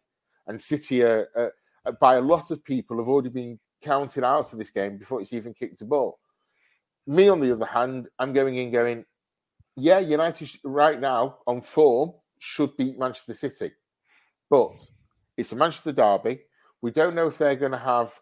and 0.47 0.59
City 0.59 1.03
are, 1.03 1.51
by 1.99 2.15
a 2.15 2.21
lot 2.21 2.49
of 2.49 2.63
people 2.63 2.97
have 2.97 3.07
already 3.07 3.29
been 3.29 3.59
counted 3.83 4.23
out 4.23 4.53
of 4.53 4.57
this 4.57 4.69
game 4.69 4.97
before 4.97 5.21
it's 5.21 5.33
even 5.33 5.53
kicked 5.53 5.81
a 5.81 5.85
ball. 5.85 6.17
Me, 7.07 7.27
on 7.27 7.39
the 7.39 7.51
other 7.51 7.65
hand, 7.65 8.07
I'm 8.17 8.33
going 8.33 8.55
in 8.55 8.71
going, 8.71 9.05
yeah, 9.75 9.99
United 9.99 10.49
right 10.63 10.99
now 10.99 11.39
on 11.45 11.61
form 11.61 12.13
should 12.39 12.75
beat 12.77 12.97
Manchester 12.97 13.33
City, 13.33 13.71
but 14.49 14.87
it's 15.37 15.51
a 15.51 15.55
Manchester 15.55 15.91
derby. 15.91 16.41
We 16.81 16.91
don't 16.91 17.15
know 17.15 17.27
if 17.27 17.37
they're 17.37 17.55
going 17.55 17.71
to 17.71 17.77
have 17.77 18.13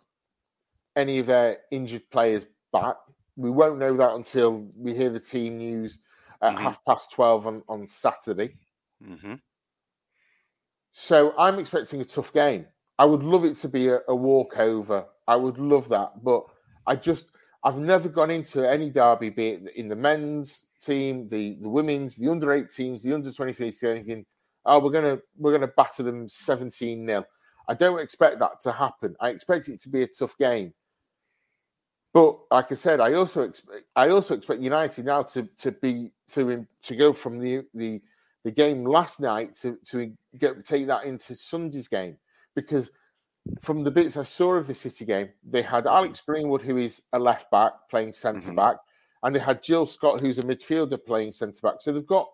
any 0.96 1.20
of 1.20 1.28
their 1.28 1.60
injured 1.72 2.10
players 2.12 2.46
back. 2.72 2.96
We 3.36 3.50
won't 3.50 3.80
know 3.80 3.96
that 3.98 4.14
until 4.14 4.68
we 4.76 4.94
hear 4.96 5.10
the 5.10 5.20
team 5.20 5.58
news 5.58 6.00
at 6.42 6.54
Mhm. 6.54 6.58
half 6.58 6.84
past 6.86 7.12
12 7.12 7.48
on, 7.48 7.64
on 7.68 7.88
Saturday. 7.88 8.56
hmm 9.02 9.36
So 10.92 11.34
I'm 11.38 11.60
expecting 11.60 12.02
a 12.02 12.06
tough 12.06 12.32
game. 12.34 12.68
I 13.00 13.06
would 13.06 13.24
love 13.24 13.46
it 13.46 13.56
to 13.58 13.70
be 13.70 13.88
a, 13.88 14.00
a 14.08 14.16
walkover. 14.16 15.08
I 15.28 15.36
would 15.36 15.58
love 15.58 15.90
that, 15.90 16.24
but 16.24 16.46
I 16.86 16.96
just 16.96 17.28
I've 17.64 17.78
never 17.78 18.10
gone 18.10 18.30
into 18.30 18.70
any 18.70 18.90
derby, 18.90 19.30
be 19.30 19.48
it 19.50 19.76
in 19.76 19.88
the 19.88 19.96
men's 19.96 20.66
team, 20.80 21.28
the 21.30 21.58
the 21.62 21.70
women's, 21.70 22.16
the 22.16 22.30
under 22.30 22.52
18s, 22.52 23.02
the 23.02 23.14
under 23.14 23.32
23s, 23.32 23.80
thinking, 23.80 24.26
oh, 24.66 24.80
we're 24.80 24.92
gonna 24.92 25.20
we're 25.38 25.52
gonna 25.52 25.72
batter 25.76 26.04
them 26.04 26.28
17 26.30 27.06
0 27.06 27.26
I 27.68 27.74
don't 27.74 28.00
expect 28.00 28.40
that 28.40 28.60
to 28.62 28.72
happen. 28.72 29.16
I 29.20 29.30
expect 29.30 29.70
it 29.70 29.82
to 29.82 29.90
be 29.90 30.04
a 30.04 30.08
tough 30.08 30.38
game. 30.38 30.74
But 32.14 32.38
like 32.52 32.72
I 32.72 32.76
said, 32.76 33.00
I 33.00 33.14
also 33.14 33.42
expect 33.42 33.84
I 33.96 34.10
also 34.10 34.36
expect 34.36 34.62
United 34.62 35.06
now 35.06 35.24
to 35.24 35.48
to 35.58 35.72
be 35.72 36.12
to 36.32 36.68
to 36.84 36.96
go 36.96 37.14
from 37.14 37.40
the 37.40 37.64
the 37.74 38.02
the 38.44 38.52
game 38.52 38.86
last 38.86 39.20
night 39.20 39.56
to 39.62 39.78
to 39.90 40.14
get 40.38 40.64
take 40.66 40.88
that 40.88 41.06
into 41.06 41.36
Sunday's 41.36 41.88
game 41.88 42.18
because 42.56 42.92
from 43.62 43.84
the 43.84 43.92
bits 43.92 44.16
I 44.16 44.24
saw 44.24 44.54
of 44.54 44.68
the 44.68 44.74
City 44.74 45.06
game, 45.06 45.30
they 45.44 45.62
had 45.62 45.88
Alex 45.88 46.22
Greenwood, 46.22 46.62
who 46.62 46.78
is 46.78 47.02
a 47.14 47.20
left 47.20 47.52
back 47.52 47.74
playing 47.90 48.14
centre 48.14 48.40
mm-hmm. 48.40 48.56
back, 48.56 48.78
and 49.24 49.36
they 49.36 49.40
had 49.40 49.64
Jill 49.64 49.86
Scott, 49.86 50.22
who's 50.22 50.38
a 50.38 50.44
midfielder 50.44 51.04
playing 51.04 51.32
centre 51.32 51.60
back. 51.62 51.76
So 51.80 51.92
they've 51.92 52.06
got 52.06 52.30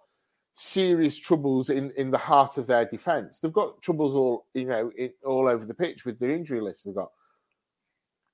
serious 0.62 1.18
troubles 1.18 1.70
in, 1.70 1.92
in 1.96 2.12
the 2.12 2.18
heart 2.18 2.58
of 2.58 2.68
their 2.68 2.84
defence. 2.84 3.40
They've 3.40 3.54
got 3.54 3.82
troubles 3.82 4.14
all 4.14 4.46
you 4.54 4.66
know 4.66 4.92
in, 4.98 5.12
all 5.26 5.48
over 5.48 5.66
the 5.66 5.74
pitch 5.74 6.04
with 6.04 6.20
their 6.20 6.32
injury 6.32 6.60
list 6.60 6.84
they've 6.84 6.94
got. 6.94 7.12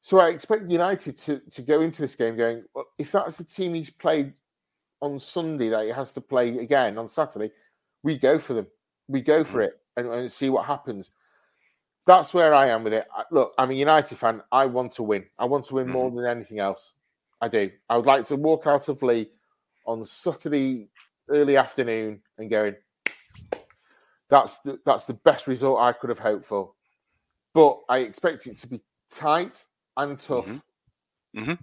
So 0.01 0.19
I 0.19 0.29
expect 0.29 0.69
United 0.69 1.17
to, 1.17 1.39
to 1.39 1.61
go 1.61 1.81
into 1.81 2.01
this 2.01 2.15
game 2.15 2.35
going, 2.35 2.63
well, 2.73 2.85
if 2.97 3.11
that's 3.11 3.37
the 3.37 3.43
team 3.43 3.73
he's 3.73 3.89
played 3.89 4.33
on 5.01 5.19
Sunday 5.19 5.69
that 5.69 5.85
he 5.85 5.91
has 5.91 6.13
to 6.13 6.21
play 6.21 6.57
again 6.57 6.97
on 6.97 7.07
Saturday, 7.07 7.51
we 8.03 8.17
go 8.17 8.39
for 8.39 8.53
them. 8.53 8.67
We 9.07 9.21
go 9.21 9.43
for 9.43 9.59
mm-hmm. 9.59 9.69
it 9.69 9.79
and, 9.97 10.07
and 10.11 10.31
see 10.31 10.49
what 10.49 10.65
happens. 10.65 11.11
That's 12.07 12.33
where 12.33 12.53
I 12.53 12.69
am 12.69 12.83
with 12.83 12.93
it. 12.93 13.07
Look, 13.31 13.53
I'm 13.57 13.71
a 13.71 13.75
United 13.75 14.17
fan. 14.17 14.41
I 14.51 14.65
want 14.65 14.91
to 14.93 15.03
win. 15.03 15.25
I 15.39 15.45
want 15.45 15.65
to 15.65 15.75
win 15.75 15.89
more 15.89 16.07
mm-hmm. 16.07 16.17
than 16.17 16.25
anything 16.25 16.59
else. 16.59 16.93
I 17.41 17.47
do. 17.47 17.71
I 17.89 17.97
would 17.97 18.05
like 18.05 18.25
to 18.25 18.35
walk 18.35 18.67
out 18.67 18.89
of 18.89 19.01
Leigh 19.01 19.29
on 19.85 20.03
Saturday 20.03 20.87
early 21.29 21.57
afternoon 21.57 22.21
and 22.37 22.49
going, 22.49 22.75
that's 24.29 24.59
the, 24.59 24.79
that's 24.85 25.05
the 25.05 25.13
best 25.13 25.47
result 25.47 25.79
I 25.79 25.93
could 25.93 26.09
have 26.09 26.19
hoped 26.19 26.45
for. 26.45 26.71
But 27.53 27.79
I 27.89 27.99
expect 27.99 28.47
it 28.47 28.57
to 28.57 28.67
be 28.67 28.81
tight 29.09 29.65
and 29.97 30.19
tough. 30.19 30.45
Mm-hmm. 30.45 31.39
Mm-hmm. 31.39 31.53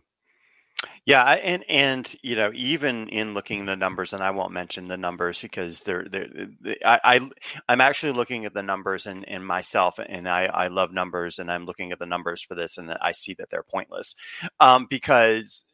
Yeah, 1.04 1.24
and 1.24 1.64
and 1.68 2.14
you 2.22 2.36
know, 2.36 2.50
even 2.54 3.08
in 3.08 3.34
looking 3.34 3.66
the 3.66 3.76
numbers, 3.76 4.12
and 4.12 4.22
I 4.22 4.30
won't 4.30 4.52
mention 4.52 4.88
the 4.88 4.96
numbers 4.96 5.40
because 5.40 5.80
they're 5.80 6.06
they're. 6.10 6.28
they 6.60 6.76
I, 6.84 7.00
I 7.04 7.30
I'm 7.68 7.80
actually 7.80 8.12
looking 8.12 8.44
at 8.46 8.54
the 8.54 8.62
numbers 8.62 9.06
and 9.06 9.28
and 9.28 9.46
myself, 9.46 9.98
and 9.98 10.28
I 10.28 10.46
I 10.46 10.68
love 10.68 10.92
numbers, 10.92 11.38
and 11.38 11.50
I'm 11.50 11.66
looking 11.66 11.92
at 11.92 11.98
the 11.98 12.06
numbers 12.06 12.42
for 12.42 12.54
this, 12.54 12.78
and 12.78 12.96
I 13.00 13.12
see 13.12 13.34
that 13.34 13.50
they're 13.50 13.62
pointless, 13.62 14.14
um, 14.60 14.86
because. 14.88 15.64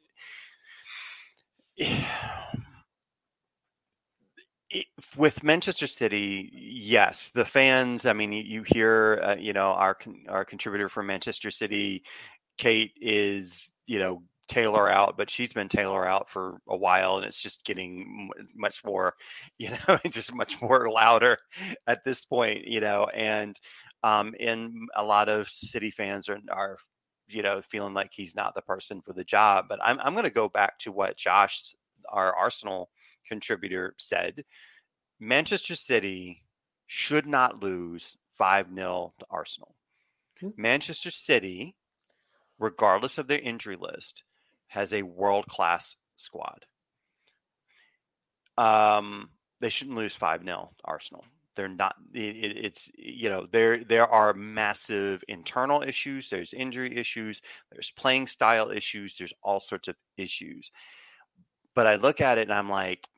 with 5.16 5.42
Manchester 5.42 5.86
City, 5.86 6.50
yes, 6.52 7.30
the 7.30 7.44
fans. 7.44 8.06
I 8.06 8.12
mean, 8.12 8.32
you 8.32 8.62
hear, 8.62 9.20
uh, 9.22 9.36
you 9.38 9.52
know, 9.52 9.72
our 9.72 9.96
our 10.28 10.44
contributor 10.44 10.88
from 10.88 11.06
Manchester 11.06 11.50
City, 11.50 12.04
Kate, 12.58 12.92
is 13.00 13.70
you 13.86 13.98
know 13.98 14.22
Taylor 14.48 14.90
out, 14.90 15.16
but 15.16 15.30
she's 15.30 15.52
been 15.52 15.68
Taylor 15.68 16.06
out 16.06 16.28
for 16.28 16.58
a 16.68 16.76
while, 16.76 17.16
and 17.16 17.24
it's 17.24 17.40
just 17.40 17.64
getting 17.64 18.30
much 18.54 18.84
more, 18.84 19.14
you 19.58 19.70
know, 19.70 19.98
just 20.10 20.34
much 20.34 20.60
more 20.60 20.90
louder 20.90 21.38
at 21.86 22.04
this 22.04 22.24
point, 22.24 22.66
you 22.66 22.80
know, 22.80 23.06
and 23.14 23.56
um, 24.02 24.34
and 24.38 24.88
a 24.94 25.04
lot 25.04 25.28
of 25.28 25.48
City 25.48 25.90
fans 25.90 26.28
are 26.28 26.38
are 26.50 26.78
you 27.28 27.42
know 27.42 27.62
feeling 27.70 27.94
like 27.94 28.10
he's 28.12 28.34
not 28.34 28.54
the 28.54 28.62
person 28.62 29.00
for 29.00 29.12
the 29.12 29.24
job. 29.24 29.66
But 29.68 29.80
I'm 29.82 29.98
I'm 30.00 30.12
going 30.12 30.24
to 30.24 30.30
go 30.30 30.48
back 30.48 30.78
to 30.80 30.92
what 30.92 31.16
Josh, 31.16 31.74
our 32.10 32.34
Arsenal 32.34 32.90
contributor 33.28 33.94
said 33.98 34.44
Manchester 35.20 35.76
City 35.76 36.42
should 36.86 37.26
not 37.26 37.62
lose 37.62 38.16
5 38.36 38.74
0 38.74 39.14
to 39.18 39.26
Arsenal. 39.30 39.74
Mm-hmm. 40.42 40.60
Manchester 40.60 41.10
City, 41.10 41.74
regardless 42.58 43.18
of 43.18 43.26
their 43.26 43.40
injury 43.40 43.76
list, 43.78 44.22
has 44.68 44.92
a 44.92 45.02
world 45.02 45.46
class 45.46 45.96
squad. 46.16 46.64
Um, 48.56 49.30
they 49.60 49.68
shouldn't 49.68 49.96
lose 49.96 50.14
5 50.14 50.44
0 50.44 50.70
Arsenal. 50.84 51.24
They're 51.56 51.68
not, 51.68 51.96
it, 52.14 52.56
it's, 52.64 52.88
you 52.96 53.28
know, 53.28 53.48
there, 53.50 53.82
there 53.82 54.06
are 54.06 54.32
massive 54.32 55.24
internal 55.26 55.82
issues. 55.82 56.30
There's 56.30 56.54
injury 56.54 56.96
issues. 56.96 57.42
There's 57.72 57.90
playing 57.90 58.28
style 58.28 58.70
issues. 58.70 59.14
There's 59.18 59.32
all 59.42 59.58
sorts 59.58 59.88
of 59.88 59.96
issues. 60.16 60.70
But 61.74 61.88
I 61.88 61.96
look 61.96 62.20
at 62.20 62.38
it 62.38 62.42
and 62.42 62.52
I'm 62.52 62.68
like, 62.68 63.08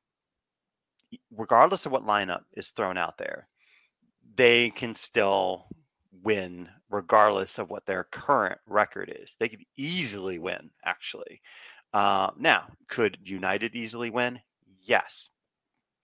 regardless 1.31 1.87
of 1.87 1.93
what 1.93 2.07
lineup 2.07 2.43
is 2.53 2.69
thrown 2.69 2.99
out 2.99 3.19
there, 3.19 3.49
they 4.37 4.71
can 4.71 4.95
still 4.95 5.67
win 6.23 6.69
regardless 6.91 7.59
of 7.59 7.71
what 7.71 7.87
their 7.87 8.05
current 8.05 8.59
record 8.67 9.15
is. 9.23 9.37
They 9.39 9.49
could 9.49 9.65
easily 9.77 10.39
win, 10.39 10.71
actually. 10.85 11.41
Uh, 11.93 12.31
now, 12.39 12.67
could 12.89 13.19
United 13.23 13.75
easily 13.75 14.11
win? 14.11 14.41
Yes. 14.83 15.31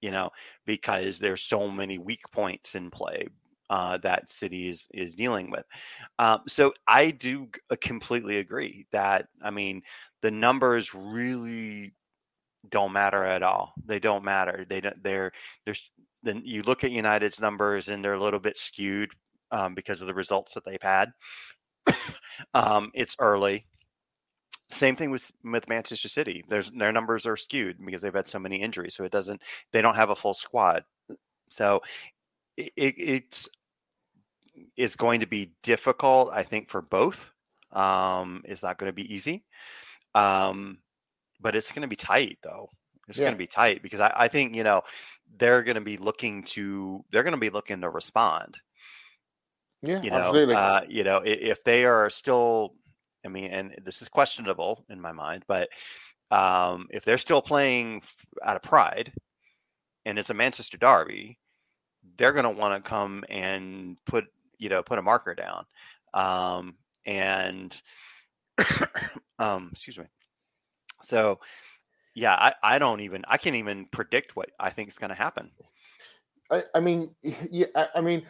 You 0.00 0.10
know, 0.10 0.30
because 0.66 1.18
there's 1.18 1.42
so 1.42 1.68
many 1.70 1.98
weak 1.98 2.22
points 2.32 2.74
in 2.74 2.90
play 2.90 3.28
uh, 3.70 3.98
that 3.98 4.30
City 4.30 4.68
is 4.68 4.86
is 4.92 5.14
dealing 5.14 5.50
with. 5.50 5.64
Um, 6.18 6.40
so 6.46 6.72
I 6.86 7.10
do 7.10 7.48
completely 7.80 8.38
agree 8.38 8.86
that 8.92 9.26
I 9.42 9.50
mean 9.50 9.82
the 10.22 10.30
numbers 10.30 10.94
really 10.94 11.92
don't 12.70 12.92
matter 12.92 13.24
at 13.24 13.42
all. 13.42 13.72
They 13.84 13.98
don't 13.98 14.24
matter. 14.24 14.66
They 14.68 14.80
don't. 14.80 15.02
They're 15.02 15.32
there's 15.64 15.90
then 16.22 16.42
you 16.44 16.62
look 16.62 16.84
at 16.84 16.90
United's 16.90 17.40
numbers 17.40 17.88
and 17.88 18.04
they're 18.04 18.14
a 18.14 18.22
little 18.22 18.40
bit 18.40 18.58
skewed 18.58 19.10
um, 19.50 19.74
because 19.74 20.00
of 20.00 20.08
the 20.08 20.14
results 20.14 20.54
that 20.54 20.64
they've 20.64 20.82
had. 20.82 21.10
um, 22.54 22.90
it's 22.94 23.16
early. 23.18 23.66
Same 24.68 24.96
thing 24.96 25.10
with 25.10 25.30
with 25.44 25.68
Manchester 25.68 26.08
City. 26.08 26.44
There's 26.48 26.70
their 26.72 26.92
numbers 26.92 27.26
are 27.26 27.36
skewed 27.36 27.76
because 27.84 28.02
they've 28.02 28.12
had 28.12 28.28
so 28.28 28.38
many 28.38 28.60
injuries, 28.60 28.96
so 28.96 29.04
it 29.04 29.12
doesn't. 29.12 29.40
They 29.72 29.80
don't 29.80 29.94
have 29.94 30.10
a 30.10 30.16
full 30.16 30.34
squad, 30.34 30.82
so 31.50 31.82
it, 32.56 32.72
it's 32.76 33.48
is 34.76 34.96
going 34.96 35.20
to 35.20 35.26
be 35.26 35.52
difficult. 35.62 36.30
I 36.32 36.42
think 36.42 36.70
for 36.70 36.82
both. 36.82 37.32
Um, 37.72 38.42
it's 38.44 38.62
not 38.62 38.78
going 38.78 38.88
to 38.88 38.94
be 38.94 39.12
easy. 39.14 39.44
Um, 40.14 40.78
but 41.40 41.56
it's 41.56 41.72
going 41.72 41.82
to 41.82 41.88
be 41.88 41.96
tight 41.96 42.38
though. 42.42 42.70
It's 43.08 43.18
yeah. 43.18 43.24
going 43.24 43.34
to 43.34 43.38
be 43.38 43.46
tight 43.46 43.82
because 43.82 44.00
I, 44.00 44.12
I 44.14 44.28
think 44.28 44.54
you 44.54 44.64
know 44.64 44.82
they're 45.38 45.62
going 45.62 45.76
to 45.76 45.80
be 45.80 45.96
looking 45.96 46.42
to 46.44 47.04
they're 47.10 47.22
going 47.22 47.34
to 47.34 47.40
be 47.40 47.50
looking 47.50 47.80
to 47.80 47.90
respond. 47.90 48.56
Yeah, 49.82 50.00
you 50.02 50.10
know, 50.10 50.16
absolutely. 50.16 50.54
Uh, 50.54 50.80
you 50.88 51.04
know, 51.04 51.18
if, 51.18 51.38
if 51.40 51.64
they 51.64 51.84
are 51.84 52.10
still, 52.10 52.74
I 53.24 53.28
mean, 53.28 53.50
and 53.50 53.74
this 53.84 54.02
is 54.02 54.08
questionable 54.08 54.84
in 54.88 55.00
my 55.00 55.12
mind, 55.12 55.44
but 55.46 55.68
um, 56.30 56.88
if 56.90 57.04
they're 57.04 57.18
still 57.18 57.42
playing 57.42 58.02
out 58.42 58.56
of 58.56 58.62
pride, 58.62 59.12
and 60.04 60.18
it's 60.18 60.30
a 60.30 60.34
Manchester 60.34 60.76
derby, 60.76 61.38
they're 62.16 62.32
going 62.32 62.44
to 62.44 62.60
want 62.60 62.82
to 62.82 62.88
come 62.88 63.24
and 63.28 63.98
put 64.06 64.24
you 64.58 64.68
know 64.68 64.82
put 64.82 64.98
a 64.98 65.02
marker 65.02 65.34
down, 65.34 65.64
um, 66.14 66.74
and 67.04 67.80
um, 69.38 69.68
excuse 69.72 69.98
me, 69.98 70.06
so, 71.06 71.38
yeah, 72.14 72.34
I, 72.34 72.54
I 72.62 72.78
don't 72.78 73.00
even 73.00 73.24
I 73.28 73.36
can't 73.36 73.56
even 73.56 73.86
predict 73.86 74.34
what 74.34 74.50
I 74.58 74.70
think 74.70 74.88
is 74.88 74.98
going 74.98 75.10
to 75.10 75.14
happen. 75.14 75.50
I, 76.50 76.62
I, 76.74 76.80
mean, 76.80 77.10
yeah, 77.50 77.66
I, 77.94 78.00
mean, 78.00 78.26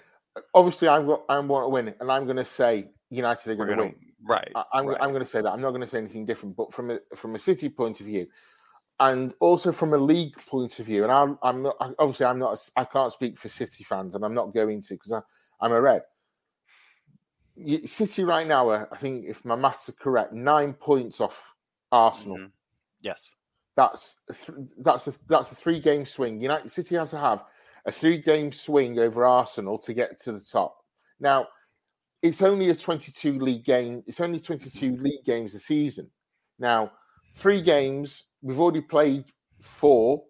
obviously, 0.54 0.88
I'm 0.88 1.16
I'm 1.28 1.48
want 1.48 1.64
to 1.64 1.68
win, 1.68 1.94
and 2.00 2.12
I'm 2.12 2.24
going 2.24 2.36
to 2.36 2.44
say 2.44 2.88
United 3.10 3.50
are 3.50 3.56
going 3.56 3.78
to 3.78 3.84
win. 3.84 3.94
Right. 4.22 4.50
I, 4.54 4.80
am 4.80 4.86
right. 4.86 4.98
I'm 5.00 5.10
going 5.10 5.22
to 5.22 5.28
say 5.28 5.40
that. 5.40 5.50
I'm 5.50 5.60
not 5.60 5.70
going 5.70 5.82
to 5.82 5.88
say 5.88 5.98
anything 5.98 6.26
different. 6.26 6.56
But 6.56 6.72
from 6.72 6.90
a 6.90 6.98
from 7.14 7.34
a 7.34 7.38
City 7.38 7.68
point 7.68 8.00
of 8.00 8.06
view, 8.06 8.26
and 9.00 9.32
also 9.40 9.72
from 9.72 9.94
a 9.94 9.98
league 9.98 10.36
point 10.46 10.78
of 10.78 10.86
view, 10.86 11.02
and 11.04 11.12
I'm 11.12 11.38
I'm 11.42 11.62
not 11.62 11.76
obviously 11.98 12.26
I'm 12.26 12.38
not 12.38 12.58
I 12.76 12.84
can't 12.84 13.12
speak 13.12 13.38
for 13.38 13.48
City 13.48 13.84
fans, 13.84 14.14
and 14.14 14.24
I'm 14.24 14.34
not 14.34 14.52
going 14.52 14.82
to 14.82 14.94
because 14.94 15.22
I'm 15.60 15.72
a 15.72 15.80
red. 15.80 16.02
City 17.86 18.22
right 18.24 18.46
now, 18.46 18.68
are, 18.68 18.88
I 18.92 18.98
think 18.98 19.24
if 19.26 19.42
my 19.42 19.56
maths 19.56 19.88
are 19.88 19.92
correct, 19.92 20.34
nine 20.34 20.74
points 20.74 21.22
off 21.22 21.54
Arsenal. 21.90 22.36
Mm-hmm. 22.38 22.46
Yes, 23.06 23.30
that's 23.76 24.16
that's 24.78 25.06
a, 25.06 25.12
that's 25.28 25.52
a 25.52 25.54
three 25.54 25.80
game 25.80 26.04
swing. 26.04 26.40
United 26.40 26.72
City 26.72 26.96
has 26.96 27.10
to 27.10 27.18
have 27.18 27.44
a 27.86 27.92
three 27.92 28.20
game 28.20 28.50
swing 28.50 28.98
over 28.98 29.24
Arsenal 29.24 29.78
to 29.78 29.94
get 29.94 30.18
to 30.20 30.32
the 30.32 30.40
top. 30.40 30.76
Now, 31.20 31.46
it's 32.20 32.42
only 32.42 32.70
a 32.70 32.74
22 32.74 33.38
league 33.38 33.64
game. 33.64 34.02
It's 34.08 34.20
only 34.20 34.40
22 34.40 34.96
league 34.96 35.24
games 35.24 35.54
a 35.54 35.60
season. 35.60 36.10
Now, 36.58 36.90
three 37.36 37.62
games. 37.62 38.24
We've 38.42 38.58
already 38.58 38.80
played 38.80 39.26
four, 39.60 40.24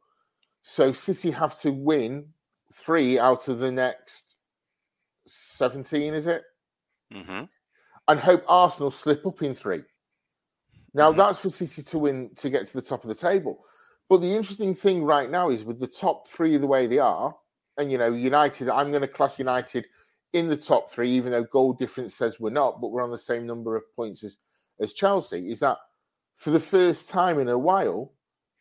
so 0.62 0.92
City 0.92 1.30
have 1.30 1.58
to 1.60 1.72
win 1.72 2.26
three 2.74 3.18
out 3.18 3.48
of 3.48 3.58
the 3.58 3.72
next 3.72 4.34
17. 5.26 6.12
Is 6.12 6.26
it? 6.26 6.42
Mm-hmm. 7.10 7.44
And 8.08 8.20
hope 8.20 8.44
Arsenal 8.46 8.90
slip 8.90 9.24
up 9.24 9.42
in 9.42 9.54
three. 9.54 9.82
Now 10.96 11.10
mm-hmm. 11.10 11.18
that's 11.18 11.38
for 11.38 11.50
City 11.50 11.82
to 11.82 11.98
win 11.98 12.30
to 12.36 12.50
get 12.50 12.66
to 12.66 12.72
the 12.72 12.82
top 12.82 13.04
of 13.04 13.08
the 13.08 13.14
table. 13.14 13.64
But 14.08 14.20
the 14.20 14.34
interesting 14.34 14.74
thing 14.74 15.04
right 15.04 15.30
now 15.30 15.50
is 15.50 15.62
with 15.62 15.78
the 15.78 15.86
top 15.86 16.26
three 16.26 16.56
the 16.56 16.66
way 16.66 16.86
they 16.86 16.98
are, 16.98 17.36
and 17.76 17.92
you 17.92 17.98
know, 17.98 18.12
United, 18.12 18.68
I'm 18.68 18.90
going 18.90 19.02
to 19.02 19.08
class 19.08 19.38
United 19.38 19.84
in 20.32 20.48
the 20.48 20.56
top 20.56 20.90
three, 20.90 21.12
even 21.12 21.32
though 21.32 21.44
goal 21.44 21.74
difference 21.74 22.14
says 22.14 22.40
we're 22.40 22.50
not, 22.50 22.80
but 22.80 22.88
we're 22.88 23.04
on 23.04 23.10
the 23.10 23.18
same 23.18 23.46
number 23.46 23.76
of 23.76 23.82
points 23.94 24.24
as, 24.24 24.38
as 24.80 24.94
Chelsea, 24.94 25.50
is 25.50 25.60
that 25.60 25.76
for 26.36 26.50
the 26.50 26.60
first 26.60 27.10
time 27.10 27.38
in 27.38 27.48
a 27.48 27.58
while, 27.58 28.12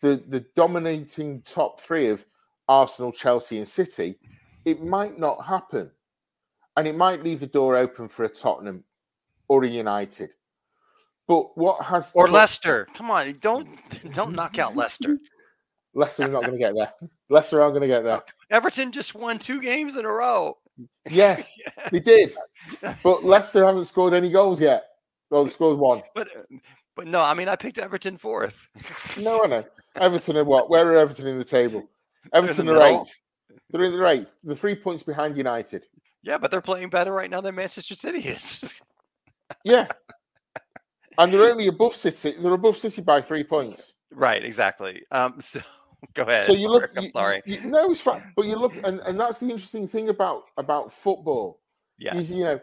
the, 0.01 0.21
the 0.27 0.45
dominating 0.55 1.41
top 1.43 1.79
three 1.79 2.09
of 2.09 2.25
Arsenal, 2.67 3.11
Chelsea, 3.11 3.57
and 3.57 3.67
City, 3.67 4.17
it 4.65 4.83
might 4.83 5.17
not 5.17 5.45
happen. 5.45 5.91
And 6.75 6.88
it 6.88 6.95
might 6.95 7.23
leave 7.23 7.39
the 7.39 7.47
door 7.47 7.77
open 7.77 8.09
for 8.09 8.25
a 8.25 8.29
Tottenham 8.29 8.83
or 9.47 9.63
a 9.63 9.69
United. 9.69 10.31
But 11.28 11.57
what 11.57 11.84
has 11.84 12.11
or 12.13 12.30
Leicester? 12.30 12.88
Come 12.93 13.09
on, 13.09 13.34
don't 13.41 13.67
don't 14.13 14.34
knock 14.34 14.59
out 14.59 14.76
Leicester. 14.76 15.17
Leicester 15.95 16.23
are 16.23 16.28
not 16.28 16.41
going 16.41 16.53
to 16.53 16.59
get 16.59 16.76
there. 16.76 16.91
Leicester 17.30 17.61
aren't 17.61 17.73
going 17.73 17.82
to 17.82 17.88
get 17.88 18.03
there. 18.03 18.21
Everton 18.51 18.91
just 18.91 19.15
won 19.15 19.39
two 19.39 19.61
games 19.61 19.95
in 19.95 20.03
a 20.03 20.11
row. 20.11 20.57
Yes, 21.09 21.57
they 21.91 22.01
did. 22.01 22.34
But 23.01 23.23
Leicester 23.23 23.65
haven't 23.65 23.86
scored 23.86 24.13
any 24.13 24.30
goals 24.30 24.59
yet. 24.59 24.88
Well, 25.30 25.45
they 25.45 25.49
scored 25.49 25.80
one. 25.80 26.03
But 26.13 26.28
but 26.95 27.07
no, 27.07 27.21
I 27.21 27.34
mean 27.34 27.47
I 27.47 27.55
picked 27.55 27.80
Everton 27.80 28.17
fourth. 28.17 28.67
no, 29.19 29.43
I 29.43 29.47
know. 29.47 29.63
Everton 29.95 30.38
are 30.38 30.43
what? 30.43 30.69
Where 30.69 30.91
are 30.91 30.97
Everton 30.97 31.28
in 31.28 31.39
the 31.39 31.45
table? 31.45 31.89
Everton 32.34 32.69
are 32.69 32.82
eighth. 32.86 33.21
They're 33.69 33.84
in 33.84 33.93
the 33.93 34.07
eighth. 34.07 34.30
The 34.43 34.55
three 34.55 34.76
points 34.76 35.01
behind 35.01 35.38
United. 35.38 35.86
Yeah, 36.23 36.38
but 36.38 36.51
they're 36.51 36.61
playing 36.61 36.89
better 36.89 37.11
right 37.11 37.30
now 37.30 37.41
than 37.41 37.55
Manchester 37.55 37.95
City 37.95 38.19
is. 38.19 38.73
yeah. 39.63 39.88
And 41.18 41.34
they're 41.34 41.49
only 41.49 41.68
above 41.68 41.95
City. 41.95 42.36
They're 42.39 42.53
above 42.53 42.78
City 42.78 43.01
by 43.01 43.22
three 43.22 43.43
points. 43.43 43.95
Right, 44.11 44.43
exactly. 44.43 45.03
Um, 45.11 45.36
so 45.39 45.61
go 46.13 46.24
ahead. 46.24 46.47
So 46.47 46.53
you 46.53 46.70
look. 46.70 46.91
I'm 46.95 47.11
sorry. 47.11 47.41
You, 47.45 47.61
no, 47.61 47.91
it's 47.91 48.01
fine. 48.01 48.24
But 48.36 48.45
you 48.45 48.55
look, 48.55 48.74
and, 48.84 48.99
and 49.01 49.20
that's 49.20 49.39
the 49.39 49.49
interesting 49.49 49.88
thing 49.88 50.09
about 50.09 50.43
about 50.57 50.91
football. 50.91 51.61
Yeah. 51.97 52.16
Is 52.16 52.32
you 52.32 52.43
know, 52.43 52.59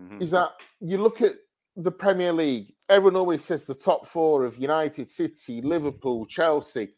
mm-hmm. 0.00 0.22
is 0.22 0.30
that 0.30 0.50
you 0.80 0.98
look 0.98 1.20
at 1.22 1.32
the 1.76 1.92
Premier 1.92 2.32
League. 2.32 2.74
Everyone 2.88 3.16
always 3.16 3.44
says 3.44 3.64
the 3.64 3.74
top 3.74 4.06
four 4.06 4.44
of 4.44 4.58
United, 4.58 5.10
City, 5.10 5.60
Liverpool, 5.60 6.24
Chelsea, 6.26 6.90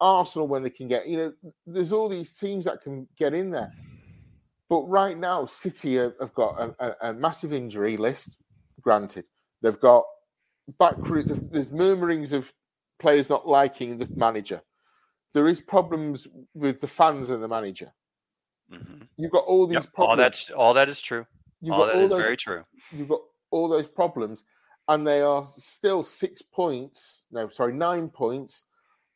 Arsenal 0.00 0.48
when 0.48 0.62
they 0.62 0.70
can 0.70 0.88
get. 0.88 1.06
You 1.06 1.16
know, 1.18 1.32
there's 1.66 1.92
all 1.92 2.08
these 2.08 2.34
teams 2.34 2.64
that 2.64 2.82
can 2.82 3.06
get 3.18 3.34
in 3.34 3.50
there. 3.50 3.70
But 4.68 4.82
right 4.88 5.16
now, 5.16 5.46
City 5.46 5.96
have, 5.96 6.14
have 6.20 6.34
got 6.34 6.58
a, 6.58 6.74
a, 6.80 7.10
a 7.10 7.12
massive 7.12 7.52
injury 7.52 7.96
list. 7.96 8.36
Granted, 8.80 9.24
they've 9.62 9.78
got 9.78 10.04
back. 10.78 10.94
There's 11.02 11.70
murmurings 11.70 12.32
of 12.32 12.52
players 12.98 13.28
not 13.28 13.46
liking 13.46 13.98
the 13.98 14.08
manager. 14.14 14.62
There 15.34 15.48
is 15.48 15.60
problems 15.60 16.26
with 16.54 16.80
the 16.80 16.86
fans 16.86 17.30
and 17.30 17.42
the 17.42 17.48
manager. 17.48 17.92
Mm-hmm. 18.72 19.04
You've 19.16 19.32
got 19.32 19.44
all 19.44 19.66
these 19.66 19.74
yep. 19.74 19.92
problems. 19.92 20.10
All 20.10 20.16
that's 20.16 20.50
all 20.50 20.74
that 20.74 20.88
is 20.88 21.00
true. 21.00 21.26
You've 21.60 21.74
all 21.74 21.86
that 21.86 21.96
all 21.96 22.02
is 22.02 22.10
those, 22.10 22.22
very 22.22 22.36
true. 22.36 22.64
You've 22.92 23.08
got 23.08 23.20
all 23.50 23.68
those 23.68 23.88
problems, 23.88 24.44
and 24.88 25.06
they 25.06 25.20
are 25.20 25.46
still 25.56 26.02
six 26.02 26.42
points. 26.42 27.22
No, 27.30 27.48
sorry, 27.48 27.74
nine 27.74 28.08
points 28.08 28.64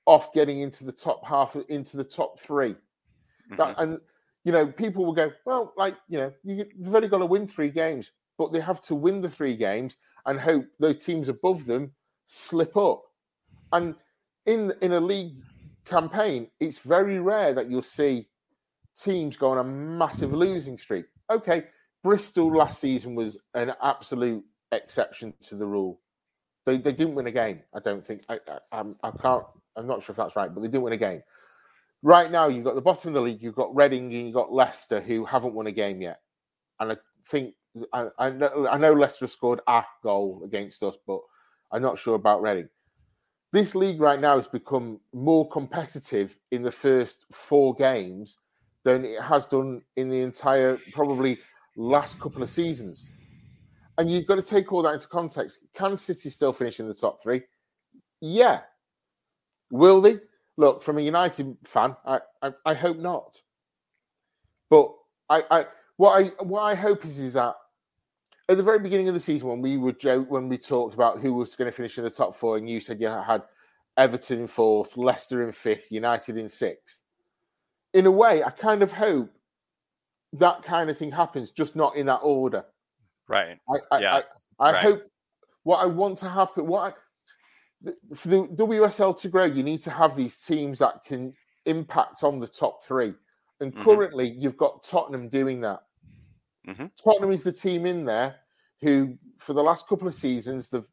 off 0.06 0.32
getting 0.32 0.60
into 0.60 0.84
the 0.84 0.92
top 0.92 1.24
half, 1.26 1.56
into 1.68 1.96
the 1.96 2.04
top 2.04 2.40
3 2.40 2.70
mm-hmm. 2.70 3.56
That, 3.56 3.74
and 3.78 3.98
you 4.44 4.52
know, 4.52 4.66
people 4.66 5.04
will 5.04 5.12
go, 5.12 5.30
well, 5.44 5.72
like 5.76 5.96
you 6.08 6.18
know, 6.18 6.32
you, 6.42 6.64
you've 6.76 6.94
only 6.94 7.08
got 7.08 7.18
to 7.18 7.26
win 7.26 7.46
three 7.46 7.70
games, 7.70 8.10
but 8.38 8.52
they 8.52 8.60
have 8.60 8.80
to 8.82 8.94
win 8.94 9.20
the 9.20 9.28
three 9.28 9.56
games 9.56 9.96
and 10.26 10.38
hope 10.38 10.64
those 10.78 11.04
teams 11.04 11.28
above 11.28 11.64
them 11.64 11.92
slip 12.26 12.76
up. 12.76 13.02
And 13.72 13.94
in 14.46 14.72
in 14.82 14.92
a 14.92 15.00
league 15.00 15.36
campaign, 15.84 16.48
it's 16.60 16.78
very 16.78 17.18
rare 17.18 17.54
that 17.54 17.70
you'll 17.70 17.82
see 17.82 18.28
teams 18.96 19.36
go 19.36 19.50
on 19.50 19.58
a 19.58 19.64
massive 19.64 20.32
losing 20.32 20.78
streak. 20.78 21.06
Okay, 21.30 21.64
Bristol 22.02 22.54
last 22.54 22.80
season 22.80 23.14
was 23.14 23.38
an 23.54 23.72
absolute 23.82 24.44
exception 24.72 25.34
to 25.42 25.56
the 25.56 25.66
rule. 25.66 26.00
They, 26.66 26.78
they 26.78 26.92
didn't 26.92 27.14
win 27.14 27.26
a 27.26 27.32
game. 27.32 27.60
I 27.74 27.80
don't 27.80 28.04
think. 28.04 28.22
I, 28.28 28.38
I, 28.72 28.84
I 29.02 29.10
can't. 29.10 29.44
I'm 29.76 29.86
not 29.86 30.02
sure 30.02 30.12
if 30.12 30.16
that's 30.16 30.36
right, 30.36 30.52
but 30.52 30.60
they 30.60 30.68
didn't 30.68 30.82
win 30.82 30.92
a 30.92 30.98
game. 30.98 31.22
Right 32.02 32.30
now, 32.30 32.48
you've 32.48 32.64
got 32.64 32.74
the 32.74 32.80
bottom 32.82 33.08
of 33.08 33.14
the 33.14 33.20
league. 33.20 33.42
You've 33.42 33.54
got 33.54 33.74
Reading 33.74 34.04
and 34.06 34.26
you've 34.26 34.34
got 34.34 34.52
Leicester, 34.52 35.00
who 35.00 35.24
haven't 35.24 35.54
won 35.54 35.66
a 35.66 35.72
game 35.72 36.00
yet. 36.00 36.20
And 36.78 36.92
I 36.92 36.96
think 37.26 37.54
I, 37.92 38.06
I 38.18 38.30
know 38.30 38.68
I 38.68 38.78
know 38.78 38.92
Leicester 38.92 39.26
scored 39.26 39.60
a 39.66 39.82
goal 40.02 40.42
against 40.44 40.82
us, 40.82 40.96
but 41.06 41.20
I'm 41.72 41.82
not 41.82 41.98
sure 41.98 42.16
about 42.16 42.42
Reading 42.42 42.68
this 43.52 43.74
league 43.74 44.00
right 44.00 44.20
now 44.20 44.36
has 44.36 44.46
become 44.46 45.00
more 45.12 45.48
competitive 45.48 46.38
in 46.52 46.62
the 46.62 46.70
first 46.70 47.26
four 47.32 47.74
games 47.74 48.38
than 48.84 49.04
it 49.04 49.20
has 49.20 49.46
done 49.46 49.82
in 49.96 50.08
the 50.08 50.20
entire 50.20 50.78
probably 50.92 51.38
last 51.76 52.20
couple 52.20 52.42
of 52.42 52.50
seasons. 52.50 53.08
And 53.98 54.10
you've 54.10 54.26
got 54.26 54.36
to 54.36 54.42
take 54.42 54.72
all 54.72 54.82
that 54.82 54.94
into 54.94 55.08
context. 55.08 55.58
Can 55.74 55.96
City 55.96 56.30
still 56.30 56.52
finish 56.52 56.80
in 56.80 56.88
the 56.88 56.94
top 56.94 57.20
three? 57.20 57.42
Yeah. 58.20 58.60
Will 59.70 60.00
they? 60.00 60.18
Look, 60.56 60.82
from 60.82 60.98
a 60.98 61.02
United 61.02 61.56
fan, 61.64 61.96
I, 62.06 62.20
I, 62.42 62.50
I 62.64 62.74
hope 62.74 62.98
not. 62.98 63.40
But 64.70 64.92
I, 65.28 65.42
I 65.50 65.66
what 66.00 66.18
I 66.18 66.28
what 66.42 66.62
I 66.62 66.74
hope 66.74 67.04
is 67.04 67.18
is 67.18 67.34
that 67.34 67.56
at 68.48 68.56
the 68.56 68.62
very 68.62 68.78
beginning 68.78 69.08
of 69.08 69.12
the 69.12 69.20
season 69.20 69.48
when 69.48 69.60
we 69.60 69.76
were 69.76 69.92
joke 69.92 70.30
when 70.30 70.48
we 70.48 70.56
talked 70.56 70.94
about 70.94 71.18
who 71.18 71.34
was 71.34 71.54
going 71.54 71.70
to 71.70 71.76
finish 71.76 71.98
in 71.98 72.04
the 72.04 72.10
top 72.10 72.34
four, 72.34 72.56
and 72.56 72.66
you 72.66 72.80
said 72.80 73.02
you 73.02 73.08
had 73.08 73.42
Everton 73.98 74.40
in 74.40 74.46
fourth, 74.46 74.96
Leicester 74.96 75.44
in 75.46 75.52
fifth, 75.52 75.92
United 75.92 76.38
in 76.38 76.48
sixth. 76.48 77.02
In 77.92 78.06
a 78.06 78.10
way, 78.10 78.42
I 78.42 78.48
kind 78.48 78.82
of 78.82 78.90
hope 78.90 79.30
that 80.32 80.62
kind 80.62 80.88
of 80.88 80.96
thing 80.96 81.12
happens, 81.12 81.50
just 81.50 81.76
not 81.76 81.96
in 81.96 82.06
that 82.06 82.20
order. 82.22 82.64
Right. 83.28 83.58
I, 83.68 83.96
I, 83.96 84.00
yeah. 84.00 84.20
I, 84.58 84.68
I 84.70 84.72
right. 84.72 84.82
hope 84.82 85.02
what 85.64 85.82
I 85.82 85.86
want 85.86 86.16
to 86.18 86.30
happen. 86.30 86.66
What 86.66 86.94
I, 87.84 87.90
for 88.14 88.28
the 88.28 88.46
WSL 88.46 89.20
to 89.20 89.28
grow, 89.28 89.44
you 89.44 89.62
need 89.62 89.82
to 89.82 89.90
have 89.90 90.16
these 90.16 90.40
teams 90.40 90.78
that 90.78 91.04
can 91.04 91.34
impact 91.66 92.24
on 92.24 92.40
the 92.40 92.48
top 92.48 92.84
three. 92.84 93.12
And 93.60 93.74
mm-hmm. 93.74 93.84
currently, 93.84 94.30
you've 94.30 94.56
got 94.56 94.82
Tottenham 94.82 95.28
doing 95.28 95.60
that. 95.60 95.80
Mm-hmm. 96.70 96.86
Tottenham 97.02 97.32
is 97.32 97.42
the 97.42 97.52
team 97.52 97.86
in 97.86 98.04
there 98.04 98.36
who, 98.80 99.18
for 99.38 99.52
the 99.52 99.62
last 99.62 99.88
couple 99.88 100.08
of 100.08 100.14
seasons, 100.14 100.68
they've 100.68 100.86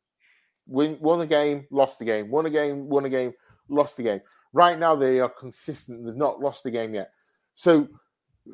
win, 0.65 0.97
won 0.99 1.21
a 1.21 1.27
game, 1.27 1.65
lost 1.71 2.01
a 2.01 2.05
game, 2.05 2.29
won 2.29 2.45
a 2.45 2.49
game, 2.49 2.89
won 2.89 3.05
a 3.05 3.09
game, 3.09 3.33
lost 3.69 3.99
a 3.99 4.03
game. 4.03 4.21
Right 4.53 4.77
now, 4.77 4.95
they 4.95 5.19
are 5.19 5.29
consistent. 5.29 6.05
They've 6.05 6.15
not 6.15 6.39
lost 6.39 6.65
a 6.65 6.71
game 6.71 6.93
yet. 6.93 7.11
So, 7.55 7.87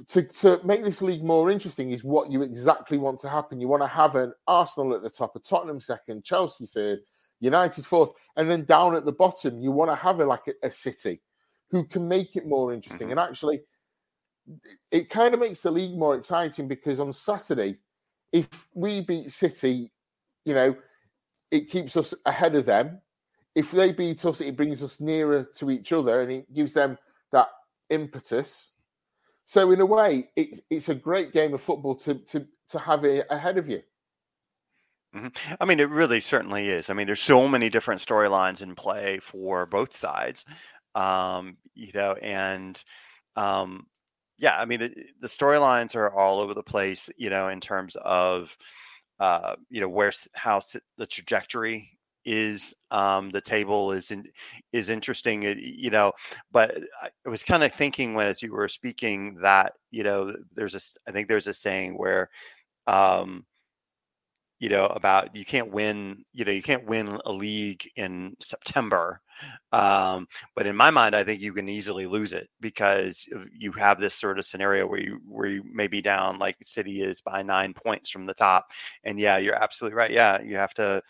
to, 0.07 0.24
to 0.24 0.59
make 0.63 0.84
this 0.84 1.01
league 1.01 1.24
more 1.24 1.51
interesting 1.51 1.91
is 1.91 2.03
what 2.03 2.32
you 2.32 2.41
exactly 2.41 2.97
want 2.97 3.19
to 3.19 3.30
happen. 3.30 3.61
You 3.61 3.67
want 3.67 3.84
to 3.84 3.88
have 3.88 4.15
an 4.15 4.34
Arsenal 4.47 4.95
at 4.95 5.03
the 5.03 5.09
top, 5.09 5.36
a 5.36 5.39
Tottenham 5.39 5.80
second, 5.80 6.24
Chelsea 6.24 6.65
third, 6.65 6.99
United 7.39 7.86
fourth, 7.86 8.11
and 8.36 8.49
then 8.49 8.65
down 8.65 8.95
at 8.95 9.05
the 9.05 9.11
bottom, 9.11 9.59
you 9.59 9.71
want 9.71 9.91
to 9.91 9.95
have 9.95 10.19
a, 10.19 10.26
like 10.26 10.47
a, 10.47 10.67
a 10.67 10.71
City 10.71 11.21
who 11.69 11.84
can 11.84 12.07
make 12.07 12.36
it 12.36 12.47
more 12.47 12.74
interesting. 12.74 13.07
Mm-hmm. 13.07 13.19
And 13.19 13.30
actually, 13.30 13.61
it 14.91 15.10
kind 15.10 15.34
of 15.34 15.39
makes 15.39 15.62
the 15.62 15.72
league 15.72 15.98
more 15.98 16.16
exciting 16.16 16.68
because 16.68 17.00
on 17.00 17.14
Saturday, 17.14 17.78
if 18.32 18.48
we 18.74 19.02
beat 19.02 19.32
City, 19.32 19.91
you 20.46 20.54
know, 20.54 20.76
it 21.52 21.70
keeps 21.70 21.96
us 21.96 22.14
ahead 22.26 22.56
of 22.56 22.66
them. 22.66 23.00
If 23.56 23.72
they 23.72 23.91
beat 23.91 24.26
us, 24.26 24.41
it 24.41 24.58
brings 24.58 24.84
us 24.84 25.00
nearer 25.00 25.48
to 25.58 25.70
each 25.70 25.91
other 25.91 26.22
and 26.22 26.32
it 26.32 26.54
gives 26.54 26.74
them 26.74 26.98
that 27.32 27.50
impetus. 27.89 28.74
So 29.46 29.72
in 29.72 29.80
a 29.80 29.86
way, 29.86 30.30
it, 30.36 30.60
it's 30.70 30.89
a 30.89 30.96
great 30.96 31.32
game 31.32 31.54
of 31.54 31.62
football 31.62 31.96
to 31.98 32.16
to 32.16 32.48
to 32.70 32.80
have 32.80 33.04
it 33.06 33.28
ahead 33.30 33.58
of 33.58 33.70
you. 33.70 33.82
Mm-hmm. 35.16 35.54
I 35.60 35.66
mean, 35.66 35.80
it 35.80 35.89
really 35.89 36.20
certainly 36.20 36.70
is. 36.70 36.89
I 36.89 36.94
mean, 36.94 37.06
there's 37.06 37.22
so 37.22 37.48
many 37.48 37.70
different 37.70 38.02
storylines 38.02 38.64
in 38.64 38.74
play 38.74 39.20
for 39.20 39.68
both 39.68 39.96
sides, 39.96 40.44
um, 40.96 41.58
you 41.76 41.91
know, 41.94 42.14
and 42.14 42.82
um, 43.36 43.86
yeah, 44.38 44.58
I 44.58 44.66
mean, 44.66 44.82
it, 44.82 44.94
the 45.20 45.28
storylines 45.28 45.96
are 45.96 46.12
all 46.14 46.40
over 46.40 46.54
the 46.54 46.64
place, 46.64 47.10
you 47.18 47.30
know, 47.30 47.50
in 47.50 47.60
terms 47.60 47.96
of, 48.04 48.56
uh, 49.20 49.56
you 49.70 49.82
know, 49.82 49.90
where's 49.90 50.28
how 50.34 50.60
the 50.98 51.06
trajectory 51.06 51.90
is 52.26 52.74
um, 52.92 53.30
the 53.30 53.42
table 53.42 53.92
is 53.92 54.12
in, 54.12 54.26
is 54.72 54.90
interesting 54.90 55.44
you 55.44 55.90
know 55.90 56.12
but 56.52 56.78
i 57.02 57.30
was 57.30 57.44
kind 57.44 57.64
of 57.64 57.74
thinking 57.74 58.14
when 58.14 58.28
as 58.28 58.42
you 58.42 58.52
were 58.54 58.68
speaking 58.68 59.36
that 59.42 59.74
you 59.92 60.04
know 60.04 60.34
there's 60.56 60.76
a 60.76 60.80
i 61.10 61.12
think 61.12 61.28
there's 61.28 61.48
a 61.48 61.54
saying 61.54 61.98
where 61.98 62.30
um, 62.88 63.46
you 64.64 64.70
know 64.70 64.86
about 64.86 65.36
you 65.36 65.43
can't 65.43 65.74
win 65.74 66.24
you 66.32 66.45
know 66.45 66.51
you 66.53 66.64
can't 66.64 66.86
win 66.86 67.20
a 67.26 67.34
league 67.34 67.86
in 67.97 68.34
september 68.39 69.20
um, 69.74 70.26
but 70.55 70.66
in 70.66 70.74
my 70.74 70.89
mind 70.89 71.14
i 71.14 71.22
think 71.22 71.41
you 71.41 71.51
can 71.51 71.68
easily 71.68 72.07
lose 72.07 72.32
it 72.32 72.47
because 72.61 73.28
you 73.51 73.74
have 73.74 73.99
this 73.99 74.14
sort 74.14 74.39
of 74.39 74.45
scenario 74.45 74.88
where 74.88 75.01
you 75.01 75.20
where 75.28 75.49
you 75.49 75.64
may 75.70 75.88
be 75.88 76.01
down 76.01 76.39
like 76.39 76.55
city 76.64 77.01
is 77.01 77.20
by 77.20 77.43
nine 77.43 77.74
points 77.74 78.09
from 78.09 78.26
the 78.26 78.34
top 78.34 78.66
and 79.03 79.20
yeah 79.20 79.38
you're 79.38 79.61
absolutely 79.61 79.97
right 79.97 80.11
yeah 80.11 80.41
you 80.41 80.55
have 80.55 80.74
to 80.74 81.01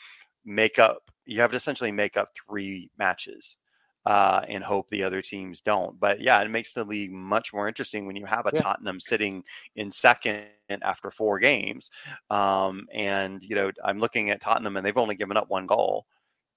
make 0.43 0.79
up 0.79 1.11
you 1.27 1.39
have 1.39 1.51
to 1.51 1.57
essentially 1.57 1.91
make 1.91 2.17
up 2.17 2.29
three 2.49 2.89
matches 2.97 3.57
uh, 4.05 4.41
and 4.47 4.63
hope 4.63 4.89
the 4.89 5.03
other 5.03 5.21
teams 5.21 5.61
don't. 5.61 5.99
But 5.99 6.21
yeah, 6.21 6.41
it 6.41 6.49
makes 6.49 6.73
the 6.73 6.83
league 6.83 7.11
much 7.11 7.53
more 7.53 7.67
interesting 7.67 8.05
when 8.05 8.15
you 8.15 8.25
have 8.25 8.45
a 8.45 8.51
yeah. 8.53 8.61
Tottenham 8.61 8.99
sitting 8.99 9.43
in 9.75 9.91
second 9.91 10.45
after 10.81 11.11
four 11.11 11.39
games. 11.39 11.89
Um, 12.29 12.87
and 12.93 13.43
you 13.43 13.55
know, 13.55 13.71
I'm 13.83 13.99
looking 13.99 14.29
at 14.29 14.41
Tottenham, 14.41 14.77
and 14.77 14.85
they've 14.85 14.97
only 14.97 15.15
given 15.15 15.37
up 15.37 15.49
one 15.49 15.67
goal 15.67 16.05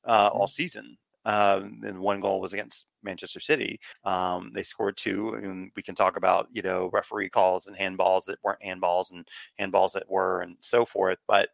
uh, 0.06 0.30
all 0.32 0.46
mm-hmm. 0.46 0.50
season. 0.50 0.98
Um, 1.24 1.80
and 1.84 1.98
one 1.98 2.20
goal 2.20 2.40
was 2.40 2.52
against 2.52 2.86
Manchester 3.02 3.40
City. 3.40 3.80
Um, 4.04 4.52
they 4.54 4.62
scored 4.62 4.96
two, 4.96 5.34
and 5.34 5.72
we 5.74 5.82
can 5.82 5.96
talk 5.96 6.16
about 6.16 6.48
you 6.52 6.62
know 6.62 6.88
referee 6.92 7.30
calls 7.30 7.66
and 7.66 7.76
handballs 7.76 8.26
that 8.26 8.38
weren't 8.44 8.62
handballs 8.64 9.10
and 9.10 9.26
handballs 9.60 9.92
that 9.92 10.08
were, 10.08 10.42
and 10.42 10.56
so 10.60 10.86
forth. 10.86 11.18
But 11.26 11.48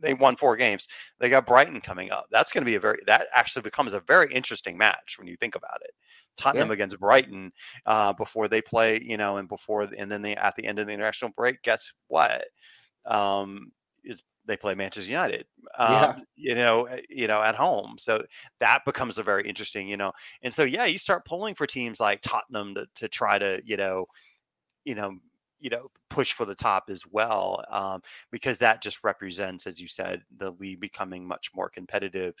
they 0.00 0.14
won 0.14 0.36
four 0.36 0.56
games. 0.56 0.88
They 1.18 1.28
got 1.28 1.46
Brighton 1.46 1.80
coming 1.80 2.10
up. 2.10 2.26
That's 2.30 2.52
going 2.52 2.62
to 2.62 2.70
be 2.70 2.74
a 2.74 2.80
very 2.80 2.98
that 3.06 3.26
actually 3.34 3.62
becomes 3.62 3.92
a 3.92 4.00
very 4.00 4.32
interesting 4.32 4.76
match 4.76 5.16
when 5.18 5.26
you 5.26 5.36
think 5.36 5.54
about 5.54 5.80
it. 5.82 5.90
Tottenham 6.36 6.68
yeah. 6.68 6.74
against 6.74 7.00
Brighton 7.00 7.52
uh, 7.86 8.12
before 8.12 8.48
they 8.48 8.60
play, 8.60 9.00
you 9.02 9.16
know, 9.16 9.38
and 9.38 9.48
before 9.48 9.82
and 9.82 10.10
then 10.10 10.22
they 10.22 10.36
at 10.36 10.54
the 10.56 10.66
end 10.66 10.78
of 10.78 10.86
the 10.86 10.92
international 10.92 11.32
break. 11.36 11.62
Guess 11.62 11.90
what? 12.08 12.44
Um, 13.06 13.72
they 14.46 14.56
play 14.56 14.74
Manchester 14.74 15.10
United, 15.10 15.44
um, 15.78 15.90
yeah. 15.90 16.16
you 16.36 16.54
know, 16.54 16.84
eh, 16.84 17.00
you 17.08 17.26
know, 17.26 17.42
at 17.42 17.54
home. 17.54 17.96
So 17.98 18.22
that 18.60 18.84
becomes 18.84 19.18
a 19.18 19.22
very 19.22 19.46
interesting, 19.46 19.88
you 19.88 19.96
know, 19.96 20.12
and 20.42 20.52
so 20.52 20.62
yeah, 20.64 20.84
you 20.84 20.98
start 20.98 21.26
pulling 21.26 21.54
for 21.54 21.66
teams 21.66 22.00
like 22.00 22.20
Tottenham 22.22 22.74
to 22.74 22.86
to 22.96 23.08
try 23.08 23.38
to, 23.38 23.60
you 23.64 23.76
know, 23.76 24.06
you 24.84 24.94
know, 24.94 25.18
you 25.60 25.70
know 25.70 25.90
push 26.10 26.32
for 26.32 26.44
the 26.44 26.54
top 26.54 26.84
as 26.90 27.02
well 27.10 27.64
um, 27.70 28.00
because 28.30 28.58
that 28.58 28.82
just 28.82 29.04
represents 29.04 29.66
as 29.66 29.80
you 29.80 29.88
said 29.88 30.22
the 30.38 30.50
league 30.52 30.80
becoming 30.80 31.26
much 31.26 31.50
more 31.54 31.68
competitive 31.68 32.34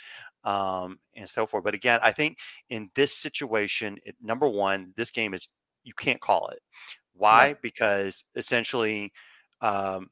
um, 0.44 0.98
and 1.14 1.28
so 1.28 1.46
forth. 1.46 1.64
But 1.64 1.74
again 1.74 2.00
i 2.02 2.12
think 2.12 2.38
in 2.70 2.90
this 2.94 3.16
situation 3.16 3.98
it, 4.04 4.14
number 4.22 4.48
one 4.48 4.92
this 4.96 5.10
game 5.10 5.34
is 5.34 5.48
you 5.84 5.94
can't 5.94 6.20
call 6.20 6.48
it. 6.48 6.60
Why? 7.14 7.48
Yeah. 7.48 7.54
because 7.62 8.24
essentially 8.34 9.12
um, 9.60 10.10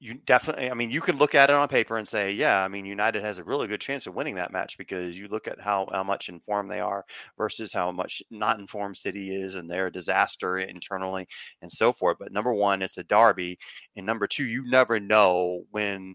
you 0.00 0.14
definitely 0.26 0.70
i 0.70 0.74
mean 0.74 0.90
you 0.90 1.00
can 1.00 1.18
look 1.18 1.34
at 1.34 1.50
it 1.50 1.56
on 1.56 1.66
paper 1.66 1.96
and 1.96 2.06
say 2.06 2.30
yeah 2.30 2.62
i 2.62 2.68
mean 2.68 2.84
united 2.84 3.22
has 3.22 3.38
a 3.38 3.44
really 3.44 3.66
good 3.66 3.80
chance 3.80 4.06
of 4.06 4.14
winning 4.14 4.36
that 4.36 4.52
match 4.52 4.78
because 4.78 5.18
you 5.18 5.26
look 5.28 5.48
at 5.48 5.60
how, 5.60 5.88
how 5.92 6.04
much 6.04 6.28
informed 6.28 6.70
they 6.70 6.80
are 6.80 7.04
versus 7.36 7.72
how 7.72 7.90
much 7.90 8.22
not 8.30 8.60
informed 8.60 8.96
city 8.96 9.34
is 9.34 9.56
and 9.56 9.68
they're 9.68 9.88
a 9.88 9.92
disaster 9.92 10.58
internally 10.58 11.26
and 11.62 11.70
so 11.70 11.92
forth. 11.92 12.16
But 12.20 12.32
number 12.32 12.52
one 12.54 12.82
it's 12.82 12.98
a 12.98 13.04
derby 13.04 13.58
and 13.96 14.06
number 14.06 14.26
two 14.26 14.44
you 14.44 14.68
never 14.68 15.00
know 15.00 15.64
when 15.70 16.14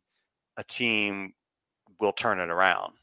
a 0.57 0.63
team 0.63 1.33
will 1.99 2.13
turn 2.13 2.39
it 2.39 2.49
around 2.49 2.93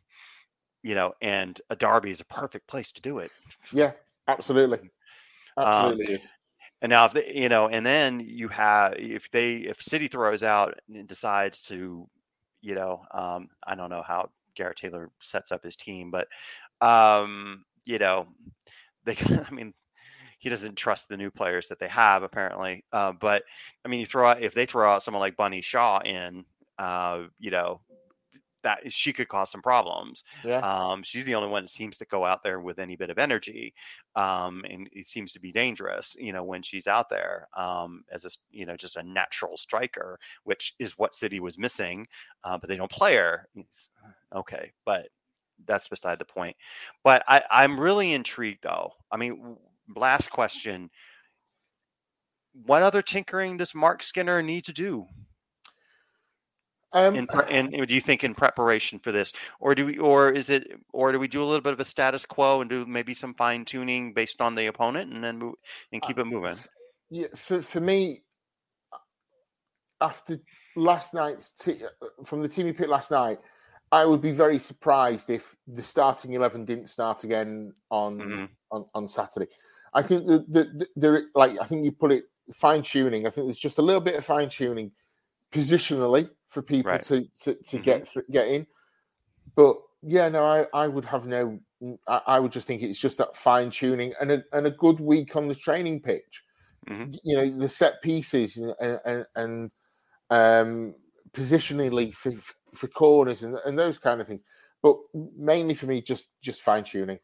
you 0.83 0.95
know 0.95 1.13
and 1.21 1.61
a 1.69 1.77
derby 1.77 2.11
is 2.11 2.21
a 2.21 2.27
perfect 2.27 2.67
place 2.67 2.91
to 2.93 3.03
do 3.03 3.19
it. 3.19 3.31
Yeah 3.73 3.93
absolutely. 4.29 4.79
Um, 5.59 5.67
absolutely 5.67 6.15
um, 6.15 6.21
and 6.83 6.91
now, 6.91 7.05
if 7.05 7.13
they, 7.13 7.33
you 7.35 7.49
know, 7.49 7.69
and 7.69 7.85
then 7.85 8.21
you 8.21 8.49
have 8.49 8.95
if 8.97 9.31
they 9.31 9.57
if 9.57 9.83
City 9.83 10.09
throws 10.09 10.43
out 10.43 10.79
and 10.93 11.07
decides 11.07 11.61
to, 11.63 12.09
you 12.63 12.75
know, 12.75 13.05
um, 13.13 13.49
I 13.67 13.75
don't 13.75 13.91
know 13.91 14.03
how 14.03 14.31
Gareth 14.55 14.77
Taylor 14.77 15.11
sets 15.19 15.53
up 15.53 15.63
his 15.63 15.77
team, 15.77 16.11
but 16.11 16.29
um, 16.81 17.65
you 17.85 17.99
know, 17.99 18.27
they, 19.05 19.17
I 19.19 19.51
mean, 19.51 19.75
he 20.39 20.49
doesn't 20.49 20.77
trust 20.77 21.09
the 21.09 21.19
new 21.19 21.31
players 21.31 21.69
that 21.69 21.79
they 21.79 21.89
have 21.89 22.23
apparently. 22.23 22.85
Uh, 22.93 23.13
but 23.13 23.43
I 23.85 23.89
mean, 23.89 24.01
you 24.01 24.07
throw 24.07 24.31
out 24.31 24.43
if 24.43 24.55
they 24.55 24.65
throw 24.67 24.91
out 24.91 25.03
someone 25.03 25.21
like 25.21 25.37
Bunny 25.37 25.61
Shaw 25.61 26.01
in, 26.01 26.47
uh, 26.79 27.25
you 27.39 27.51
know, 27.51 27.83
that 28.63 28.81
she 28.93 29.13
could 29.13 29.29
cause 29.29 29.51
some 29.51 29.63
problems. 29.63 30.25
Yeah. 30.45 30.61
Um, 30.61 31.03
she's 31.03 31.25
the 31.25 31.35
only 31.35 31.49
one 31.49 31.65
that 31.65 31.71
seems 31.71 31.97
to 31.99 32.05
go 32.07 32.25
out 32.25 32.43
there 32.43 32.61
with 32.61 32.79
any 32.79 32.97
bit 32.97 33.11
of 33.11 33.19
energy, 33.19 33.75
um, 34.17 34.65
and 34.69 34.89
it 34.93 35.07
seems 35.07 35.33
to 35.33 35.41
be 35.41 35.53
dangerous. 35.53 36.17
You 36.19 36.33
know, 36.33 36.43
when 36.43 36.63
she's 36.63 36.87
out 36.87 37.09
there 37.09 37.49
um, 37.57 38.05
as 38.13 38.25
a 38.25 38.31
you 38.51 38.67
know 38.67 38.77
just 38.77 38.97
a 38.97 39.03
natural 39.03 39.57
striker, 39.57 40.19
which 40.45 40.75
is 40.79 40.99
what 40.99 41.15
City 41.15 41.41
was 41.41 41.59
missing, 41.59 42.07
uh, 42.45 42.59
but 42.59 42.69
they 42.69 42.77
don't 42.77 42.91
play 42.91 43.17
her. 43.17 43.49
Okay, 44.35 44.73
but 44.85 45.09
that's 45.67 45.89
beside 45.89 46.19
the 46.19 46.25
point. 46.25 46.57
But 47.05 47.23
I, 47.29 47.43
I'm 47.51 47.79
really 47.79 48.13
intrigued 48.13 48.63
though. 48.63 48.93
I 49.11 49.17
mean, 49.17 49.57
last 49.97 50.31
question. 50.31 50.91
What 52.67 52.83
other 52.83 53.03
tinkering 53.03 53.59
does 53.59 53.75
Marc 53.75 54.03
Skinner 54.03 54.43
need 54.43 54.65
to 54.65 54.73
do 54.73 55.07
um, 56.93 57.15
in, 57.15 57.29
in, 57.49 57.85
do 57.87 57.95
you 57.95 58.01
think 58.01 58.25
in 58.25 58.35
preparation 58.35 58.99
for 58.99 59.13
this, 59.13 59.33
or 59.61 59.75
do 59.75 59.87
we, 59.87 59.99
or 59.99 60.31
is 60.31 60.51
it, 60.51 60.73
or 60.93 61.13
do 61.13 61.19
we 61.19 61.29
do 61.29 61.43
a 61.43 61.45
little 61.45 61.61
bit 61.61 61.73
of 61.73 61.81
a 61.81 61.85
status 61.85 62.27
quo 62.27 62.61
and 62.61 62.71
do 62.71 62.85
maybe 62.87 63.15
some 63.15 63.35
fine 63.35 63.65
tuning 63.65 64.13
based 64.13 64.41
on 64.41 64.55
the 64.55 64.67
opponent, 64.67 65.13
and 65.13 65.23
then 65.23 65.39
move 65.39 65.55
and 65.93 66.03
keep 66.03 66.19
uh, 66.19 66.23
it 66.23 66.27
moving? 66.27 66.57
Yeah, 67.11 67.29
for 67.37 67.63
for 67.63 67.81
me, 67.81 68.23
after 70.01 70.41
last 70.77 71.15
night's 71.15 71.53
t- 71.53 71.85
uh, 71.85 72.25
from 72.25 72.43
the 72.43 72.49
team 72.49 72.67
you 72.67 72.75
picked 72.75 72.91
last 72.91 73.11
night, 73.11 73.39
I 73.93 74.05
would 74.05 74.21
be 74.21 74.33
very 74.33 74.59
surprised 74.59 75.31
if 75.31 75.57
the 75.67 75.83
starting 75.83 76.33
eleven 76.33 76.65
didn't 76.65 76.89
start 76.89 77.25
again 77.25 77.73
on 77.91 78.19
mm-hmm. 78.19 78.45
on, 78.71 78.87
on 78.95 79.09
Saturday. 79.09 79.47
I 79.93 80.03
think 80.03 80.27
the, 80.27 80.45
the, 80.49 80.87
the, 80.97 81.27
like 81.35 81.57
I 81.61 81.67
think 81.67 81.85
you 81.85 81.93
put 81.93 82.13
it 82.13 82.25
fine 82.55 82.83
tuning. 82.83 83.27
I 83.27 83.31
think 83.31 83.47
there's 83.47 83.59
just 83.59 83.79
a 83.79 83.83
little 83.83 84.01
bit 84.01 84.15
of 84.15 84.25
fine 84.25 84.49
tuning 84.49 84.93
positionally 85.53 86.31
for 86.51 86.63
people 86.63 86.93
right. 86.93 87.03
to 87.03 87.23
to, 87.43 87.55
to 87.55 87.61
mm-hmm. 87.61 87.83
get 87.83 88.15
get 88.31 88.49
in. 88.49 88.67
But 89.57 89.77
yeah, 90.03 90.29
no, 90.29 90.45
I, 90.45 90.67
I 90.75 90.89
would 90.89 91.05
have 91.07 91.27
no. 91.27 91.59
I, 92.07 92.21
I 92.27 92.41
would 92.41 92.53
just 92.53 92.67
think 92.67 92.83
it's 92.83 92.99
just 92.99 93.19
that 93.19 93.37
fine 93.37 93.71
tuning 93.71 94.13
and 94.21 94.31
a 94.33 94.45
and 94.53 94.67
a 94.67 94.71
good 94.71 95.01
week 95.01 95.37
on 95.37 95.49
the 95.49 95.55
training 95.55 96.01
pitch. 96.01 96.45
Mm-hmm. 96.89 97.15
You 97.25 97.37
know, 97.37 97.59
the 97.59 97.69
set 97.69 98.03
pieces 98.03 98.57
and 98.57 98.75
and, 99.05 99.27
and 99.37 99.71
um, 100.31 100.95
positionally 101.33 102.13
for 102.13 102.33
for 102.75 102.89
corners 102.89 103.43
and, 103.43 103.57
and 103.65 103.79
those 103.79 103.99
kind 103.99 104.21
of 104.21 104.27
things. 104.27 104.43
But 104.83 104.97
mainly 105.37 105.75
for 105.75 105.87
me, 105.87 106.03
just 106.03 106.29
just 106.43 106.63
fine 106.63 106.85
tuning. 106.85 107.19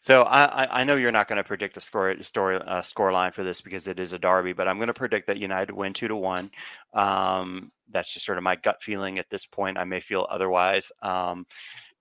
So 0.00 0.22
I, 0.22 0.80
I 0.80 0.84
know 0.84 0.96
you're 0.96 1.12
not 1.12 1.28
going 1.28 1.38
to 1.38 1.44
predict 1.44 1.76
a 1.76 1.80
score 1.80 2.14
story 2.22 2.56
uh, 2.56 2.82
score 2.82 3.12
line 3.12 3.32
for 3.32 3.44
this 3.44 3.60
because 3.60 3.86
it 3.86 3.98
is 3.98 4.12
a 4.12 4.18
derby, 4.18 4.52
but 4.52 4.68
I'm 4.68 4.76
going 4.76 4.88
to 4.88 4.94
predict 4.94 5.26
that 5.26 5.38
United 5.38 5.72
win 5.72 5.92
two 5.92 6.08
to 6.08 6.16
one. 6.16 6.50
Um, 6.94 7.72
that's 7.90 8.12
just 8.12 8.26
sort 8.26 8.38
of 8.38 8.44
my 8.44 8.56
gut 8.56 8.82
feeling 8.82 9.18
at 9.18 9.30
this 9.30 9.46
point. 9.46 9.78
I 9.78 9.84
may 9.84 10.00
feel 10.00 10.26
otherwise 10.30 10.92
um, 11.02 11.46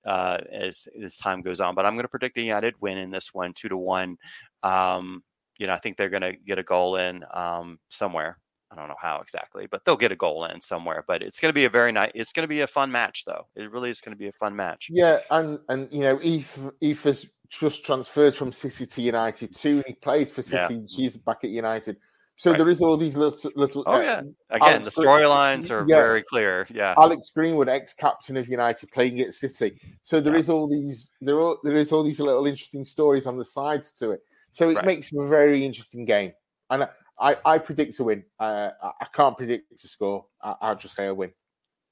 uh, 0.05 0.39
as 0.51 0.87
as 1.03 1.17
time 1.17 1.41
goes 1.41 1.59
on, 1.59 1.75
but 1.75 1.85
I'm 1.85 1.93
going 1.93 2.03
to 2.03 2.09
predict 2.09 2.37
a 2.37 2.41
United 2.41 2.75
win 2.79 2.97
in 2.97 3.11
this 3.11 3.33
one, 3.33 3.53
two 3.53 3.69
to 3.69 3.77
one. 3.77 4.17
Um, 4.63 5.23
you 5.57 5.67
know, 5.67 5.73
I 5.73 5.79
think 5.79 5.97
they're 5.97 6.09
going 6.09 6.21
to 6.21 6.33
get 6.33 6.59
a 6.59 6.63
goal 6.63 6.97
in 6.97 7.23
um, 7.33 7.79
somewhere. 7.89 8.37
I 8.69 8.75
don't 8.75 8.89
know 8.89 8.95
how 9.01 9.21
exactly, 9.21 9.65
but 9.65 9.85
they'll 9.85 9.95
get 9.95 10.11
a 10.11 10.15
goal 10.15 10.45
in 10.45 10.59
somewhere. 10.59 11.03
But 11.07 11.23
it's 11.23 11.39
going 11.39 11.49
to 11.49 11.53
be 11.53 11.65
a 11.65 11.69
very 11.69 11.91
nice. 11.91 12.11
It's 12.13 12.33
going 12.33 12.43
to 12.43 12.49
be 12.49 12.61
a 12.61 12.67
fun 12.67 12.91
match, 12.91 13.23
though. 13.25 13.47
It 13.55 13.71
really 13.71 13.89
is 13.89 14.01
going 14.01 14.13
to 14.13 14.17
be 14.19 14.27
a 14.27 14.33
fun 14.33 14.55
match. 14.55 14.87
Yeah, 14.91 15.19
and 15.31 15.59
and 15.69 15.87
you 15.91 16.01
know, 16.01 16.19
Eve 16.21 17.03
has 17.03 17.25
just 17.49 17.85
transferred 17.85 18.35
from 18.35 18.51
City 18.51 18.85
to 18.85 19.01
United 19.01 19.55
too. 19.55 19.83
He 19.85 19.93
played 19.93 20.31
for 20.31 20.41
City. 20.41 20.75
Yeah. 20.75 20.85
She's 20.85 21.17
back 21.17 21.39
at 21.43 21.49
United. 21.49 21.97
So 22.39 22.51
right. 22.51 22.57
there 22.57 22.69
is 22.69 22.81
all 22.81 22.97
these 22.97 23.17
little 23.17 23.51
little. 23.55 23.83
Oh 23.87 23.93
uh, 23.93 24.01
yeah, 24.01 24.19
again, 24.51 24.73
Alex 24.73 24.95
the 24.95 25.01
storylines 25.01 25.71
are 25.71 25.85
yeah. 25.87 25.97
very 25.97 26.21
clear. 26.21 26.67
Yeah, 26.69 26.93
Alex 26.97 27.31
Greenwood, 27.33 27.67
ex-captain 27.67 28.37
of 28.37 28.47
United, 28.47 28.91
playing 28.91 29.19
at 29.21 29.33
City. 29.33 29.79
So 30.03 30.21
there 30.21 30.33
yeah. 30.33 30.39
is 30.39 30.49
all 30.49 30.69
these 30.69 31.13
there 31.19 31.39
are 31.41 31.55
there 31.63 31.75
is 31.75 31.91
all 31.91 32.03
these 32.03 32.19
little 32.19 32.45
interesting 32.45 32.85
stories 32.85 33.25
on 33.25 33.37
the 33.37 33.45
sides 33.45 33.91
to 33.93 34.11
it. 34.11 34.21
So 34.51 34.69
it 34.69 34.75
right. 34.75 34.85
makes 34.85 35.11
a 35.13 35.27
very 35.27 35.65
interesting 35.65 36.05
game. 36.05 36.31
And 36.69 36.87
I, 37.19 37.35
I 37.45 37.57
predict 37.57 37.99
a 37.99 38.03
win. 38.03 38.23
Uh, 38.39 38.69
I 38.81 39.05
can't 39.13 39.37
predict 39.37 39.83
a 39.83 39.87
score. 39.87 40.25
I, 40.41 40.69
will 40.69 40.75
just 40.75 40.95
say 40.95 41.07
a 41.07 41.13
win. 41.13 41.31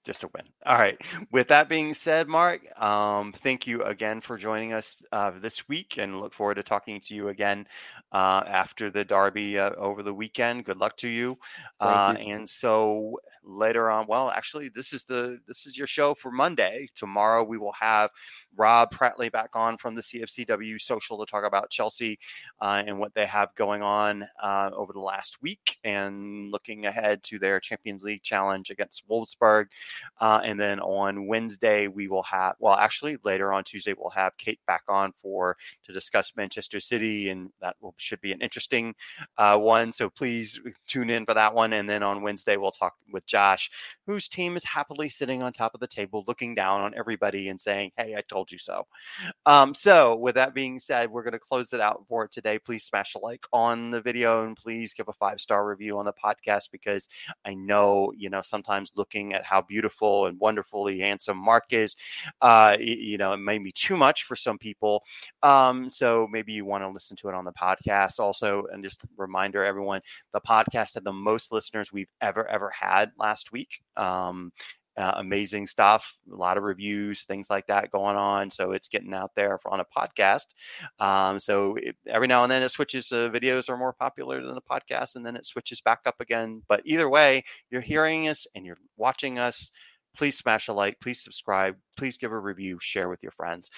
Just 0.06 0.24
a 0.24 0.30
win. 0.34 0.43
All 0.66 0.78
right. 0.78 1.01
With 1.32 1.47
that 1.47 1.68
being 1.68 1.93
said, 1.95 2.28
Mark, 2.28 2.62
um, 2.80 3.32
thank 3.32 3.66
you 3.66 3.84
again 3.84 4.22
for 4.22 4.38
joining 4.38 4.72
us 4.72 5.01
uh, 5.12 5.32
this 5.41 5.68
week 5.68 5.97
and 5.97 6.20
look 6.20 6.34
forward 6.34 6.56
to 6.56 6.64
talking 6.64 7.01
to 7.01 7.16
you 7.16 7.30
again 7.30 7.66
uh, 8.12 8.43
after 8.45 8.91
the 8.91 9.03
Derby 9.03 9.58
uh, 9.58 9.72
over 9.72 10.03
the 10.03 10.14
weekend. 10.14 10.66
Good 10.66 10.78
luck 10.78 10.95
to 10.97 11.08
you. 11.08 11.39
Uh, 11.80 12.16
you. 12.20 12.34
And 12.34 12.47
so 12.47 13.20
later 13.46 13.89
on, 13.89 14.08
well, 14.08 14.30
actually, 14.30 14.70
this 14.70 14.93
is 14.93 15.04
the 15.04 15.39
this 15.48 15.66
is 15.66 15.78
your 15.78 15.88
show 15.88 16.14
for 16.14 16.32
Monday. 16.32 16.89
Tomorrow 16.96 17.43
we 17.43 17.58
will 17.58 17.74
have 17.74 18.10
Rob 18.56 18.91
Prattley 18.91 19.32
back 19.32 19.50
on 19.54 19.78
from 19.78 19.96
the 19.96 20.02
CFCW 20.02 20.80
Social 20.80 21.24
to 21.24 21.30
talk 21.30 21.46
about 21.46 21.70
Chelsea 21.70 22.20
uh, 22.62 22.84
and 22.86 22.98
what 23.00 23.14
they 23.14 23.26
have 23.26 23.54
going 23.56 23.82
on 23.82 24.26
uh, 24.41 24.72
over 24.74 24.93
the 24.93 25.00
last 25.00 25.41
week 25.41 25.78
and 25.84 26.52
looking 26.52 26.86
ahead 26.86 27.22
to 27.24 27.39
their 27.39 27.60
Champions 27.60 28.04
League 28.04 28.24
challenge 28.24 28.70
against 28.70 29.08
Wolfsburg. 29.10 29.66
Uh, 30.20 30.41
and 30.43 30.60
then 30.60 30.80
on 30.80 31.28
Wednesday, 31.28 31.88
we 31.88 32.08
will 32.08 32.24
have, 32.24 32.56
well, 32.60 32.76
actually, 32.76 33.18
later 33.24 33.54
on 33.54 33.64
Tuesday, 33.64 33.93
we'll 33.98 34.10
have 34.12 34.38
Kate 34.38 34.60
back 34.68 34.84
on 34.88 35.14
for 35.22 35.58
to 35.86 35.93
discuss 35.93 36.34
Manchester 36.36 36.80
City. 36.80 37.30
And 37.30 37.50
that 37.62 37.76
will, 37.82 37.93
should 37.98 38.22
be 38.22 38.32
an 38.32 38.41
interesting 38.41 38.96
uh, 39.38 39.58
one. 39.58 39.91
So 39.91 40.10
please 40.10 40.60
tune 40.88 41.10
in 41.10 41.26
for 41.26 41.34
that 41.34 41.54
one. 41.54 41.74
And 41.74 41.89
then 41.89 42.04
on 42.04 42.22
Wednesday, 42.22 42.58
we'll 42.58 42.72
talk 42.72 42.93
with 43.12 43.26
Josh, 43.36 43.70
whose 44.08 44.30
team 44.30 44.56
is 44.56 44.64
happily 44.64 45.10
sitting 45.10 45.44
on 45.44 45.52
top 45.52 45.74
of 45.74 45.82
the 45.82 45.88
table, 45.88 46.24
looking 46.26 46.56
down 46.56 46.80
on 46.80 46.94
everybody 46.96 47.50
and 47.50 47.60
saying, 47.60 47.92
Hey, 47.98 48.16
I 48.16 48.22
told 48.22 48.50
you 48.50 48.58
so. 48.58 48.88
Um, 49.46 49.74
so, 49.74 50.16
with 50.16 50.36
that 50.36 50.54
being 50.54 50.80
said, 50.80 51.12
we're 51.12 51.24
going 51.24 51.34
to 51.34 51.40
close 51.40 51.74
it 51.74 51.82
out 51.82 52.06
for 52.08 52.30
today. 52.30 52.58
Please 52.58 52.86
smash 52.86 53.16
a 53.16 53.20
like 53.20 53.46
on 53.52 53.92
the 53.92 54.00
video 54.00 54.46
and 54.46 54.56
please 54.56 54.94
give 54.94 55.10
a 55.10 55.14
five 55.14 55.42
star 55.42 55.68
review 55.68 55.98
on 55.98 56.06
the 56.06 56.14
podcast 56.14 56.72
because 56.72 57.10
I 57.44 57.56
know, 57.56 58.14
you 58.16 58.30
know, 58.30 58.42
sometimes 58.42 58.94
looking 58.96 59.34
at 59.34 59.44
how 59.44 59.62
beautiful 59.62 60.28
and 60.28 60.40
wonderfully 60.40 61.02
handsome 61.02 61.38
Mark 61.38 61.66
is, 61.72 61.98
uh, 62.42 62.78
you 62.80 63.18
know, 63.18 63.34
it 63.34 63.38
may 63.38 63.58
be 63.58 63.74
too 63.74 63.98
much 63.98 64.24
for 64.24 64.38
some 64.38 64.58
people. 64.58 65.04
Um, 65.44 65.90
so, 65.90 66.26
maybe 66.32 66.54
you 66.54 66.64
want 66.64 66.86
to 66.86 66.90
listen 66.90 67.18
to 67.18 67.28
it 67.28 67.36
on 67.36 67.44
the 67.44 67.52
podcast 67.52 68.22
also. 68.22 68.64
And 68.72 68.82
just 68.82 69.02
reminder, 69.18 69.66
everyone, 69.66 70.00
the 70.32 70.40
podcast 70.40 70.94
had 70.94 71.04
the 71.04 71.12
most 71.12 71.52
listeners 71.52 71.92
we've 71.92 72.08
ever, 72.22 72.48
ever 72.48 72.70
had 72.70 73.12
last 73.26 73.52
week. 73.52 73.82
Um, 73.98 74.52
uh, 74.98 75.14
amazing 75.18 75.68
stuff, 75.68 76.18
a 76.32 76.36
lot 76.36 76.58
of 76.58 76.64
reviews, 76.64 77.24
things 77.24 77.50
like 77.50 77.68
that 77.68 77.92
going 77.92 78.16
on. 78.16 78.50
So 78.50 78.72
it's 78.72 78.88
getting 78.88 79.14
out 79.14 79.32
there 79.36 79.60
on 79.66 79.82
a 79.82 79.86
podcast. 79.86 80.46
Um, 81.00 81.40
so 81.40 81.76
it, 81.76 81.98
every 82.08 82.28
now 82.28 82.44
and 82.44 82.52
then 82.52 82.64
it 82.64 82.70
switches. 82.70 83.12
Uh, 83.12 83.30
videos 83.30 83.68
are 83.68 83.78
more 83.78 83.94
popular 83.94 84.42
than 84.42 84.56
the 84.56 84.62
podcast, 84.62 85.16
and 85.16 85.26
then 85.26 85.36
it 85.36 85.46
switches 85.46 85.82
back 85.82 86.02
up 86.06 86.16
again. 86.22 86.62
But 86.70 86.82
either 86.86 87.10
way, 87.10 87.44
you're 87.70 87.82
hearing 87.82 88.30
us 88.30 88.48
and 88.56 88.66
you're 88.66 88.78
watching 88.96 89.38
us. 89.38 89.72
Please 90.16 90.38
smash 90.38 90.70
a 90.70 90.74
like. 90.74 90.98
Please 91.02 91.22
subscribe. 91.22 91.76
Please 91.98 92.18
give 92.18 92.32
a 92.32 92.40
review. 92.40 92.78
Share 92.80 93.10
with 93.10 93.22
your 93.22 93.34
friends. 93.34 93.70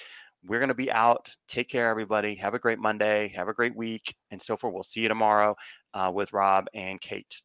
We're 0.45 0.59
going 0.59 0.69
to 0.69 0.75
be 0.75 0.91
out. 0.91 1.29
Take 1.47 1.67
care, 1.67 1.89
everybody. 1.89 2.35
Have 2.35 2.53
a 2.53 2.59
great 2.59 2.79
Monday. 2.79 3.33
Have 3.35 3.47
a 3.47 3.53
great 3.53 3.75
week, 3.75 4.15
and 4.29 4.39
so 4.39 4.55
forth. 4.55 4.73
We'll 4.73 4.83
see 4.83 5.01
you 5.01 5.07
tomorrow 5.07 5.55
uh, 5.95 6.11
with 6.13 6.31
Rob 6.31 6.67
and 6.75 7.01
Kate. 7.01 7.41